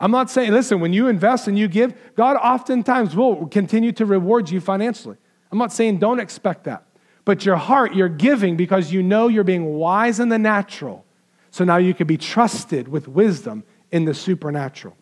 I'm 0.00 0.10
not 0.10 0.30
saying, 0.30 0.52
listen, 0.52 0.80
when 0.80 0.92
you 0.92 1.08
invest 1.08 1.48
and 1.48 1.58
you 1.58 1.66
give, 1.68 1.92
God 2.14 2.36
oftentimes 2.36 3.16
will 3.16 3.46
continue 3.48 3.92
to 3.92 4.06
reward 4.06 4.48
you 4.48 4.60
financially. 4.60 5.16
I'm 5.50 5.58
not 5.58 5.72
saying 5.72 5.98
don't 5.98 6.20
expect 6.20 6.64
that. 6.64 6.84
But 7.28 7.44
your 7.44 7.56
heart, 7.56 7.94
you're 7.94 8.08
giving 8.08 8.56
because 8.56 8.90
you 8.90 9.02
know 9.02 9.28
you're 9.28 9.44
being 9.44 9.74
wise 9.74 10.18
in 10.18 10.30
the 10.30 10.38
natural. 10.38 11.04
So 11.50 11.62
now 11.62 11.76
you 11.76 11.92
can 11.92 12.06
be 12.06 12.16
trusted 12.16 12.88
with 12.88 13.06
wisdom 13.06 13.64
in 13.90 14.06
the 14.06 14.14
supernatural. 14.14 14.96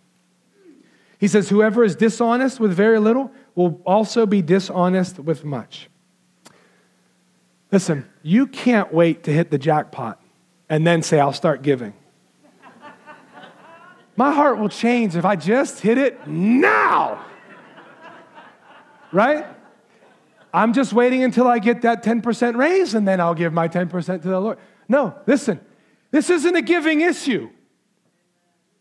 He 1.20 1.28
says, 1.28 1.50
Whoever 1.50 1.84
is 1.84 1.94
dishonest 1.94 2.58
with 2.58 2.72
very 2.72 2.98
little 2.98 3.30
will 3.54 3.80
also 3.86 4.26
be 4.26 4.42
dishonest 4.42 5.20
with 5.20 5.44
much. 5.44 5.88
Listen, 7.70 8.04
you 8.24 8.48
can't 8.48 8.92
wait 8.92 9.22
to 9.22 9.30
hit 9.30 9.52
the 9.52 9.58
jackpot 9.58 10.20
and 10.68 10.84
then 10.84 11.02
say, 11.02 11.20
I'll 11.20 11.32
start 11.32 11.62
giving. 11.62 11.94
My 14.16 14.32
heart 14.32 14.58
will 14.58 14.68
change 14.68 15.14
if 15.14 15.24
I 15.24 15.36
just 15.36 15.78
hit 15.78 15.96
it 15.96 16.26
now. 16.26 17.24
Right? 19.12 19.46
I'm 20.56 20.72
just 20.72 20.94
waiting 20.94 21.22
until 21.22 21.46
I 21.46 21.58
get 21.58 21.82
that 21.82 22.02
10% 22.02 22.56
raise 22.56 22.94
and 22.94 23.06
then 23.06 23.20
I'll 23.20 23.34
give 23.34 23.52
my 23.52 23.68
10% 23.68 24.22
to 24.22 24.28
the 24.28 24.40
Lord. 24.40 24.56
No, 24.88 25.14
listen, 25.26 25.60
this 26.10 26.30
isn't 26.30 26.56
a 26.56 26.62
giving 26.62 27.02
issue. 27.02 27.50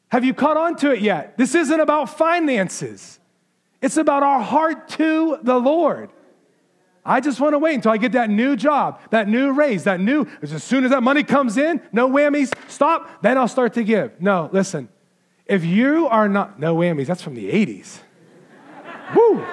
Have 0.07 0.23
you 0.23 0.33
caught 0.33 0.55
on 0.55 0.77
to 0.77 0.91
it 0.91 1.01
yet? 1.01 1.37
This 1.37 1.53
isn't 1.53 1.77
about 1.81 2.17
finances, 2.17 3.19
it's 3.81 3.97
about 3.97 4.23
our 4.23 4.41
heart 4.41 4.87
to 4.89 5.37
the 5.43 5.59
Lord. 5.59 6.11
I 7.07 7.19
just 7.19 7.41
want 7.41 7.53
to 7.53 7.59
wait 7.59 7.75
until 7.75 7.91
I 7.91 7.97
get 7.97 8.13
that 8.13 8.29
new 8.29 8.55
job, 8.55 9.01
that 9.11 9.27
new 9.27 9.51
raise, 9.51 9.83
that 9.83 9.99
new, 9.99 10.27
as 10.41 10.63
soon 10.63 10.85
as 10.85 10.91
that 10.91 11.03
money 11.03 11.23
comes 11.23 11.57
in, 11.57 11.81
no 11.91 12.09
whammies, 12.09 12.53
stop, 12.69 13.21
then 13.21 13.37
I'll 13.37 13.49
start 13.49 13.73
to 13.73 13.83
give. 13.83 14.19
No, 14.21 14.49
listen, 14.53 14.87
if 15.45 15.65
you 15.65 16.07
are 16.07 16.29
not, 16.29 16.57
no 16.57 16.77
whammies, 16.77 17.07
that's 17.07 17.21
from 17.21 17.35
the 17.35 17.51
80s. 17.51 17.99
Woo! 19.13 19.45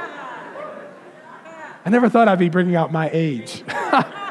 I 1.84 1.90
never 1.90 2.08
thought 2.08 2.28
I'd 2.28 2.38
be 2.38 2.48
bringing 2.48 2.76
out 2.76 2.92
my 2.92 3.10
age. 3.12 3.64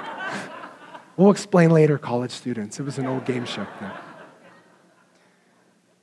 we'll 1.17 1.31
explain 1.31 1.71
later, 1.71 1.97
college 1.97 2.31
students. 2.31 2.79
It 2.79 2.83
was 2.83 2.97
an 2.97 3.05
old 3.05 3.25
game 3.25 3.45
show. 3.45 3.67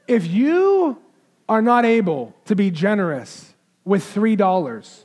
If 0.06 0.26
you 0.26 0.98
are 1.48 1.62
not 1.62 1.84
able 1.84 2.34
to 2.46 2.54
be 2.54 2.70
generous 2.70 3.54
with 3.84 4.02
$3, 4.14 5.04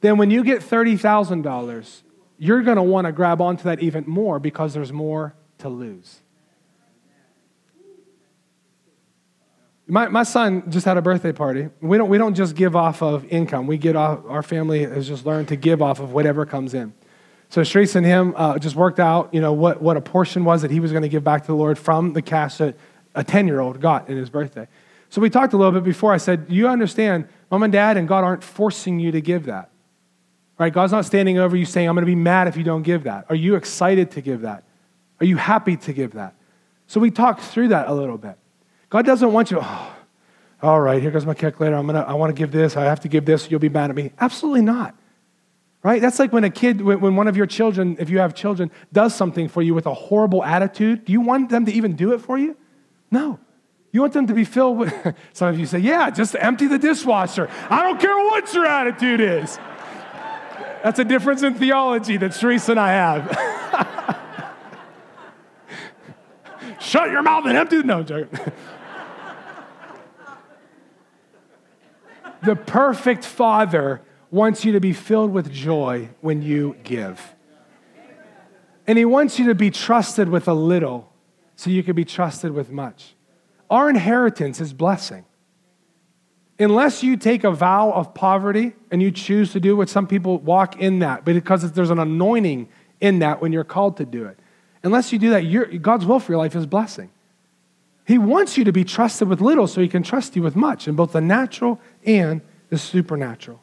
then 0.00 0.16
when 0.18 0.30
you 0.30 0.42
get 0.42 0.62
$30,000, 0.62 2.02
you're 2.38 2.62
going 2.62 2.76
to 2.76 2.82
want 2.82 3.06
to 3.06 3.12
grab 3.12 3.40
onto 3.40 3.64
that 3.64 3.80
even 3.80 4.04
more 4.06 4.38
because 4.38 4.74
there's 4.74 4.92
more 4.92 5.34
to 5.58 5.68
lose. 5.68 6.20
My, 9.90 10.06
my 10.06 10.22
son 10.22 10.70
just 10.70 10.86
had 10.86 10.96
a 10.96 11.02
birthday 11.02 11.32
party. 11.32 11.68
We 11.80 11.98
don't, 11.98 12.08
we 12.08 12.16
don't 12.16 12.34
just 12.34 12.54
give 12.54 12.76
off 12.76 13.02
of 13.02 13.24
income. 13.26 13.66
We 13.66 13.76
get 13.76 13.96
off, 13.96 14.20
our 14.28 14.42
family 14.42 14.84
has 14.84 15.08
just 15.08 15.26
learned 15.26 15.48
to 15.48 15.56
give 15.56 15.82
off 15.82 15.98
of 15.98 16.12
whatever 16.12 16.46
comes 16.46 16.74
in. 16.74 16.94
So 17.48 17.62
Shreese 17.62 17.96
and 17.96 18.06
him 18.06 18.32
uh, 18.36 18.60
just 18.60 18.76
worked 18.76 19.00
out, 19.00 19.34
you 19.34 19.40
know, 19.40 19.52
what, 19.52 19.82
what 19.82 19.96
a 19.96 20.00
portion 20.00 20.44
was 20.44 20.62
that 20.62 20.70
he 20.70 20.78
was 20.78 20.92
going 20.92 21.02
to 21.02 21.08
give 21.08 21.24
back 21.24 21.42
to 21.42 21.46
the 21.48 21.56
Lord 21.56 21.76
from 21.76 22.12
the 22.12 22.22
cash 22.22 22.58
that 22.58 22.76
a 23.16 23.24
10-year-old 23.24 23.80
got 23.80 24.08
in 24.08 24.16
his 24.16 24.30
birthday. 24.30 24.68
So 25.08 25.20
we 25.20 25.28
talked 25.28 25.52
a 25.54 25.56
little 25.56 25.72
bit 25.72 25.82
before. 25.82 26.12
I 26.12 26.18
said, 26.18 26.46
You 26.48 26.68
understand, 26.68 27.26
mom 27.50 27.64
and 27.64 27.72
dad 27.72 27.96
and 27.96 28.06
God 28.06 28.22
aren't 28.22 28.44
forcing 28.44 29.00
you 29.00 29.10
to 29.10 29.20
give 29.20 29.46
that. 29.46 29.70
Right? 30.56 30.72
God's 30.72 30.92
not 30.92 31.04
standing 31.04 31.38
over 31.38 31.56
you 31.56 31.64
saying, 31.64 31.88
I'm 31.88 31.96
going 31.96 32.06
to 32.06 32.06
be 32.06 32.14
mad 32.14 32.46
if 32.46 32.56
you 32.56 32.62
don't 32.62 32.82
give 32.82 33.02
that. 33.04 33.26
Are 33.28 33.34
you 33.34 33.56
excited 33.56 34.12
to 34.12 34.20
give 34.20 34.42
that? 34.42 34.62
Are 35.18 35.26
you 35.26 35.36
happy 35.36 35.76
to 35.78 35.92
give 35.92 36.12
that? 36.12 36.34
So 36.86 37.00
we 37.00 37.10
talked 37.10 37.40
through 37.40 37.68
that 37.68 37.88
a 37.88 37.94
little 37.94 38.18
bit. 38.18 38.36
God 38.90 39.06
doesn't 39.06 39.32
want 39.32 39.50
you, 39.50 39.60
oh, 39.62 39.96
all 40.62 40.80
right, 40.80 41.00
here 41.00 41.10
goes 41.10 41.24
my 41.24 41.34
calculator. 41.34 41.74
I'm 41.74 41.86
gonna, 41.86 42.00
I 42.00 42.12
want 42.14 42.34
to 42.34 42.38
give 42.38 42.52
this. 42.52 42.76
I 42.76 42.84
have 42.84 43.00
to 43.00 43.08
give 43.08 43.24
this. 43.24 43.50
You'll 43.50 43.60
be 43.60 43.68
mad 43.68 43.88
at 43.88 43.96
me. 43.96 44.12
Absolutely 44.20 44.62
not. 44.62 44.94
Right? 45.82 46.02
That's 46.02 46.18
like 46.18 46.32
when 46.32 46.44
a 46.44 46.50
kid, 46.50 46.82
when 46.82 47.16
one 47.16 47.26
of 47.26 47.38
your 47.38 47.46
children, 47.46 47.96
if 47.98 48.10
you 48.10 48.18
have 48.18 48.34
children, 48.34 48.70
does 48.92 49.14
something 49.14 49.48
for 49.48 49.62
you 49.62 49.72
with 49.72 49.86
a 49.86 49.94
horrible 49.94 50.44
attitude. 50.44 51.06
Do 51.06 51.12
you 51.12 51.22
want 51.22 51.48
them 51.48 51.64
to 51.64 51.72
even 51.72 51.96
do 51.96 52.12
it 52.12 52.18
for 52.18 52.36
you? 52.36 52.54
No. 53.10 53.40
You 53.92 54.02
want 54.02 54.12
them 54.12 54.26
to 54.26 54.34
be 54.34 54.44
filled 54.44 54.76
with, 54.78 55.16
some 55.32 55.48
of 55.48 55.58
you 55.58 55.64
say, 55.64 55.78
yeah, 55.78 56.10
just 56.10 56.36
empty 56.38 56.66
the 56.66 56.78
dishwasher. 56.78 57.48
I 57.70 57.82
don't 57.82 57.98
care 57.98 58.14
what 58.14 58.52
your 58.52 58.66
attitude 58.66 59.20
is. 59.20 59.58
That's 60.82 60.98
a 60.98 61.04
difference 61.04 61.42
in 61.42 61.54
theology 61.54 62.18
that 62.18 62.32
Teresa 62.32 62.72
and 62.72 62.80
I 62.80 62.90
have. 62.90 63.56
Shut 66.80 67.10
your 67.10 67.22
mouth 67.22 67.44
and 67.46 67.56
empty. 67.56 67.78
the, 67.78 67.84
No, 67.84 67.98
I'm 67.98 68.28
the 72.42 72.56
perfect 72.56 73.24
father 73.24 74.02
wants 74.30 74.64
you 74.64 74.72
to 74.72 74.80
be 74.80 74.92
filled 74.92 75.32
with 75.32 75.52
joy 75.52 76.08
when 76.20 76.42
you 76.42 76.76
give. 76.84 77.34
And 78.86 78.96
he 78.98 79.04
wants 79.04 79.38
you 79.38 79.46
to 79.46 79.54
be 79.54 79.70
trusted 79.70 80.28
with 80.28 80.48
a 80.48 80.54
little 80.54 81.12
so 81.56 81.70
you 81.70 81.82
can 81.82 81.94
be 81.94 82.04
trusted 82.04 82.52
with 82.52 82.70
much. 82.70 83.14
Our 83.68 83.88
inheritance 83.88 84.60
is 84.60 84.72
blessing. 84.72 85.24
Unless 86.58 87.02
you 87.02 87.16
take 87.16 87.44
a 87.44 87.50
vow 87.50 87.90
of 87.92 88.14
poverty 88.14 88.74
and 88.90 89.00
you 89.00 89.10
choose 89.10 89.52
to 89.52 89.60
do 89.60 89.76
what 89.76 89.88
some 89.88 90.06
people 90.06 90.38
walk 90.38 90.80
in 90.80 90.98
that, 91.00 91.24
because 91.24 91.70
there's 91.72 91.90
an 91.90 91.98
anointing 91.98 92.68
in 93.00 93.20
that 93.20 93.40
when 93.40 93.52
you're 93.52 93.64
called 93.64 93.96
to 93.98 94.04
do 94.04 94.24
it. 94.26 94.38
Unless 94.82 95.12
you 95.12 95.18
do 95.18 95.30
that, 95.30 95.82
God's 95.82 96.06
will 96.06 96.18
for 96.18 96.32
your 96.32 96.38
life 96.38 96.56
is 96.56 96.66
blessing. 96.66 97.10
He 98.06 98.18
wants 98.18 98.58
you 98.58 98.64
to 98.64 98.72
be 98.72 98.82
trusted 98.82 99.28
with 99.28 99.40
little 99.40 99.66
so 99.66 99.80
he 99.80 99.88
can 99.88 100.02
trust 100.02 100.34
you 100.34 100.42
with 100.42 100.56
much 100.56 100.88
in 100.88 100.96
both 100.96 101.12
the 101.12 101.20
natural 101.20 101.80
and 102.04 102.40
the 102.68 102.78
supernatural. 102.78 103.62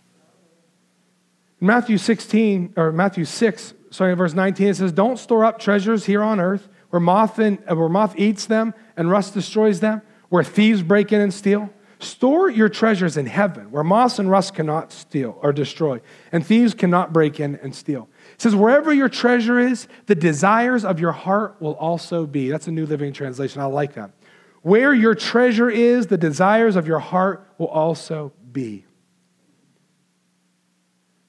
In 1.60 1.68
Matthew 1.68 1.98
16, 1.98 2.74
or 2.78 2.92
Matthew 2.92 3.26
6, 3.26 3.74
sorry, 3.90 4.14
verse 4.16 4.34
19, 4.34 4.68
it 4.68 4.76
says, 4.76 4.92
Don't 4.92 5.18
store 5.18 5.46
up 5.46 5.60
treasures 5.60 6.06
here 6.06 6.22
on 6.22 6.40
earth 6.40 6.70
where 6.90 7.00
moth, 7.00 7.40
and, 7.40 7.60
where 7.66 7.90
moth 7.90 8.16
eats 8.18 8.46
them 8.46 8.74
and 8.96 9.10
rust 9.10 9.34
destroys 9.34 9.80
them, 9.80 10.02
where 10.30 10.44
thieves 10.44 10.82
break 10.82 11.12
in 11.12 11.22
and 11.22 11.34
steal. 11.34 11.70
Store 12.00 12.50
your 12.50 12.70
treasures 12.70 13.18
in 13.18 13.26
heaven, 13.26 13.72
where 13.72 13.84
moths 13.84 14.20
and 14.20 14.30
rust 14.30 14.54
cannot 14.54 14.92
steal 14.92 15.40
or 15.42 15.52
destroy, 15.52 16.00
and 16.32 16.46
thieves 16.46 16.76
cannot 16.76 17.12
break 17.12 17.40
in 17.40 17.56
and 17.64 17.74
steal. 17.74 18.08
It 18.34 18.42
says, 18.42 18.56
Wherever 18.56 18.94
your 18.94 19.10
treasure 19.10 19.60
is, 19.60 19.88
the 20.06 20.14
desires 20.14 20.86
of 20.86 21.00
your 21.00 21.12
heart 21.12 21.56
will 21.60 21.74
also 21.74 22.28
be. 22.28 22.50
That's 22.50 22.68
a 22.68 22.72
New 22.72 22.86
Living 22.86 23.14
Translation. 23.14 23.62
I 23.62 23.66
like 23.66 23.94
that. 23.94 24.12
Where 24.62 24.94
your 24.94 25.16
treasure 25.16 25.70
is, 25.70 26.08
the 26.08 26.18
desires 26.18 26.76
of 26.76 26.88
your 26.88 27.00
heart 27.00 27.48
will 27.58 27.68
also 27.68 28.34
be. 28.52 28.86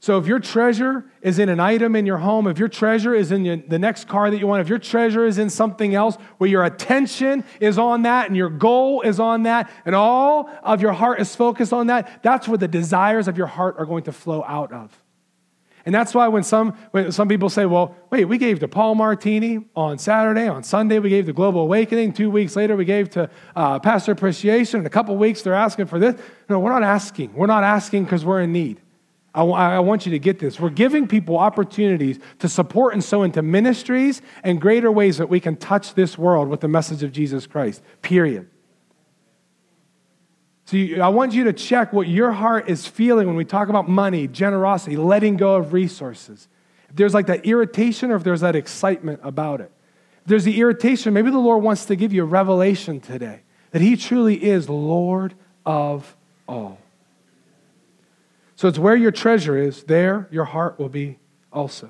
So 0.00 0.16
if 0.16 0.26
your 0.26 0.38
treasure 0.38 1.04
is 1.20 1.38
in 1.38 1.48
an 1.48 1.60
item 1.60 1.94
in 1.94 2.06
your 2.06 2.18
home, 2.18 2.46
if 2.46 2.58
your 2.58 2.68
treasure 2.68 3.14
is 3.14 3.30
in 3.30 3.64
the 3.68 3.78
next 3.78 4.08
car 4.08 4.30
that 4.30 4.38
you 4.38 4.46
want, 4.46 4.62
if 4.62 4.68
your 4.68 4.78
treasure 4.78 5.26
is 5.26 5.38
in 5.38 5.50
something 5.50 5.94
else 5.94 6.16
where 6.38 6.48
your 6.48 6.64
attention 6.64 7.44
is 7.60 7.78
on 7.78 8.02
that 8.02 8.28
and 8.28 8.36
your 8.36 8.48
goal 8.48 9.02
is 9.02 9.20
on 9.20 9.42
that 9.42 9.70
and 9.84 9.94
all 9.94 10.48
of 10.62 10.80
your 10.80 10.92
heart 10.92 11.20
is 11.20 11.36
focused 11.36 11.72
on 11.72 11.88
that, 11.88 12.22
that's 12.22 12.48
where 12.48 12.56
the 12.56 12.68
desires 12.68 13.28
of 13.28 13.36
your 13.36 13.48
heart 13.48 13.74
are 13.78 13.84
going 13.84 14.04
to 14.04 14.12
flow 14.12 14.42
out 14.44 14.72
of. 14.72 14.96
And 15.88 15.94
that's 15.94 16.14
why 16.14 16.28
when 16.28 16.42
some, 16.42 16.76
when 16.90 17.10
some 17.12 17.28
people 17.28 17.48
say, 17.48 17.64
well, 17.64 17.96
wait, 18.10 18.26
we 18.26 18.36
gave 18.36 18.60
to 18.60 18.68
Paul 18.68 18.94
Martini 18.94 19.64
on 19.74 19.96
Saturday, 19.96 20.46
on 20.46 20.62
Sunday 20.62 20.98
we 20.98 21.08
gave 21.08 21.24
to 21.24 21.32
Global 21.32 21.62
Awakening, 21.62 22.12
two 22.12 22.28
weeks 22.28 22.56
later 22.56 22.76
we 22.76 22.84
gave 22.84 23.08
to 23.12 23.30
uh, 23.56 23.78
Pastor 23.78 24.12
Appreciation, 24.12 24.80
in 24.80 24.86
a 24.86 24.90
couple 24.90 25.16
weeks 25.16 25.40
they're 25.40 25.54
asking 25.54 25.86
for 25.86 25.98
this. 25.98 26.20
No, 26.50 26.58
we're 26.58 26.72
not 26.72 26.82
asking. 26.82 27.32
We're 27.32 27.46
not 27.46 27.64
asking 27.64 28.04
because 28.04 28.22
we're 28.22 28.42
in 28.42 28.52
need. 28.52 28.82
I, 29.34 29.44
I 29.44 29.78
want 29.78 30.04
you 30.04 30.12
to 30.12 30.18
get 30.18 30.38
this. 30.38 30.60
We're 30.60 30.68
giving 30.68 31.08
people 31.08 31.38
opportunities 31.38 32.18
to 32.40 32.50
support 32.50 32.92
and 32.92 33.02
sow 33.02 33.22
into 33.22 33.40
ministries 33.40 34.20
and 34.44 34.60
greater 34.60 34.92
ways 34.92 35.16
that 35.16 35.30
we 35.30 35.40
can 35.40 35.56
touch 35.56 35.94
this 35.94 36.18
world 36.18 36.48
with 36.48 36.60
the 36.60 36.68
message 36.68 37.02
of 37.02 37.12
Jesus 37.12 37.46
Christ, 37.46 37.82
period. 38.02 38.50
So 40.68 40.76
you, 40.76 41.00
I 41.00 41.08
want 41.08 41.32
you 41.32 41.44
to 41.44 41.54
check 41.54 41.94
what 41.94 42.08
your 42.08 42.30
heart 42.30 42.68
is 42.68 42.86
feeling 42.86 43.26
when 43.26 43.36
we 43.36 43.46
talk 43.46 43.70
about 43.70 43.88
money, 43.88 44.28
generosity, 44.28 44.98
letting 44.98 45.38
go 45.38 45.54
of 45.54 45.72
resources. 45.72 46.46
If 46.90 46.96
there's 46.96 47.14
like 47.14 47.28
that 47.28 47.46
irritation 47.46 48.10
or 48.10 48.16
if 48.16 48.22
there's 48.22 48.42
that 48.42 48.54
excitement 48.54 49.20
about 49.22 49.62
it. 49.62 49.72
If 50.24 50.26
there's 50.26 50.44
the 50.44 50.60
irritation, 50.60 51.14
maybe 51.14 51.30
the 51.30 51.38
Lord 51.38 51.62
wants 51.62 51.86
to 51.86 51.96
give 51.96 52.12
you 52.12 52.22
a 52.22 52.26
revelation 52.26 53.00
today 53.00 53.40
that 53.70 53.80
He 53.80 53.96
truly 53.96 54.44
is 54.44 54.68
Lord 54.68 55.32
of 55.64 56.14
all. 56.46 56.78
So 58.54 58.68
it's 58.68 58.78
where 58.78 58.94
your 58.94 59.10
treasure 59.10 59.56
is, 59.56 59.84
there 59.84 60.28
your 60.30 60.44
heart 60.44 60.78
will 60.78 60.90
be 60.90 61.18
also. 61.50 61.88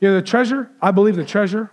You 0.00 0.10
know, 0.10 0.16
the 0.16 0.22
treasure, 0.22 0.70
I 0.82 0.90
believe 0.90 1.16
the 1.16 1.24
treasure 1.24 1.70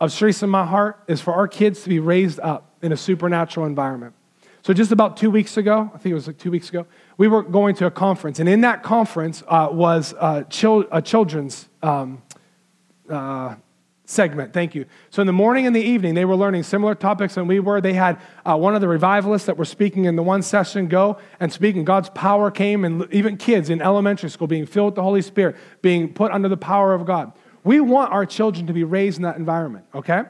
of 0.00 0.12
Sharice 0.12 0.42
in 0.42 0.48
my 0.48 0.64
heart 0.64 0.98
is 1.08 1.20
for 1.20 1.34
our 1.34 1.46
kids 1.46 1.82
to 1.82 1.90
be 1.90 1.98
raised 1.98 2.40
up 2.40 2.74
in 2.80 2.90
a 2.90 2.96
supernatural 2.96 3.66
environment. 3.66 4.14
So 4.62 4.74
just 4.74 4.92
about 4.92 5.16
two 5.16 5.30
weeks 5.30 5.56
ago, 5.56 5.90
I 5.94 5.98
think 5.98 6.12
it 6.12 6.14
was 6.14 6.26
like 6.26 6.38
two 6.38 6.50
weeks 6.50 6.68
ago, 6.68 6.86
we 7.16 7.28
were 7.28 7.42
going 7.42 7.74
to 7.76 7.86
a 7.86 7.90
conference, 7.90 8.40
and 8.40 8.48
in 8.48 8.60
that 8.60 8.82
conference 8.82 9.42
uh, 9.48 9.68
was 9.70 10.14
uh, 10.18 10.42
chil- 10.44 10.86
a 10.92 11.00
children's 11.00 11.68
um, 11.82 12.22
uh, 13.08 13.54
segment. 14.04 14.52
Thank 14.52 14.74
you. 14.74 14.84
So 15.10 15.22
in 15.22 15.26
the 15.26 15.32
morning 15.32 15.66
and 15.66 15.74
the 15.74 15.82
evening, 15.82 16.14
they 16.14 16.24
were 16.24 16.36
learning 16.36 16.64
similar 16.64 16.94
topics 16.94 17.36
than 17.36 17.46
we 17.46 17.60
were. 17.60 17.80
They 17.80 17.94
had 17.94 18.20
uh, 18.44 18.56
one 18.56 18.74
of 18.74 18.80
the 18.80 18.88
revivalists 18.88 19.46
that 19.46 19.56
were 19.56 19.64
speaking 19.64 20.04
in 20.04 20.16
the 20.16 20.22
one 20.22 20.42
session 20.42 20.88
go 20.88 21.18
and 21.38 21.52
speaking. 21.52 21.84
God's 21.84 22.10
power 22.10 22.50
came, 22.50 22.84
and 22.84 23.06
even 23.12 23.38
kids 23.38 23.70
in 23.70 23.80
elementary 23.80 24.28
school 24.28 24.46
being 24.46 24.66
filled 24.66 24.88
with 24.88 24.96
the 24.96 25.02
Holy 25.02 25.22
Spirit, 25.22 25.56
being 25.80 26.12
put 26.12 26.32
under 26.32 26.48
the 26.48 26.56
power 26.56 26.92
of 26.92 27.06
God. 27.06 27.32
We 27.64 27.80
want 27.80 28.12
our 28.12 28.26
children 28.26 28.66
to 28.66 28.72
be 28.72 28.84
raised 28.84 29.18
in 29.18 29.22
that 29.22 29.36
environment, 29.36 29.86
okay? 29.94 30.24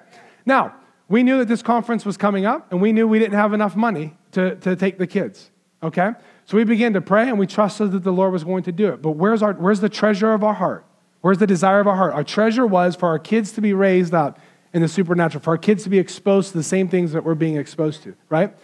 Now, 0.47 0.75
we 1.09 1.23
knew 1.25 1.39
that 1.39 1.49
this 1.49 1.63
conference 1.63 2.05
was 2.05 2.17
coming 2.17 2.47
up, 2.47 2.71
and 2.71 2.81
we 2.81 2.93
knew 2.93 3.09
we 3.09 3.19
didn't 3.19 3.35
have 3.35 3.53
enough 3.53 3.75
money 3.75 4.17
to, 4.33 4.57
to 4.57 4.77
take 4.77 4.99
the 4.99 5.07
kids, 5.07 5.51
okay? 5.83 6.13
So 6.45 6.57
we 6.57 6.65
began 6.65 6.93
to 6.95 7.01
pray, 7.01 7.29
and 7.29 7.39
we 7.39 7.47
trusted 7.47 7.93
that 7.93 8.03
the 8.03 8.13
Lord 8.13 8.33
was 8.33 8.45
going 8.45 8.63
to 8.65 8.73
do 8.73 8.89
it. 8.89 9.03
But 9.03 9.13
where's, 9.13 9.43
our, 9.43 9.53
where's 9.53 9.81
the 9.81 9.89
treasure 9.89 10.33
of 10.33 10.43
our 10.43 10.55
heart? 10.55 10.85
Where's 11.21 11.39
the 11.39 11.47
desire 11.47 11.81
of 11.81 11.87
our 11.87 11.97
heart? 11.97 12.15
Our 12.15 12.25
treasure 12.25 12.67
was 12.67 12.97
for 12.97 13.09
our 13.09 13.19
kids 13.19 13.53
to 13.53 13.61
be 13.61 13.73
raised 13.73 14.15
up 14.15 14.41
in 14.73 14.83
the 14.83 14.89
supernatural, 14.89 15.43
for 15.43 15.51
our 15.51 15.59
kids 15.59 15.83
to 15.85 15.91
be 15.91 15.99
exposed 15.99 16.53
to 16.53 16.59
the 16.59 16.65
same 16.65 16.89
things 16.89 17.13
that 17.13 17.25
we're 17.25 17.35
being 17.35 17.57
exposed 17.57 18.03
to, 18.05 18.15
right? 18.29 18.57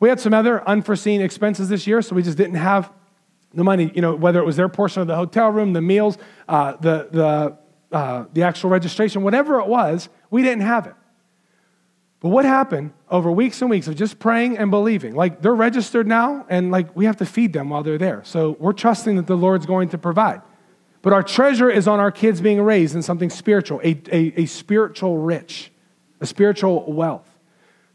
We 0.00 0.08
had 0.08 0.18
some 0.18 0.32
other 0.32 0.66
unforeseen 0.68 1.20
expenses 1.20 1.68
this 1.68 1.86
year, 1.86 2.02
so 2.02 2.14
we 2.16 2.22
just 2.22 2.38
didn't 2.38 2.56
have 2.56 2.90
the 3.52 3.64
money, 3.64 3.92
you 3.94 4.00
know, 4.00 4.14
whether 4.14 4.38
it 4.38 4.44
was 4.46 4.56
their 4.56 4.68
portion 4.68 5.02
of 5.02 5.08
the 5.08 5.16
hotel 5.16 5.50
room, 5.50 5.72
the 5.72 5.82
meals, 5.82 6.18
uh, 6.48 6.76
the, 6.76 7.08
the, 7.10 7.96
uh, 7.96 8.24
the 8.32 8.42
actual 8.42 8.70
registration, 8.70 9.22
whatever 9.22 9.60
it 9.60 9.66
was, 9.66 10.08
we 10.30 10.42
didn't 10.42 10.62
have 10.62 10.86
it. 10.86 10.94
But 12.20 12.28
what 12.28 12.44
happened 12.44 12.92
over 13.10 13.32
weeks 13.32 13.62
and 13.62 13.70
weeks 13.70 13.88
of 13.88 13.96
just 13.96 14.18
praying 14.18 14.58
and 14.58 14.70
believing? 14.70 15.14
Like 15.14 15.40
they're 15.40 15.54
registered 15.54 16.06
now, 16.06 16.44
and 16.50 16.70
like 16.70 16.94
we 16.94 17.06
have 17.06 17.16
to 17.16 17.26
feed 17.26 17.54
them 17.54 17.70
while 17.70 17.82
they're 17.82 17.98
there. 17.98 18.22
So 18.24 18.56
we're 18.58 18.74
trusting 18.74 19.16
that 19.16 19.26
the 19.26 19.36
Lord's 19.36 19.64
going 19.64 19.88
to 19.90 19.98
provide. 19.98 20.42
But 21.02 21.14
our 21.14 21.22
treasure 21.22 21.70
is 21.70 21.88
on 21.88 21.98
our 21.98 22.10
kids 22.10 22.42
being 22.42 22.60
raised 22.60 22.94
in 22.94 23.00
something 23.00 23.30
spiritual, 23.30 23.80
a, 23.82 23.98
a, 24.12 24.42
a 24.42 24.46
spiritual 24.46 25.16
rich, 25.16 25.72
a 26.20 26.26
spiritual 26.26 26.92
wealth. 26.92 27.26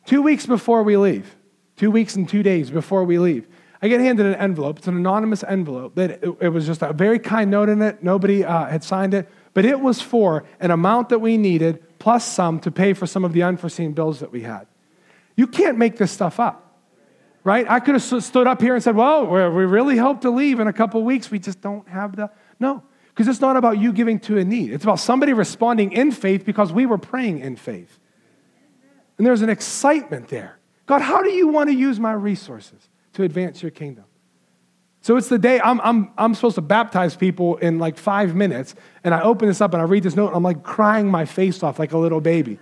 Two 0.06 0.24
weeks 0.24 0.48
before 0.48 0.82
we 0.82 0.98
leave, 0.98 1.36
two 1.76 1.92
weeks 1.92 2.16
and 2.16 2.28
two 2.28 2.42
days 2.42 2.72
before 2.72 3.04
we 3.04 3.20
leave, 3.20 3.48
I 3.80 3.90
get 3.90 4.00
handed 4.00 4.26
an 4.26 4.36
envelope. 4.36 4.80
It's 4.80 4.88
an 4.88 4.96
anonymous 4.98 5.44
envelope. 5.44 5.94
That 5.94 6.24
it, 6.24 6.36
it 6.42 6.50
was 6.50 6.66
just 6.66 6.82
a 6.82 6.94
very 6.94 7.20
kind 7.20 7.52
note 7.52 7.70
in 7.70 7.80
it. 7.84 8.02
Nobody 8.02 8.44
uh, 8.44 8.66
had 8.66 8.84
signed 8.84 9.14
it, 9.14 9.30
but 9.54 9.66
it 9.66 9.80
was 9.80 10.02
for 10.02 10.44
an 10.60 10.72
amount 10.72 11.10
that 11.10 11.20
we 11.20 11.38
needed 11.38 11.85
plus 12.06 12.24
some 12.24 12.60
to 12.60 12.70
pay 12.70 12.94
for 12.94 13.08
some 13.08 13.26
of 13.26 13.34
the 13.34 13.42
unforeseen 13.42 13.92
bills 13.92 14.20
that 14.20 14.32
we 14.32 14.44
had. 14.44 14.68
You 15.36 15.48
can't 15.48 15.76
make 15.76 15.98
this 15.98 16.12
stuff 16.12 16.40
up, 16.40 16.78
right? 17.44 17.66
I 17.68 17.80
could 17.80 17.96
have 17.96 18.24
stood 18.24 18.46
up 18.46 18.62
here 18.62 18.76
and 18.76 18.84
said, 18.84 18.96
"Well, 18.96 19.26
we 19.26 19.66
really 19.66 19.98
hope 19.98 20.22
to 20.22 20.30
leave 20.30 20.60
in 20.60 20.68
a 20.68 20.72
couple 20.72 21.04
weeks. 21.04 21.32
We 21.32 21.40
just 21.40 21.62
don't 21.62 21.88
have 21.88 22.16
the 22.16 22.30
no." 22.60 22.84
Because 23.08 23.28
it's 23.28 23.42
not 23.42 23.58
about 23.58 23.80
you 23.80 23.92
giving 23.92 24.20
to 24.20 24.38
a 24.38 24.46
need. 24.46 24.72
It's 24.72 24.84
about 24.84 25.00
somebody 25.00 25.34
responding 25.34 25.94
in 25.94 26.12
faith 26.12 26.46
because 26.46 26.72
we 26.72 26.86
were 26.86 27.00
praying 27.00 27.40
in 27.40 27.56
faith. 27.56 28.00
And 29.18 29.26
there's 29.26 29.42
an 29.42 29.50
excitement 29.50 30.28
there. 30.28 30.60
God, 30.86 31.02
how 31.02 31.24
do 31.24 31.32
you 31.32 31.48
want 31.48 31.70
to 31.72 31.76
use 31.76 32.00
my 32.00 32.14
resources 32.14 32.88
to 33.14 33.24
advance 33.24 33.64
your 33.64 33.72
kingdom? 33.72 34.06
So 35.06 35.18
it's 35.18 35.30
the 35.30 35.38
day 35.38 35.62
I'm, 35.62 35.80
I'm, 35.82 36.10
I'm 36.18 36.34
supposed 36.34 36.56
to 36.56 36.62
baptize 36.62 37.16
people 37.16 37.58
in 37.58 37.78
like 37.78 37.96
five 37.96 38.34
minutes, 38.34 38.74
and 39.04 39.14
I 39.14 39.22
open 39.22 39.48
this 39.48 39.62
up 39.62 39.72
and 39.76 39.80
I 39.80 39.86
read 39.86 40.02
this 40.02 40.16
note, 40.16 40.30
and 40.30 40.36
I'm 40.36 40.42
like 40.42 40.64
crying 40.64 41.08
my 41.08 41.26
face 41.26 41.62
off 41.62 41.78
like 41.78 41.92
a 41.92 41.98
little 42.00 42.20
baby. 42.20 42.58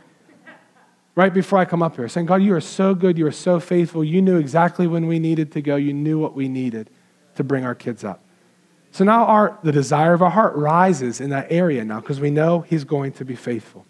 right 1.16 1.34
before 1.34 1.60
I 1.60 1.64
come 1.64 1.82
up 1.82 1.96
here, 1.96 2.10
saying, 2.10 2.26
God, 2.26 2.44
you 2.44 2.54
are 2.54 2.60
so 2.60 2.96
good. 2.96 3.18
You 3.18 3.28
are 3.28 3.32
so 3.32 3.62
faithful. 3.62 4.04
You 4.04 4.22
knew 4.22 4.36
exactly 4.36 4.88
when 4.88 5.08
we 5.08 5.20
needed 5.20 5.54
to 5.54 5.62
go. 5.62 5.78
You 5.78 5.94
knew 5.94 6.20
what 6.20 6.36
we 6.36 6.50
needed 6.50 6.90
to 7.36 7.46
bring 7.46 7.64
our 7.64 7.74
kids 7.74 8.04
up. 8.04 8.22
So 8.92 9.06
now 9.06 9.24
our, 9.24 9.58
the 9.64 9.72
desire 9.72 10.12
of 10.12 10.22
our 10.22 10.32
heart 10.32 10.54
rises 10.58 11.22
in 11.22 11.30
that 11.30 11.50
area 11.50 11.86
now 11.86 12.02
because 12.02 12.20
we 12.20 12.30
know 12.30 12.60
He's 12.60 12.84
going 12.84 13.14
to 13.14 13.24
be 13.24 13.36
faithful. 13.36 13.86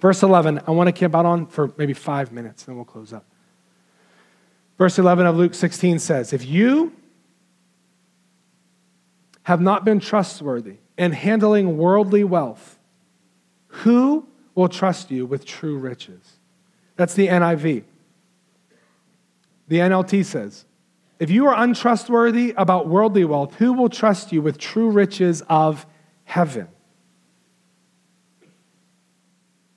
Verse 0.00 0.24
11, 0.24 0.60
I 0.66 0.72
want 0.72 0.88
to 0.88 0.92
camp 0.92 1.14
out 1.14 1.24
on 1.24 1.46
for 1.46 1.72
maybe 1.76 1.92
five 1.92 2.32
minutes, 2.32 2.64
then 2.64 2.74
we'll 2.74 2.84
close 2.84 3.12
up. 3.12 3.24
Verse 4.76 4.98
11 4.98 5.24
of 5.24 5.36
Luke 5.36 5.54
16 5.54 6.00
says, 6.00 6.32
If 6.32 6.44
you 6.44 6.92
have 9.44 9.60
not 9.60 9.84
been 9.84 10.00
trustworthy 10.00 10.76
in 10.98 11.12
handling 11.12 11.76
worldly 11.76 12.24
wealth, 12.24 12.78
who 13.68 14.26
will 14.54 14.68
trust 14.68 15.10
you 15.10 15.26
with 15.26 15.44
true 15.44 15.78
riches? 15.78 16.38
That's 16.96 17.14
the 17.14 17.28
NIV. 17.28 17.84
The 19.68 19.78
NLT 19.78 20.24
says, 20.24 20.64
If 21.18 21.30
you 21.30 21.46
are 21.46 21.54
untrustworthy 21.62 22.54
about 22.56 22.88
worldly 22.88 23.24
wealth, 23.24 23.54
who 23.56 23.72
will 23.72 23.88
trust 23.88 24.32
you 24.32 24.42
with 24.42 24.58
true 24.58 24.90
riches 24.90 25.42
of 25.48 25.86
heaven? 26.24 26.68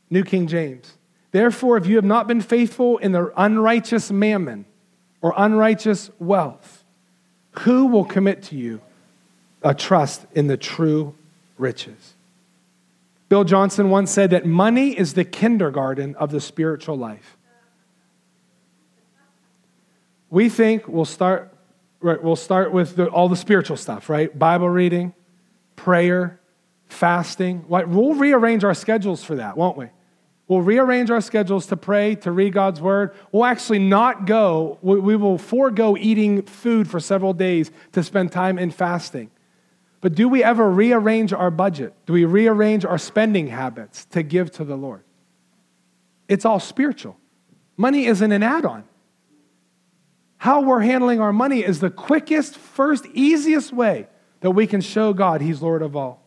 New 0.09 0.23
King 0.23 0.47
James. 0.47 0.97
Therefore, 1.31 1.77
if 1.77 1.87
you 1.87 1.97
have 1.97 2.05
not 2.05 2.27
been 2.27 2.41
faithful 2.41 2.97
in 2.97 3.11
the 3.11 3.33
unrighteous 3.35 4.11
mammon 4.11 4.65
or 5.21 5.33
unrighteous 5.35 6.09
wealth, 6.19 6.85
who 7.61 7.87
will 7.87 8.05
commit 8.05 8.43
to 8.43 8.55
you 8.55 8.81
a 9.61 9.73
trust 9.73 10.25
in 10.33 10.47
the 10.47 10.57
true 10.57 11.15
riches? 11.57 12.15
Bill 13.29 13.43
Johnson 13.43 13.89
once 13.89 14.11
said 14.11 14.29
that 14.29 14.45
money 14.45 14.97
is 14.97 15.13
the 15.13 15.25
kindergarten 15.25 16.15
of 16.15 16.31
the 16.31 16.39
spiritual 16.39 16.97
life. 16.97 17.37
We 20.29 20.49
think 20.49 20.87
we'll 20.87 21.05
start, 21.05 21.53
right, 21.99 22.21
we'll 22.21 22.35
start 22.35 22.71
with 22.71 22.95
the, 22.95 23.07
all 23.07 23.29
the 23.29 23.35
spiritual 23.35 23.77
stuff, 23.77 24.09
right? 24.09 24.37
Bible 24.37 24.69
reading, 24.69 25.13
prayer, 25.75 26.39
fasting. 26.87 27.65
We'll 27.67 28.13
rearrange 28.13 28.63
our 28.63 28.73
schedules 28.73 29.23
for 29.23 29.35
that, 29.35 29.57
won't 29.57 29.77
we? 29.77 29.87
We'll 30.47 30.61
rearrange 30.61 31.11
our 31.11 31.19
schedules 31.19 31.65
to 31.67 31.77
pray, 31.77 32.15
to 32.15 32.31
read 32.31 32.53
God's 32.53 32.79
word. 32.79 33.13
We'll 33.33 33.45
actually 33.45 33.79
not 33.79 34.25
go, 34.25 34.77
we 34.81 35.17
will 35.17 35.37
forego 35.37 35.97
eating 35.97 36.43
food 36.43 36.89
for 36.89 37.01
several 37.01 37.33
days 37.33 37.71
to 37.91 38.03
spend 38.03 38.31
time 38.31 38.57
in 38.57 38.71
fasting. 38.71 39.29
But 40.01 40.15
do 40.15 40.29
we 40.29 40.43
ever 40.43 40.69
rearrange 40.69 41.33
our 41.33 41.49
budget? 41.49 41.93
Do 42.05 42.13
we 42.13 42.25
rearrange 42.25 42.85
our 42.85 42.97
spending 42.97 43.47
habits 43.47 44.05
to 44.05 44.23
give 44.23 44.51
to 44.53 44.63
the 44.63 44.75
Lord? 44.75 45.03
It's 46.27 46.45
all 46.45 46.59
spiritual. 46.59 47.17
Money 47.77 48.05
isn't 48.05 48.31
an 48.31 48.43
add 48.43 48.65
on. 48.65 48.83
How 50.37 50.61
we're 50.61 50.81
handling 50.81 51.19
our 51.19 51.33
money 51.33 51.63
is 51.63 51.79
the 51.79 51.89
quickest, 51.89 52.57
first, 52.57 53.05
easiest 53.13 53.73
way 53.73 54.07
that 54.41 54.51
we 54.51 54.67
can 54.67 54.81
show 54.81 55.13
God 55.13 55.41
He's 55.41 55.61
Lord 55.61 55.81
of 55.81 55.95
all. 55.95 56.23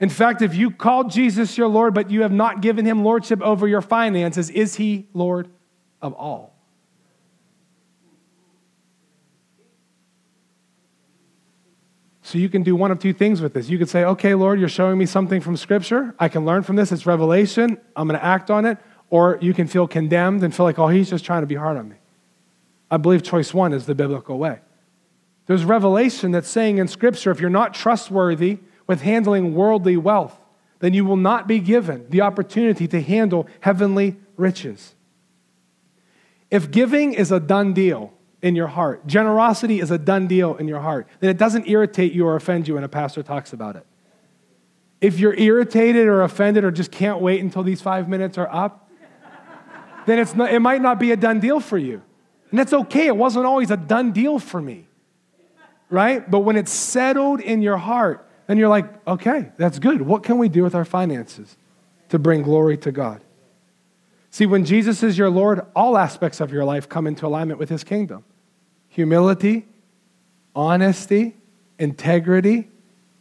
In 0.00 0.08
fact, 0.08 0.42
if 0.42 0.54
you 0.54 0.70
call 0.70 1.04
Jesus 1.04 1.56
your 1.56 1.68
Lord, 1.68 1.94
but 1.94 2.10
you 2.10 2.22
have 2.22 2.32
not 2.32 2.60
given 2.60 2.84
him 2.84 3.04
lordship 3.04 3.40
over 3.40 3.68
your 3.68 3.80
finances, 3.80 4.50
is 4.50 4.74
he 4.74 5.08
Lord 5.14 5.48
of 6.02 6.12
all? 6.14 6.53
So 12.34 12.38
you 12.38 12.48
can 12.48 12.64
do 12.64 12.74
one 12.74 12.90
of 12.90 12.98
two 12.98 13.12
things 13.12 13.40
with 13.40 13.54
this. 13.54 13.68
You 13.68 13.78
could 13.78 13.88
say, 13.88 14.02
okay, 14.02 14.34
Lord, 14.34 14.58
you're 14.58 14.68
showing 14.68 14.98
me 14.98 15.06
something 15.06 15.40
from 15.40 15.56
Scripture. 15.56 16.16
I 16.18 16.28
can 16.28 16.44
learn 16.44 16.64
from 16.64 16.74
this. 16.74 16.90
It's 16.90 17.06
revelation. 17.06 17.78
I'm 17.94 18.08
going 18.08 18.18
to 18.18 18.26
act 18.26 18.50
on 18.50 18.64
it. 18.64 18.76
Or 19.08 19.38
you 19.40 19.54
can 19.54 19.68
feel 19.68 19.86
condemned 19.86 20.42
and 20.42 20.52
feel 20.52 20.66
like, 20.66 20.76
oh, 20.76 20.88
he's 20.88 21.08
just 21.08 21.24
trying 21.24 21.42
to 21.42 21.46
be 21.46 21.54
hard 21.54 21.76
on 21.76 21.90
me. 21.90 21.94
I 22.90 22.96
believe 22.96 23.22
choice 23.22 23.54
one 23.54 23.72
is 23.72 23.86
the 23.86 23.94
biblical 23.94 24.36
way. 24.36 24.58
There's 25.46 25.64
revelation 25.64 26.32
that's 26.32 26.48
saying 26.48 26.78
in 26.78 26.88
Scripture, 26.88 27.30
if 27.30 27.38
you're 27.38 27.50
not 27.50 27.72
trustworthy, 27.72 28.58
with 28.88 29.02
handling 29.02 29.54
worldly 29.54 29.96
wealth, 29.96 30.36
then 30.80 30.92
you 30.92 31.04
will 31.04 31.16
not 31.16 31.46
be 31.46 31.60
given 31.60 32.04
the 32.10 32.22
opportunity 32.22 32.88
to 32.88 33.00
handle 33.00 33.46
heavenly 33.60 34.16
riches. 34.36 34.96
If 36.50 36.72
giving 36.72 37.12
is 37.12 37.30
a 37.30 37.38
done 37.38 37.74
deal 37.74 38.12
in 38.44 38.54
your 38.54 38.66
heart, 38.66 39.06
generosity 39.06 39.80
is 39.80 39.90
a 39.90 39.96
done 39.96 40.26
deal 40.26 40.54
in 40.56 40.68
your 40.68 40.80
heart, 40.80 41.08
then 41.20 41.30
it 41.30 41.38
doesn't 41.38 41.66
irritate 41.66 42.12
you 42.12 42.26
or 42.26 42.36
offend 42.36 42.68
you 42.68 42.74
when 42.74 42.84
a 42.84 42.88
pastor 42.88 43.22
talks 43.22 43.54
about 43.54 43.74
it. 43.74 43.86
If 45.00 45.18
you're 45.18 45.34
irritated 45.34 46.06
or 46.06 46.20
offended 46.20 46.62
or 46.62 46.70
just 46.70 46.92
can't 46.92 47.20
wait 47.20 47.40
until 47.40 47.62
these 47.62 47.80
five 47.80 48.06
minutes 48.06 48.36
are 48.36 48.48
up, 48.52 48.90
then 50.04 50.18
it's 50.18 50.34
not, 50.34 50.52
it 50.52 50.60
might 50.60 50.82
not 50.82 51.00
be 51.00 51.10
a 51.10 51.16
done 51.16 51.40
deal 51.40 51.58
for 51.58 51.78
you. 51.78 52.02
And 52.50 52.58
that's 52.58 52.74
okay. 52.74 53.06
It 53.06 53.16
wasn't 53.16 53.46
always 53.46 53.70
a 53.70 53.78
done 53.78 54.12
deal 54.12 54.38
for 54.38 54.60
me. 54.60 54.88
Right? 55.88 56.30
But 56.30 56.40
when 56.40 56.56
it's 56.56 56.70
settled 56.70 57.40
in 57.40 57.62
your 57.62 57.78
heart, 57.78 58.28
then 58.46 58.58
you're 58.58 58.68
like, 58.68 59.06
okay, 59.08 59.52
that's 59.56 59.78
good. 59.78 60.02
What 60.02 60.22
can 60.22 60.36
we 60.36 60.50
do 60.50 60.62
with 60.62 60.74
our 60.74 60.84
finances 60.84 61.56
to 62.10 62.18
bring 62.18 62.42
glory 62.42 62.76
to 62.76 62.92
God? 62.92 63.22
See, 64.28 64.44
when 64.44 64.66
Jesus 64.66 65.02
is 65.02 65.16
your 65.16 65.30
Lord, 65.30 65.62
all 65.74 65.96
aspects 65.96 66.40
of 66.40 66.52
your 66.52 66.66
life 66.66 66.90
come 66.90 67.06
into 67.06 67.26
alignment 67.26 67.58
with 67.58 67.70
his 67.70 67.84
kingdom 67.84 68.24
humility, 68.94 69.66
honesty, 70.54 71.34
integrity, 71.80 72.68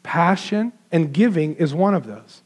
passion, 0.04 0.72
and 0.92 1.12
giving 1.12 1.56
is 1.56 1.74
one 1.74 1.96
of 1.96 2.06
those. 2.06 2.44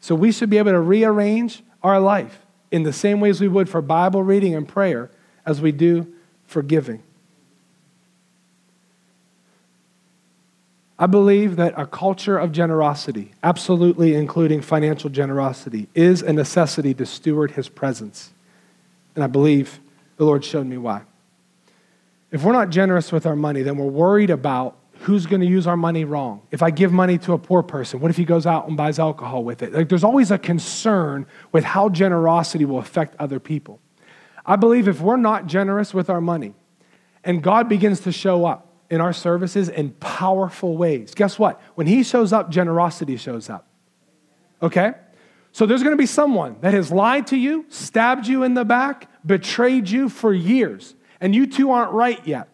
So 0.00 0.14
we 0.14 0.30
should 0.32 0.50
be 0.50 0.58
able 0.58 0.72
to 0.72 0.80
rearrange 0.80 1.62
our 1.82 1.98
life 1.98 2.40
in 2.70 2.82
the 2.82 2.92
same 2.92 3.20
ways 3.20 3.40
we 3.40 3.48
would 3.48 3.70
for 3.70 3.80
Bible 3.80 4.22
reading 4.22 4.54
and 4.54 4.68
prayer 4.68 5.10
as 5.46 5.62
we 5.62 5.72
do 5.72 6.12
for 6.46 6.60
giving. 6.60 7.02
I 10.98 11.06
believe 11.06 11.56
that 11.56 11.72
a 11.74 11.86
culture 11.86 12.36
of 12.36 12.52
generosity, 12.52 13.32
absolutely 13.42 14.14
including 14.14 14.60
financial 14.60 15.08
generosity, 15.08 15.88
is 15.94 16.20
a 16.20 16.34
necessity 16.34 16.92
to 16.92 17.06
steward 17.06 17.52
his 17.52 17.70
presence. 17.70 18.30
And 19.14 19.24
I 19.24 19.26
believe 19.26 19.80
the 20.18 20.26
Lord 20.26 20.44
showed 20.44 20.66
me 20.66 20.76
why. 20.76 21.04
If 22.30 22.44
we're 22.44 22.52
not 22.52 22.70
generous 22.70 23.10
with 23.10 23.26
our 23.26 23.36
money, 23.36 23.62
then 23.62 23.76
we're 23.76 23.86
worried 23.86 24.30
about 24.30 24.76
who's 25.00 25.26
going 25.26 25.40
to 25.40 25.46
use 25.46 25.66
our 25.66 25.76
money 25.76 26.04
wrong. 26.04 26.42
If 26.50 26.62
I 26.62 26.70
give 26.70 26.92
money 26.92 27.18
to 27.18 27.32
a 27.32 27.38
poor 27.38 27.62
person, 27.62 28.00
what 28.00 28.10
if 28.10 28.16
he 28.16 28.24
goes 28.24 28.46
out 28.46 28.68
and 28.68 28.76
buys 28.76 28.98
alcohol 28.98 29.44
with 29.44 29.62
it? 29.62 29.72
Like 29.72 29.88
there's 29.88 30.04
always 30.04 30.30
a 30.30 30.38
concern 30.38 31.26
with 31.52 31.64
how 31.64 31.88
generosity 31.88 32.64
will 32.64 32.78
affect 32.78 33.14
other 33.18 33.38
people. 33.38 33.80
I 34.44 34.56
believe 34.56 34.88
if 34.88 35.00
we're 35.00 35.16
not 35.16 35.46
generous 35.46 35.94
with 35.94 36.10
our 36.10 36.20
money 36.20 36.54
and 37.24 37.42
God 37.42 37.68
begins 37.68 38.00
to 38.00 38.12
show 38.12 38.44
up, 38.44 38.68
in 38.90 39.00
our 39.00 39.12
services 39.12 39.68
in 39.68 39.90
powerful 39.92 40.76
ways. 40.76 41.14
Guess 41.14 41.38
what? 41.38 41.60
When 41.74 41.86
He 41.86 42.02
shows 42.02 42.32
up, 42.32 42.50
generosity 42.50 43.16
shows 43.16 43.50
up. 43.50 43.66
Okay? 44.62 44.92
So 45.52 45.66
there's 45.66 45.82
going 45.82 45.92
to 45.92 46.00
be 46.00 46.06
someone 46.06 46.56
that 46.60 46.74
has 46.74 46.90
lied 46.90 47.26
to 47.28 47.36
you, 47.36 47.66
stabbed 47.68 48.26
you 48.26 48.42
in 48.42 48.54
the 48.54 48.64
back, 48.64 49.08
betrayed 49.26 49.88
you 49.88 50.08
for 50.08 50.32
years, 50.32 50.94
and 51.20 51.34
you 51.34 51.46
two 51.46 51.70
aren't 51.70 51.92
right 51.92 52.20
yet. 52.26 52.48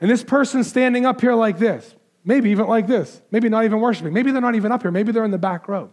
And 0.00 0.10
this 0.10 0.24
person's 0.24 0.66
standing 0.66 1.06
up 1.06 1.20
here 1.20 1.34
like 1.34 1.58
this, 1.58 1.94
maybe 2.24 2.50
even 2.50 2.66
like 2.66 2.86
this, 2.86 3.22
maybe 3.30 3.48
not 3.48 3.64
even 3.64 3.80
worshiping, 3.80 4.12
maybe 4.12 4.32
they're 4.32 4.40
not 4.40 4.54
even 4.54 4.72
up 4.72 4.82
here, 4.82 4.90
maybe 4.90 5.12
they're 5.12 5.24
in 5.24 5.30
the 5.30 5.38
back 5.38 5.68
row. 5.68 5.92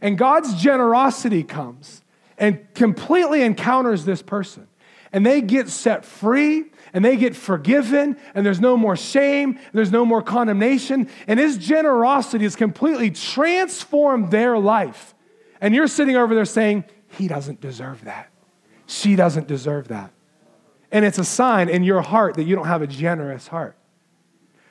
And 0.00 0.16
God's 0.16 0.54
generosity 0.54 1.42
comes 1.42 2.02
and 2.38 2.72
completely 2.74 3.42
encounters 3.42 4.04
this 4.04 4.22
person. 4.22 4.68
And 5.12 5.24
they 5.26 5.40
get 5.40 5.68
set 5.68 6.04
free 6.04 6.66
and 6.92 7.04
they 7.04 7.16
get 7.16 7.34
forgiven, 7.34 8.16
and 8.34 8.46
there's 8.46 8.60
no 8.60 8.76
more 8.76 8.96
shame, 8.96 9.58
there's 9.72 9.90
no 9.90 10.04
more 10.04 10.22
condemnation, 10.22 11.08
and 11.26 11.38
His 11.38 11.58
generosity 11.58 12.44
has 12.44 12.56
completely 12.56 13.10
transformed 13.10 14.30
their 14.30 14.58
life. 14.58 15.14
And 15.60 15.74
you're 15.74 15.88
sitting 15.88 16.16
over 16.16 16.34
there 16.34 16.44
saying, 16.44 16.84
He 17.08 17.28
doesn't 17.28 17.60
deserve 17.60 18.04
that. 18.04 18.30
She 18.86 19.16
doesn't 19.16 19.48
deserve 19.48 19.88
that. 19.88 20.12
And 20.90 21.04
it's 21.04 21.18
a 21.18 21.24
sign 21.24 21.68
in 21.68 21.84
your 21.84 22.00
heart 22.00 22.34
that 22.34 22.44
you 22.44 22.56
don't 22.56 22.66
have 22.66 22.82
a 22.82 22.86
generous 22.86 23.48
heart. 23.48 23.76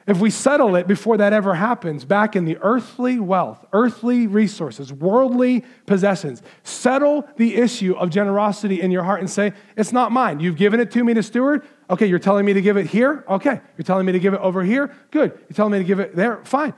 If 0.08 0.20
we 0.20 0.30
settle 0.30 0.78
it 0.78 0.88
before 0.88 1.18
that 1.18 1.34
ever 1.34 1.54
happens, 1.54 2.06
back 2.06 2.38
in 2.38 2.46
the 2.46 2.58
earthly 2.62 3.20
wealth, 3.20 3.66
earthly 3.74 4.26
resources, 4.26 4.94
worldly 4.94 5.66
possessions, 5.86 6.42
settle 6.64 7.28
the 7.36 7.58
issue 7.58 7.94
of 7.94 8.10
generosity 8.10 8.80
in 8.80 8.90
your 8.90 9.04
heart 9.04 9.20
and 9.20 9.30
say, 9.30 9.52
It's 9.76 9.92
not 9.92 10.14
mine. 10.14 10.40
You've 10.40 10.56
given 10.56 10.80
it 10.80 10.92
to 10.92 11.04
me 11.04 11.14
to 11.14 11.22
steward. 11.22 11.68
Okay, 11.90 12.06
you're 12.06 12.20
telling 12.20 12.46
me 12.46 12.54
to 12.54 12.62
give 12.62 12.78
it 12.78 12.88
here? 12.88 13.26
Okay. 13.28 13.60
You're 13.78 13.84
telling 13.84 14.06
me 14.06 14.14
to 14.14 14.20
give 14.20 14.34
it 14.34 14.40
over 14.40 14.64
here? 14.64 14.96
Good. 15.12 15.34
You're 15.50 15.56
telling 15.56 15.74
me 15.74 15.80
to 15.80 15.84
give 15.84 16.00
it 16.00 16.16
there? 16.16 16.44
Fine. 16.46 16.74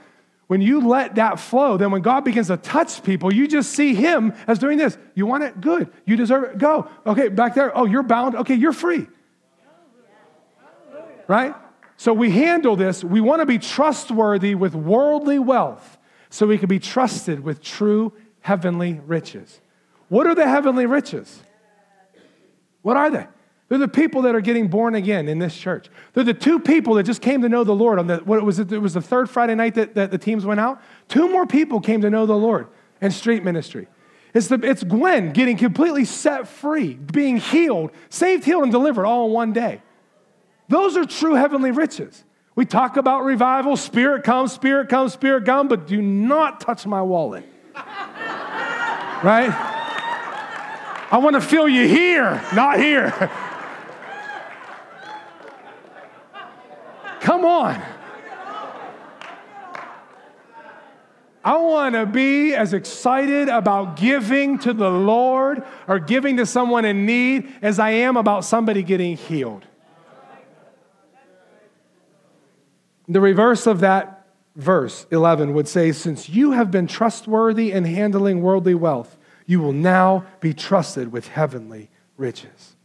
When 0.48 0.62
you 0.62 0.88
let 0.88 1.14
that 1.16 1.40
flow, 1.40 1.78
then 1.78 1.92
when 1.92 2.02
God 2.02 2.26
begins 2.26 2.48
to 2.48 2.58
touch 2.58 3.04
people, 3.04 3.32
you 3.32 3.48
just 3.48 3.72
see 3.74 3.94
Him 3.94 4.34
as 4.48 4.58
doing 4.58 4.80
this. 4.80 4.98
You 5.14 5.28
want 5.28 5.44
it? 5.44 5.62
Good. 5.62 5.92
You 6.06 6.16
deserve 6.16 6.46
it? 6.46 6.58
Go. 6.58 6.90
Okay, 7.06 7.28
back 7.28 7.54
there. 7.54 7.78
Oh, 7.78 7.86
you're 7.86 8.02
bound. 8.02 8.36
Okay, 8.36 8.56
you're 8.56 8.74
free. 8.74 9.08
Right? 11.30 11.54
So 11.96 12.12
we 12.12 12.32
handle 12.32 12.76
this. 12.76 13.04
We 13.04 13.22
want 13.22 13.42
to 13.42 13.46
be 13.46 13.60
trustworthy 13.60 14.56
with 14.56 14.74
worldly 14.74 15.38
wealth 15.38 16.00
so 16.32 16.48
we 16.48 16.58
can 16.58 16.68
be 16.68 16.80
trusted 16.80 17.42
with 17.42 17.62
true 17.62 18.14
heavenly 18.42 19.00
riches. 19.06 19.62
What 20.08 20.26
are 20.26 20.34
the 20.34 20.48
heavenly 20.48 20.88
riches? 20.88 21.44
What 22.82 22.98
are 22.98 23.12
they? 23.12 23.28
They're 23.68 23.78
the 23.78 23.88
people 23.88 24.24
that 24.24 24.34
are 24.34 24.42
getting 24.42 24.70
born 24.70 24.96
again 24.96 25.28
in 25.28 25.38
this 25.38 25.56
church. 25.56 25.90
They're 26.14 26.24
the 26.24 26.34
two 26.34 26.60
people 26.60 26.96
that 26.96 27.04
just 27.04 27.22
came 27.22 27.44
to 27.44 27.50
know 27.50 27.64
the 27.64 27.76
Lord 27.76 28.00
on 28.00 28.08
the, 28.08 28.18
what 28.18 28.42
was 28.42 28.58
it? 28.58 28.72
It 28.72 28.80
was 28.80 28.96
the 28.96 29.02
third 29.02 29.30
Friday 29.30 29.54
night 29.54 29.76
that, 29.76 29.94
that 29.94 30.10
the 30.10 30.18
teams 30.18 30.48
went 30.48 30.60
out. 30.60 30.82
Two 31.10 31.30
more 31.30 31.46
people 31.46 31.80
came 31.80 32.02
to 32.02 32.10
know 32.10 32.26
the 32.26 32.36
Lord 32.36 32.70
in 33.02 33.12
street 33.12 33.44
ministry. 33.44 33.88
It's, 34.34 34.48
the, 34.48 34.60
it's 34.64 34.84
Gwen 34.84 35.32
getting 35.32 35.58
completely 35.58 36.06
set 36.06 36.48
free, 36.48 36.96
being 36.96 37.38
healed, 37.38 37.92
saved, 38.10 38.46
healed, 38.46 38.64
and 38.64 38.72
delivered 38.72 39.06
all 39.06 39.28
in 39.28 39.34
one 39.34 39.54
day. 39.54 39.84
Those 40.70 40.96
are 40.96 41.04
true 41.04 41.34
heavenly 41.34 41.72
riches. 41.72 42.24
We 42.56 42.66
talk 42.66 42.96
about 42.98 43.24
revival, 43.24 43.76
spirit 43.76 44.24
comes, 44.24 44.54
spirit 44.54 44.88
comes, 44.90 45.14
spirit 45.14 45.46
comes, 45.46 45.70
but 45.70 45.88
do 45.88 46.02
not 46.02 46.62
touch 46.62 46.86
my 46.86 47.02
wallet. 47.02 47.44
right? 47.76 49.50
I 51.12 51.18
want 51.18 51.36
to 51.36 51.42
feel 51.42 51.68
you 51.68 51.88
here, 51.88 52.42
not 52.54 52.80
here. 52.80 53.12
Come 57.22 57.46
on. 57.46 57.82
I 61.44 61.58
want 61.58 61.96
to 61.96 62.06
be 62.06 62.54
as 62.54 62.74
excited 62.74 63.50
about 63.50 63.96
giving 63.96 64.60
to 64.60 64.74
the 64.74 64.92
Lord 64.92 65.64
or 65.88 65.98
giving 65.98 66.38
to 66.38 66.46
someone 66.46 66.86
in 66.86 67.06
need 67.06 67.52
as 67.62 67.80
I 67.80 67.92
am 67.92 68.18
about 68.18 68.46
somebody 68.46 68.84
getting 68.84 69.18
healed. 69.18 69.66
The 73.10 73.20
reverse 73.20 73.66
of 73.66 73.80
that 73.80 74.28
verse, 74.56 75.08
11, 75.10 75.54
would 75.56 75.68
say, 75.68 75.92
Since 75.92 76.30
you 76.30 76.52
have 76.52 76.70
been 76.70 76.86
trustworthy 76.86 77.72
in 77.72 77.84
handling 77.84 78.42
worldly 78.42 78.76
wealth, 78.76 79.18
you 79.48 79.60
will 79.60 79.74
now 79.74 80.26
be 80.40 80.54
trusted 80.54 81.12
with 81.12 81.28
heavenly 81.28 81.90
riches. 82.18 82.76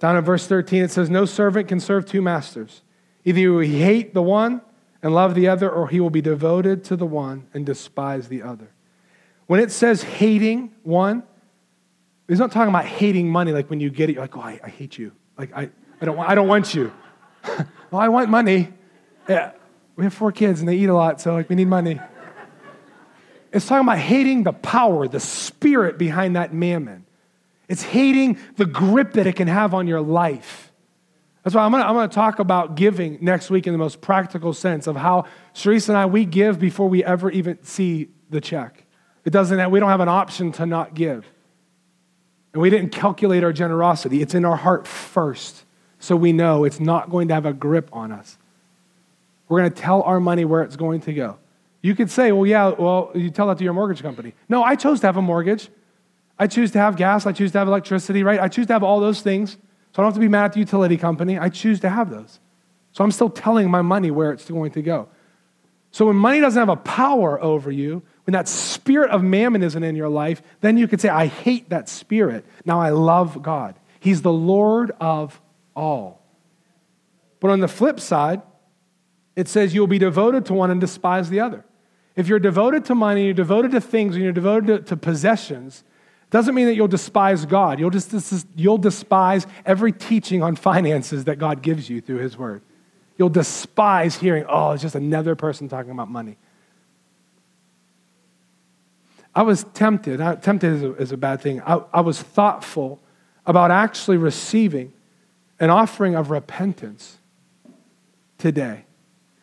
Down 0.00 0.16
in 0.16 0.24
verse 0.24 0.46
13, 0.46 0.82
it 0.82 0.90
says, 0.90 1.08
No 1.08 1.24
servant 1.24 1.68
can 1.68 1.78
serve 1.78 2.04
two 2.04 2.20
masters. 2.20 2.82
Either 3.24 3.38
you 3.38 3.58
hate 3.60 4.12
the 4.12 4.22
one 4.22 4.60
and 5.00 5.14
love 5.14 5.34
the 5.36 5.46
other, 5.48 5.70
or 5.70 5.88
he 5.88 6.00
will 6.00 6.10
be 6.10 6.20
devoted 6.20 6.82
to 6.84 6.96
the 6.96 7.06
one 7.06 7.46
and 7.54 7.64
despise 7.64 8.28
the 8.28 8.42
other. 8.42 8.68
When 9.46 9.60
it 9.60 9.70
says 9.70 10.02
hating 10.02 10.74
one, 10.82 11.22
it's 12.28 12.40
not 12.40 12.50
talking 12.50 12.70
about 12.70 12.86
hating 12.86 13.30
money, 13.30 13.52
like 13.52 13.70
when 13.70 13.78
you 13.78 13.88
get 13.88 14.10
it, 14.10 14.14
you're 14.14 14.22
like, 14.22 14.36
oh, 14.36 14.40
I, 14.40 14.60
I 14.64 14.68
hate 14.68 14.98
you. 14.98 15.12
Like, 15.38 15.52
I, 15.54 15.70
I, 16.00 16.04
don't, 16.04 16.18
I 16.18 16.34
don't 16.34 16.48
want 16.48 16.74
you. 16.74 16.92
well, 17.90 18.00
I 18.00 18.08
want 18.08 18.28
money. 18.28 18.72
Yeah, 19.28 19.52
we 19.96 20.04
have 20.04 20.14
four 20.14 20.32
kids 20.32 20.60
and 20.60 20.68
they 20.68 20.76
eat 20.76 20.88
a 20.88 20.94
lot, 20.94 21.20
so 21.20 21.34
like 21.34 21.48
we 21.48 21.56
need 21.56 21.68
money. 21.68 22.00
It's 23.52 23.66
talking 23.66 23.86
about 23.86 23.98
hating 23.98 24.42
the 24.42 24.52
power, 24.52 25.08
the 25.08 25.20
spirit 25.20 25.98
behind 25.98 26.36
that 26.36 26.52
mammon. 26.52 27.06
It's 27.68 27.82
hating 27.82 28.38
the 28.56 28.66
grip 28.66 29.14
that 29.14 29.26
it 29.26 29.34
can 29.34 29.48
have 29.48 29.74
on 29.74 29.86
your 29.86 30.00
life. 30.00 30.72
That's 31.42 31.54
why 31.54 31.62
I'm 31.62 31.70
going 31.70 32.08
to 32.08 32.14
talk 32.14 32.40
about 32.40 32.74
giving 32.74 33.18
next 33.20 33.50
week 33.50 33.66
in 33.68 33.72
the 33.72 33.78
most 33.78 34.00
practical 34.00 34.52
sense 34.52 34.88
of 34.88 34.96
how 34.96 35.26
Sharice 35.54 35.88
and 35.88 35.96
I, 35.96 36.06
we 36.06 36.24
give 36.24 36.58
before 36.58 36.88
we 36.88 37.04
ever 37.04 37.30
even 37.30 37.62
see 37.62 38.08
the 38.30 38.40
check. 38.40 38.84
It 39.24 39.30
doesn't, 39.30 39.70
we 39.70 39.78
don't 39.78 39.88
have 39.88 40.00
an 40.00 40.08
option 40.08 40.50
to 40.52 40.66
not 40.66 40.94
give. 40.94 41.24
And 42.52 42.60
we 42.60 42.68
didn't 42.68 42.90
calculate 42.90 43.44
our 43.44 43.52
generosity. 43.52 44.22
It's 44.22 44.34
in 44.34 44.44
our 44.44 44.56
heart 44.56 44.88
first. 44.88 45.65
So 45.98 46.16
we 46.16 46.32
know 46.32 46.64
it's 46.64 46.80
not 46.80 47.10
going 47.10 47.28
to 47.28 47.34
have 47.34 47.46
a 47.46 47.52
grip 47.52 47.88
on 47.92 48.12
us. 48.12 48.38
We're 49.48 49.60
going 49.60 49.72
to 49.72 49.80
tell 49.80 50.02
our 50.02 50.20
money 50.20 50.44
where 50.44 50.62
it's 50.62 50.76
going 50.76 51.00
to 51.02 51.12
go. 51.12 51.38
You 51.82 51.94
could 51.94 52.10
say, 52.10 52.32
well, 52.32 52.46
yeah, 52.46 52.68
well, 52.70 53.12
you 53.14 53.30
tell 53.30 53.46
that 53.48 53.58
to 53.58 53.64
your 53.64 53.72
mortgage 53.72 54.02
company. 54.02 54.34
No, 54.48 54.62
I 54.62 54.74
chose 54.74 55.00
to 55.00 55.06
have 55.06 55.16
a 55.16 55.22
mortgage. 55.22 55.68
I 56.38 56.46
choose 56.48 56.72
to 56.72 56.78
have 56.78 56.96
gas. 56.96 57.26
I 57.26 57.32
choose 57.32 57.52
to 57.52 57.58
have 57.58 57.68
electricity, 57.68 58.22
right? 58.22 58.40
I 58.40 58.48
choose 58.48 58.66
to 58.66 58.72
have 58.72 58.82
all 58.82 59.00
those 59.00 59.20
things. 59.20 59.52
So 59.52 59.58
I 59.94 59.96
don't 60.02 60.06
have 60.06 60.14
to 60.14 60.20
be 60.20 60.28
mad 60.28 60.46
at 60.46 60.52
the 60.54 60.60
utility 60.60 60.96
company. 60.96 61.38
I 61.38 61.48
choose 61.48 61.80
to 61.80 61.88
have 61.88 62.10
those. 62.10 62.40
So 62.92 63.04
I'm 63.04 63.12
still 63.12 63.30
telling 63.30 63.70
my 63.70 63.82
money 63.82 64.10
where 64.10 64.32
it's 64.32 64.48
going 64.48 64.72
to 64.72 64.82
go. 64.82 65.08
So 65.92 66.06
when 66.06 66.16
money 66.16 66.40
doesn't 66.40 66.58
have 66.58 66.68
a 66.68 66.76
power 66.76 67.42
over 67.42 67.70
you, 67.70 68.02
when 68.24 68.32
that 68.32 68.48
spirit 68.48 69.10
of 69.10 69.22
mammon 69.22 69.62
isn't 69.62 69.82
in 69.82 69.96
your 69.96 70.08
life, 70.08 70.42
then 70.60 70.76
you 70.76 70.88
could 70.88 71.00
say, 71.00 71.08
I 71.08 71.26
hate 71.26 71.70
that 71.70 71.88
spirit. 71.88 72.44
Now 72.64 72.80
I 72.80 72.90
love 72.90 73.42
God. 73.42 73.76
He's 74.00 74.22
the 74.22 74.32
Lord 74.32 74.92
of 75.00 75.40
all. 75.76 76.22
But 77.38 77.50
on 77.50 77.60
the 77.60 77.68
flip 77.68 78.00
side, 78.00 78.42
it 79.36 79.46
says 79.46 79.74
you'll 79.74 79.86
be 79.86 79.98
devoted 79.98 80.46
to 80.46 80.54
one 80.54 80.70
and 80.70 80.80
despise 80.80 81.28
the 81.28 81.40
other. 81.40 81.64
If 82.16 82.28
you're 82.28 82.38
devoted 82.38 82.86
to 82.86 82.94
money, 82.94 83.26
you're 83.26 83.34
devoted 83.34 83.72
to 83.72 83.80
things, 83.80 84.14
and 84.14 84.24
you're 84.24 84.32
devoted 84.32 84.66
to, 84.66 84.78
to 84.84 84.96
possessions, 84.96 85.84
doesn't 86.30 86.54
mean 86.54 86.66
that 86.66 86.74
you'll 86.74 86.88
despise 86.88 87.44
God. 87.44 87.78
You'll, 87.78 87.90
just, 87.90 88.46
you'll 88.56 88.78
despise 88.78 89.46
every 89.64 89.92
teaching 89.92 90.42
on 90.42 90.56
finances 90.56 91.24
that 91.24 91.36
God 91.36 91.62
gives 91.62 91.88
you 91.88 92.00
through 92.00 92.18
His 92.18 92.36
Word. 92.36 92.62
You'll 93.18 93.28
despise 93.28 94.16
hearing, 94.16 94.44
oh, 94.48 94.72
it's 94.72 94.82
just 94.82 94.94
another 94.94 95.36
person 95.36 95.68
talking 95.68 95.90
about 95.90 96.10
money. 96.10 96.38
I 99.34 99.42
was 99.42 99.64
tempted, 99.74 100.18
tempted 100.42 100.72
is 100.72 100.82
a, 100.82 100.94
is 100.94 101.12
a 101.12 101.16
bad 101.18 101.42
thing. 101.42 101.60
I, 101.60 101.82
I 101.92 102.00
was 102.00 102.20
thoughtful 102.20 103.00
about 103.44 103.70
actually 103.70 104.16
receiving 104.16 104.94
an 105.58 105.70
offering 105.70 106.14
of 106.14 106.30
repentance 106.30 107.18
today. 108.38 108.84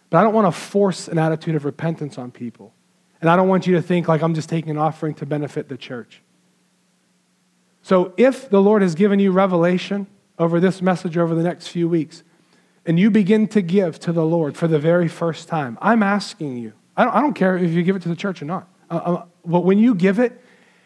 But 0.09 0.19
I 0.19 0.23
don't 0.23 0.33
want 0.33 0.47
to 0.47 0.51
force 0.51 1.07
an 1.07 1.17
attitude 1.17 1.55
of 1.55 1.65
repentance 1.65 2.17
on 2.17 2.31
people. 2.31 2.73
And 3.19 3.29
I 3.29 3.35
don't 3.35 3.47
want 3.47 3.65
you 3.65 3.75
to 3.75 3.81
think 3.81 4.07
like 4.07 4.21
I'm 4.21 4.33
just 4.33 4.49
taking 4.49 4.69
an 4.69 4.77
offering 4.77 5.15
to 5.15 5.25
benefit 5.25 5.69
the 5.69 5.77
church. 5.77 6.21
So 7.81 8.13
if 8.15 8.49
the 8.49 8.61
Lord 8.61 8.81
has 8.81 8.95
given 8.95 9.19
you 9.19 9.31
revelation 9.31 10.07
over 10.39 10.59
this 10.59 10.81
message 10.81 11.17
over 11.17 11.35
the 11.35 11.43
next 11.43 11.67
few 11.67 11.87
weeks, 11.89 12.23
and 12.85 12.99
you 12.99 13.09
begin 13.09 13.47
to 13.49 13.61
give 13.61 13.99
to 14.01 14.11
the 14.11 14.25
Lord 14.25 14.57
for 14.57 14.67
the 14.67 14.79
very 14.79 15.07
first 15.07 15.47
time, 15.47 15.77
I'm 15.81 16.03
asking 16.03 16.57
you, 16.57 16.73
I 16.95 17.05
don't, 17.05 17.15
I 17.15 17.21
don't 17.21 17.33
care 17.33 17.57
if 17.57 17.71
you 17.71 17.83
give 17.83 17.95
it 17.95 18.01
to 18.03 18.09
the 18.09 18.15
church 18.15 18.41
or 18.41 18.45
not, 18.45 18.67
uh, 18.89 18.95
uh, 18.95 19.25
but 19.45 19.61
when 19.61 19.79
you 19.79 19.95
give 19.95 20.19
it, 20.19 20.41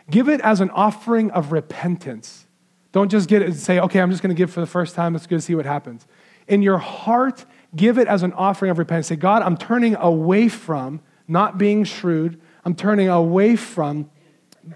give 0.10 0.30
it 0.30 0.42
as 0.42 0.62
an 0.62 0.70
offering 0.72 1.32
of 1.32 1.52
repentance. 1.52 2.47
Don't 2.92 3.10
just 3.10 3.30
get 3.30 3.42
it 3.42 3.46
and 3.46 3.56
say, 3.56 3.80
okay, 3.80 4.00
I'm 4.00 4.12
just 4.12 4.24
going 4.24 4.36
to 4.36 4.38
give 4.38 4.52
for 4.52 4.62
the 4.62 4.68
first 4.68 4.96
time. 4.96 5.14
Let's 5.14 5.28
go 5.28 5.38
see 5.38 5.56
what 5.56 5.66
happens. 5.66 6.08
In 6.48 6.62
your 6.62 6.78
heart, 6.78 7.46
give 7.76 7.98
it 7.98 8.08
as 8.08 8.24
an 8.24 8.34
offering 8.34 8.72
of 8.72 8.78
repentance. 8.78 9.08
Say, 9.08 9.18
God, 9.18 9.42
I'm 9.42 9.58
turning 9.58 9.96
away 9.96 10.48
from 10.48 11.02
not 11.28 11.58
being 11.58 11.84
shrewd. 11.84 12.40
I'm 12.64 12.76
turning 12.76 13.10
away 13.10 13.56
from 13.56 14.10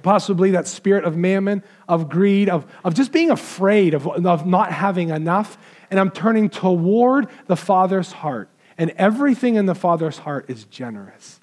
possibly 0.03 0.51
that 0.51 0.67
spirit 0.67 1.05
of 1.05 1.17
mammon, 1.17 1.63
of 1.87 2.09
greed, 2.09 2.49
of, 2.49 2.65
of 2.83 2.93
just 2.93 3.11
being 3.11 3.31
afraid 3.31 3.93
of, 3.93 4.07
of 4.07 4.45
not 4.45 4.71
having 4.71 5.09
enough. 5.09 5.57
And 5.89 5.99
I'm 5.99 6.11
turning 6.11 6.49
toward 6.49 7.27
the 7.47 7.55
Father's 7.55 8.11
heart. 8.11 8.49
And 8.77 8.91
everything 8.91 9.55
in 9.55 9.65
the 9.65 9.75
Father's 9.75 10.19
heart 10.19 10.49
is 10.49 10.65
generous. 10.65 11.39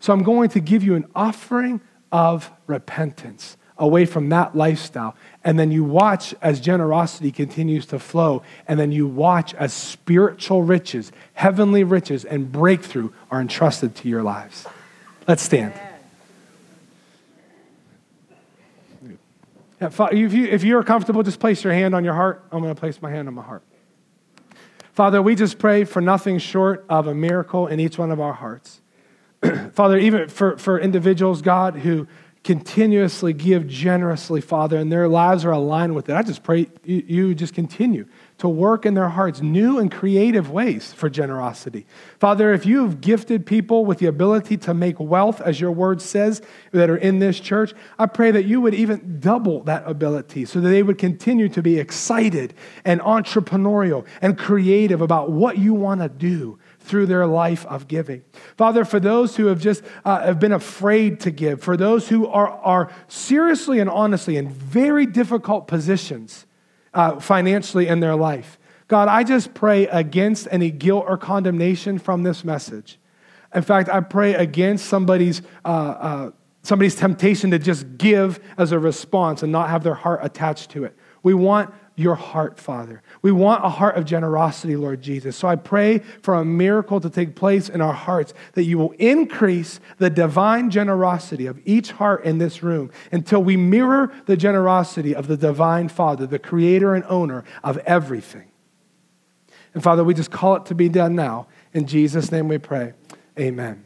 So 0.00 0.12
I'm 0.12 0.22
going 0.22 0.48
to 0.50 0.60
give 0.60 0.82
you 0.82 0.94
an 0.94 1.06
offering 1.14 1.80
of 2.10 2.50
repentance 2.66 3.56
away 3.78 4.04
from 4.04 4.28
that 4.28 4.56
lifestyle. 4.56 5.14
And 5.44 5.58
then 5.58 5.70
you 5.70 5.84
watch 5.84 6.34
as 6.40 6.60
generosity 6.60 7.32
continues 7.32 7.86
to 7.86 7.98
flow. 7.98 8.42
And 8.68 8.78
then 8.78 8.92
you 8.92 9.06
watch 9.06 9.54
as 9.54 9.72
spiritual 9.72 10.62
riches, 10.62 11.12
heavenly 11.34 11.84
riches, 11.84 12.24
and 12.24 12.50
breakthrough 12.50 13.10
are 13.30 13.40
entrusted 13.40 13.94
to 13.96 14.08
your 14.08 14.22
lives. 14.22 14.66
Let's 15.26 15.42
stand. 15.42 15.74
If, 19.80 20.32
you, 20.32 20.46
if 20.46 20.62
you're 20.62 20.84
comfortable, 20.84 21.22
just 21.24 21.40
place 21.40 21.64
your 21.64 21.72
hand 21.72 21.94
on 21.94 22.04
your 22.04 22.14
heart. 22.14 22.44
I'm 22.52 22.62
going 22.62 22.74
to 22.74 22.78
place 22.78 23.02
my 23.02 23.10
hand 23.10 23.26
on 23.26 23.34
my 23.34 23.42
heart. 23.42 23.62
Father, 24.92 25.20
we 25.22 25.34
just 25.34 25.58
pray 25.58 25.84
for 25.84 26.00
nothing 26.00 26.38
short 26.38 26.84
of 26.88 27.06
a 27.06 27.14
miracle 27.14 27.66
in 27.66 27.80
each 27.80 27.98
one 27.98 28.10
of 28.10 28.20
our 28.20 28.34
hearts. 28.34 28.80
Father, 29.72 29.98
even 29.98 30.28
for, 30.28 30.56
for 30.58 30.78
individuals, 30.78 31.42
God, 31.42 31.76
who 31.76 32.06
continuously 32.44 33.32
give 33.32 33.68
generously, 33.68 34.40
Father, 34.40 34.76
and 34.76 34.90
their 34.90 35.06
lives 35.06 35.44
are 35.44 35.52
aligned 35.52 35.94
with 35.94 36.08
it, 36.08 36.14
I 36.14 36.22
just 36.22 36.42
pray 36.42 36.66
you, 36.84 37.34
just 37.34 37.54
continue 37.54 38.06
to 38.38 38.48
work 38.48 38.84
in 38.84 38.94
their 38.94 39.10
hearts 39.10 39.40
new 39.40 39.78
and 39.78 39.92
creative 39.92 40.50
ways 40.50 40.92
for 40.92 41.08
generosity. 41.08 41.86
Father, 42.18 42.52
if 42.52 42.66
you've 42.66 43.00
gifted 43.00 43.46
people 43.46 43.84
with 43.84 43.98
the 43.98 44.06
ability 44.06 44.56
to 44.56 44.74
make 44.74 44.98
wealth, 44.98 45.40
as 45.40 45.60
your 45.60 45.70
word 45.70 46.02
says, 46.02 46.42
that 46.72 46.90
are 46.90 46.96
in 46.96 47.20
this 47.20 47.38
church, 47.38 47.72
I 48.00 48.06
pray 48.06 48.32
that 48.32 48.44
you 48.44 48.60
would 48.60 48.74
even 48.74 49.20
double 49.20 49.62
that 49.64 49.84
ability 49.86 50.46
so 50.46 50.60
that 50.60 50.68
they 50.68 50.82
would 50.82 50.98
continue 50.98 51.48
to 51.50 51.62
be 51.62 51.78
excited 51.78 52.54
and 52.84 53.00
entrepreneurial 53.02 54.04
and 54.20 54.36
creative 54.36 55.00
about 55.00 55.30
what 55.30 55.58
you 55.58 55.74
want 55.74 56.00
to 56.00 56.08
do 56.08 56.58
through 56.82 57.06
their 57.06 57.26
life 57.26 57.64
of 57.66 57.88
giving. 57.88 58.22
Father, 58.56 58.84
for 58.84 59.00
those 59.00 59.36
who 59.36 59.46
have 59.46 59.60
just 59.60 59.82
uh, 60.04 60.20
have 60.20 60.38
been 60.38 60.52
afraid 60.52 61.20
to 61.20 61.30
give, 61.30 61.62
for 61.62 61.76
those 61.76 62.08
who 62.08 62.26
are, 62.26 62.50
are 62.50 62.92
seriously 63.08 63.78
and 63.78 63.88
honestly 63.88 64.36
in 64.36 64.48
very 64.48 65.06
difficult 65.06 65.66
positions, 65.66 66.46
uh, 66.94 67.18
financially 67.20 67.86
in 67.86 68.00
their 68.00 68.16
life. 68.16 68.58
God, 68.88 69.08
I 69.08 69.24
just 69.24 69.54
pray 69.54 69.86
against 69.86 70.48
any 70.50 70.70
guilt 70.70 71.06
or 71.08 71.16
condemnation 71.16 71.98
from 71.98 72.22
this 72.22 72.44
message. 72.44 72.98
In 73.54 73.62
fact, 73.62 73.88
I 73.88 74.00
pray 74.00 74.34
against 74.34 74.86
somebody's 74.86 75.42
uh, 75.64 75.68
uh, 75.68 76.30
somebody's 76.62 76.94
temptation 76.94 77.50
to 77.50 77.58
just 77.58 77.98
give 77.98 78.40
as 78.56 78.72
a 78.72 78.78
response 78.78 79.42
and 79.42 79.50
not 79.50 79.68
have 79.70 79.82
their 79.82 79.94
heart 79.94 80.20
attached 80.22 80.70
to 80.70 80.84
it. 80.84 80.96
We 81.22 81.34
want 81.34 81.72
your 81.94 82.14
heart, 82.14 82.58
Father. 82.58 83.02
We 83.20 83.32
want 83.32 83.64
a 83.64 83.68
heart 83.68 83.96
of 83.96 84.04
generosity, 84.04 84.76
Lord 84.76 85.02
Jesus. 85.02 85.36
So 85.36 85.48
I 85.48 85.56
pray 85.56 85.98
for 86.22 86.34
a 86.34 86.44
miracle 86.44 87.00
to 87.00 87.10
take 87.10 87.34
place 87.34 87.68
in 87.68 87.80
our 87.80 87.92
hearts, 87.92 88.32
that 88.54 88.64
you 88.64 88.78
will 88.78 88.92
increase 88.92 89.80
the 89.98 90.10
divine 90.10 90.70
generosity 90.70 91.46
of 91.46 91.60
each 91.64 91.92
heart 91.92 92.24
in 92.24 92.38
this 92.38 92.62
room 92.62 92.90
until 93.10 93.42
we 93.42 93.56
mirror 93.56 94.12
the 94.26 94.36
generosity 94.36 95.14
of 95.14 95.26
the 95.26 95.36
divine 95.36 95.88
Father, 95.88 96.26
the 96.26 96.38
creator 96.38 96.94
and 96.94 97.04
owner 97.04 97.44
of 97.62 97.78
everything. 97.78 98.50
And 99.74 99.82
Father, 99.82 100.04
we 100.04 100.14
just 100.14 100.30
call 100.30 100.56
it 100.56 100.66
to 100.66 100.74
be 100.74 100.88
done 100.88 101.14
now. 101.14 101.46
In 101.72 101.86
Jesus' 101.86 102.30
name 102.30 102.48
we 102.48 102.58
pray. 102.58 102.92
Amen. 103.38 103.84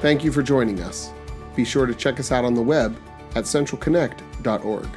Thank 0.00 0.24
you 0.24 0.32
for 0.32 0.42
joining 0.42 0.80
us. 0.80 1.12
Be 1.54 1.64
sure 1.64 1.86
to 1.86 1.94
check 1.94 2.18
us 2.18 2.32
out 2.32 2.44
on 2.44 2.54
the 2.54 2.62
web 2.62 2.96
at 3.34 3.44
centralconnect.org. 3.44 4.88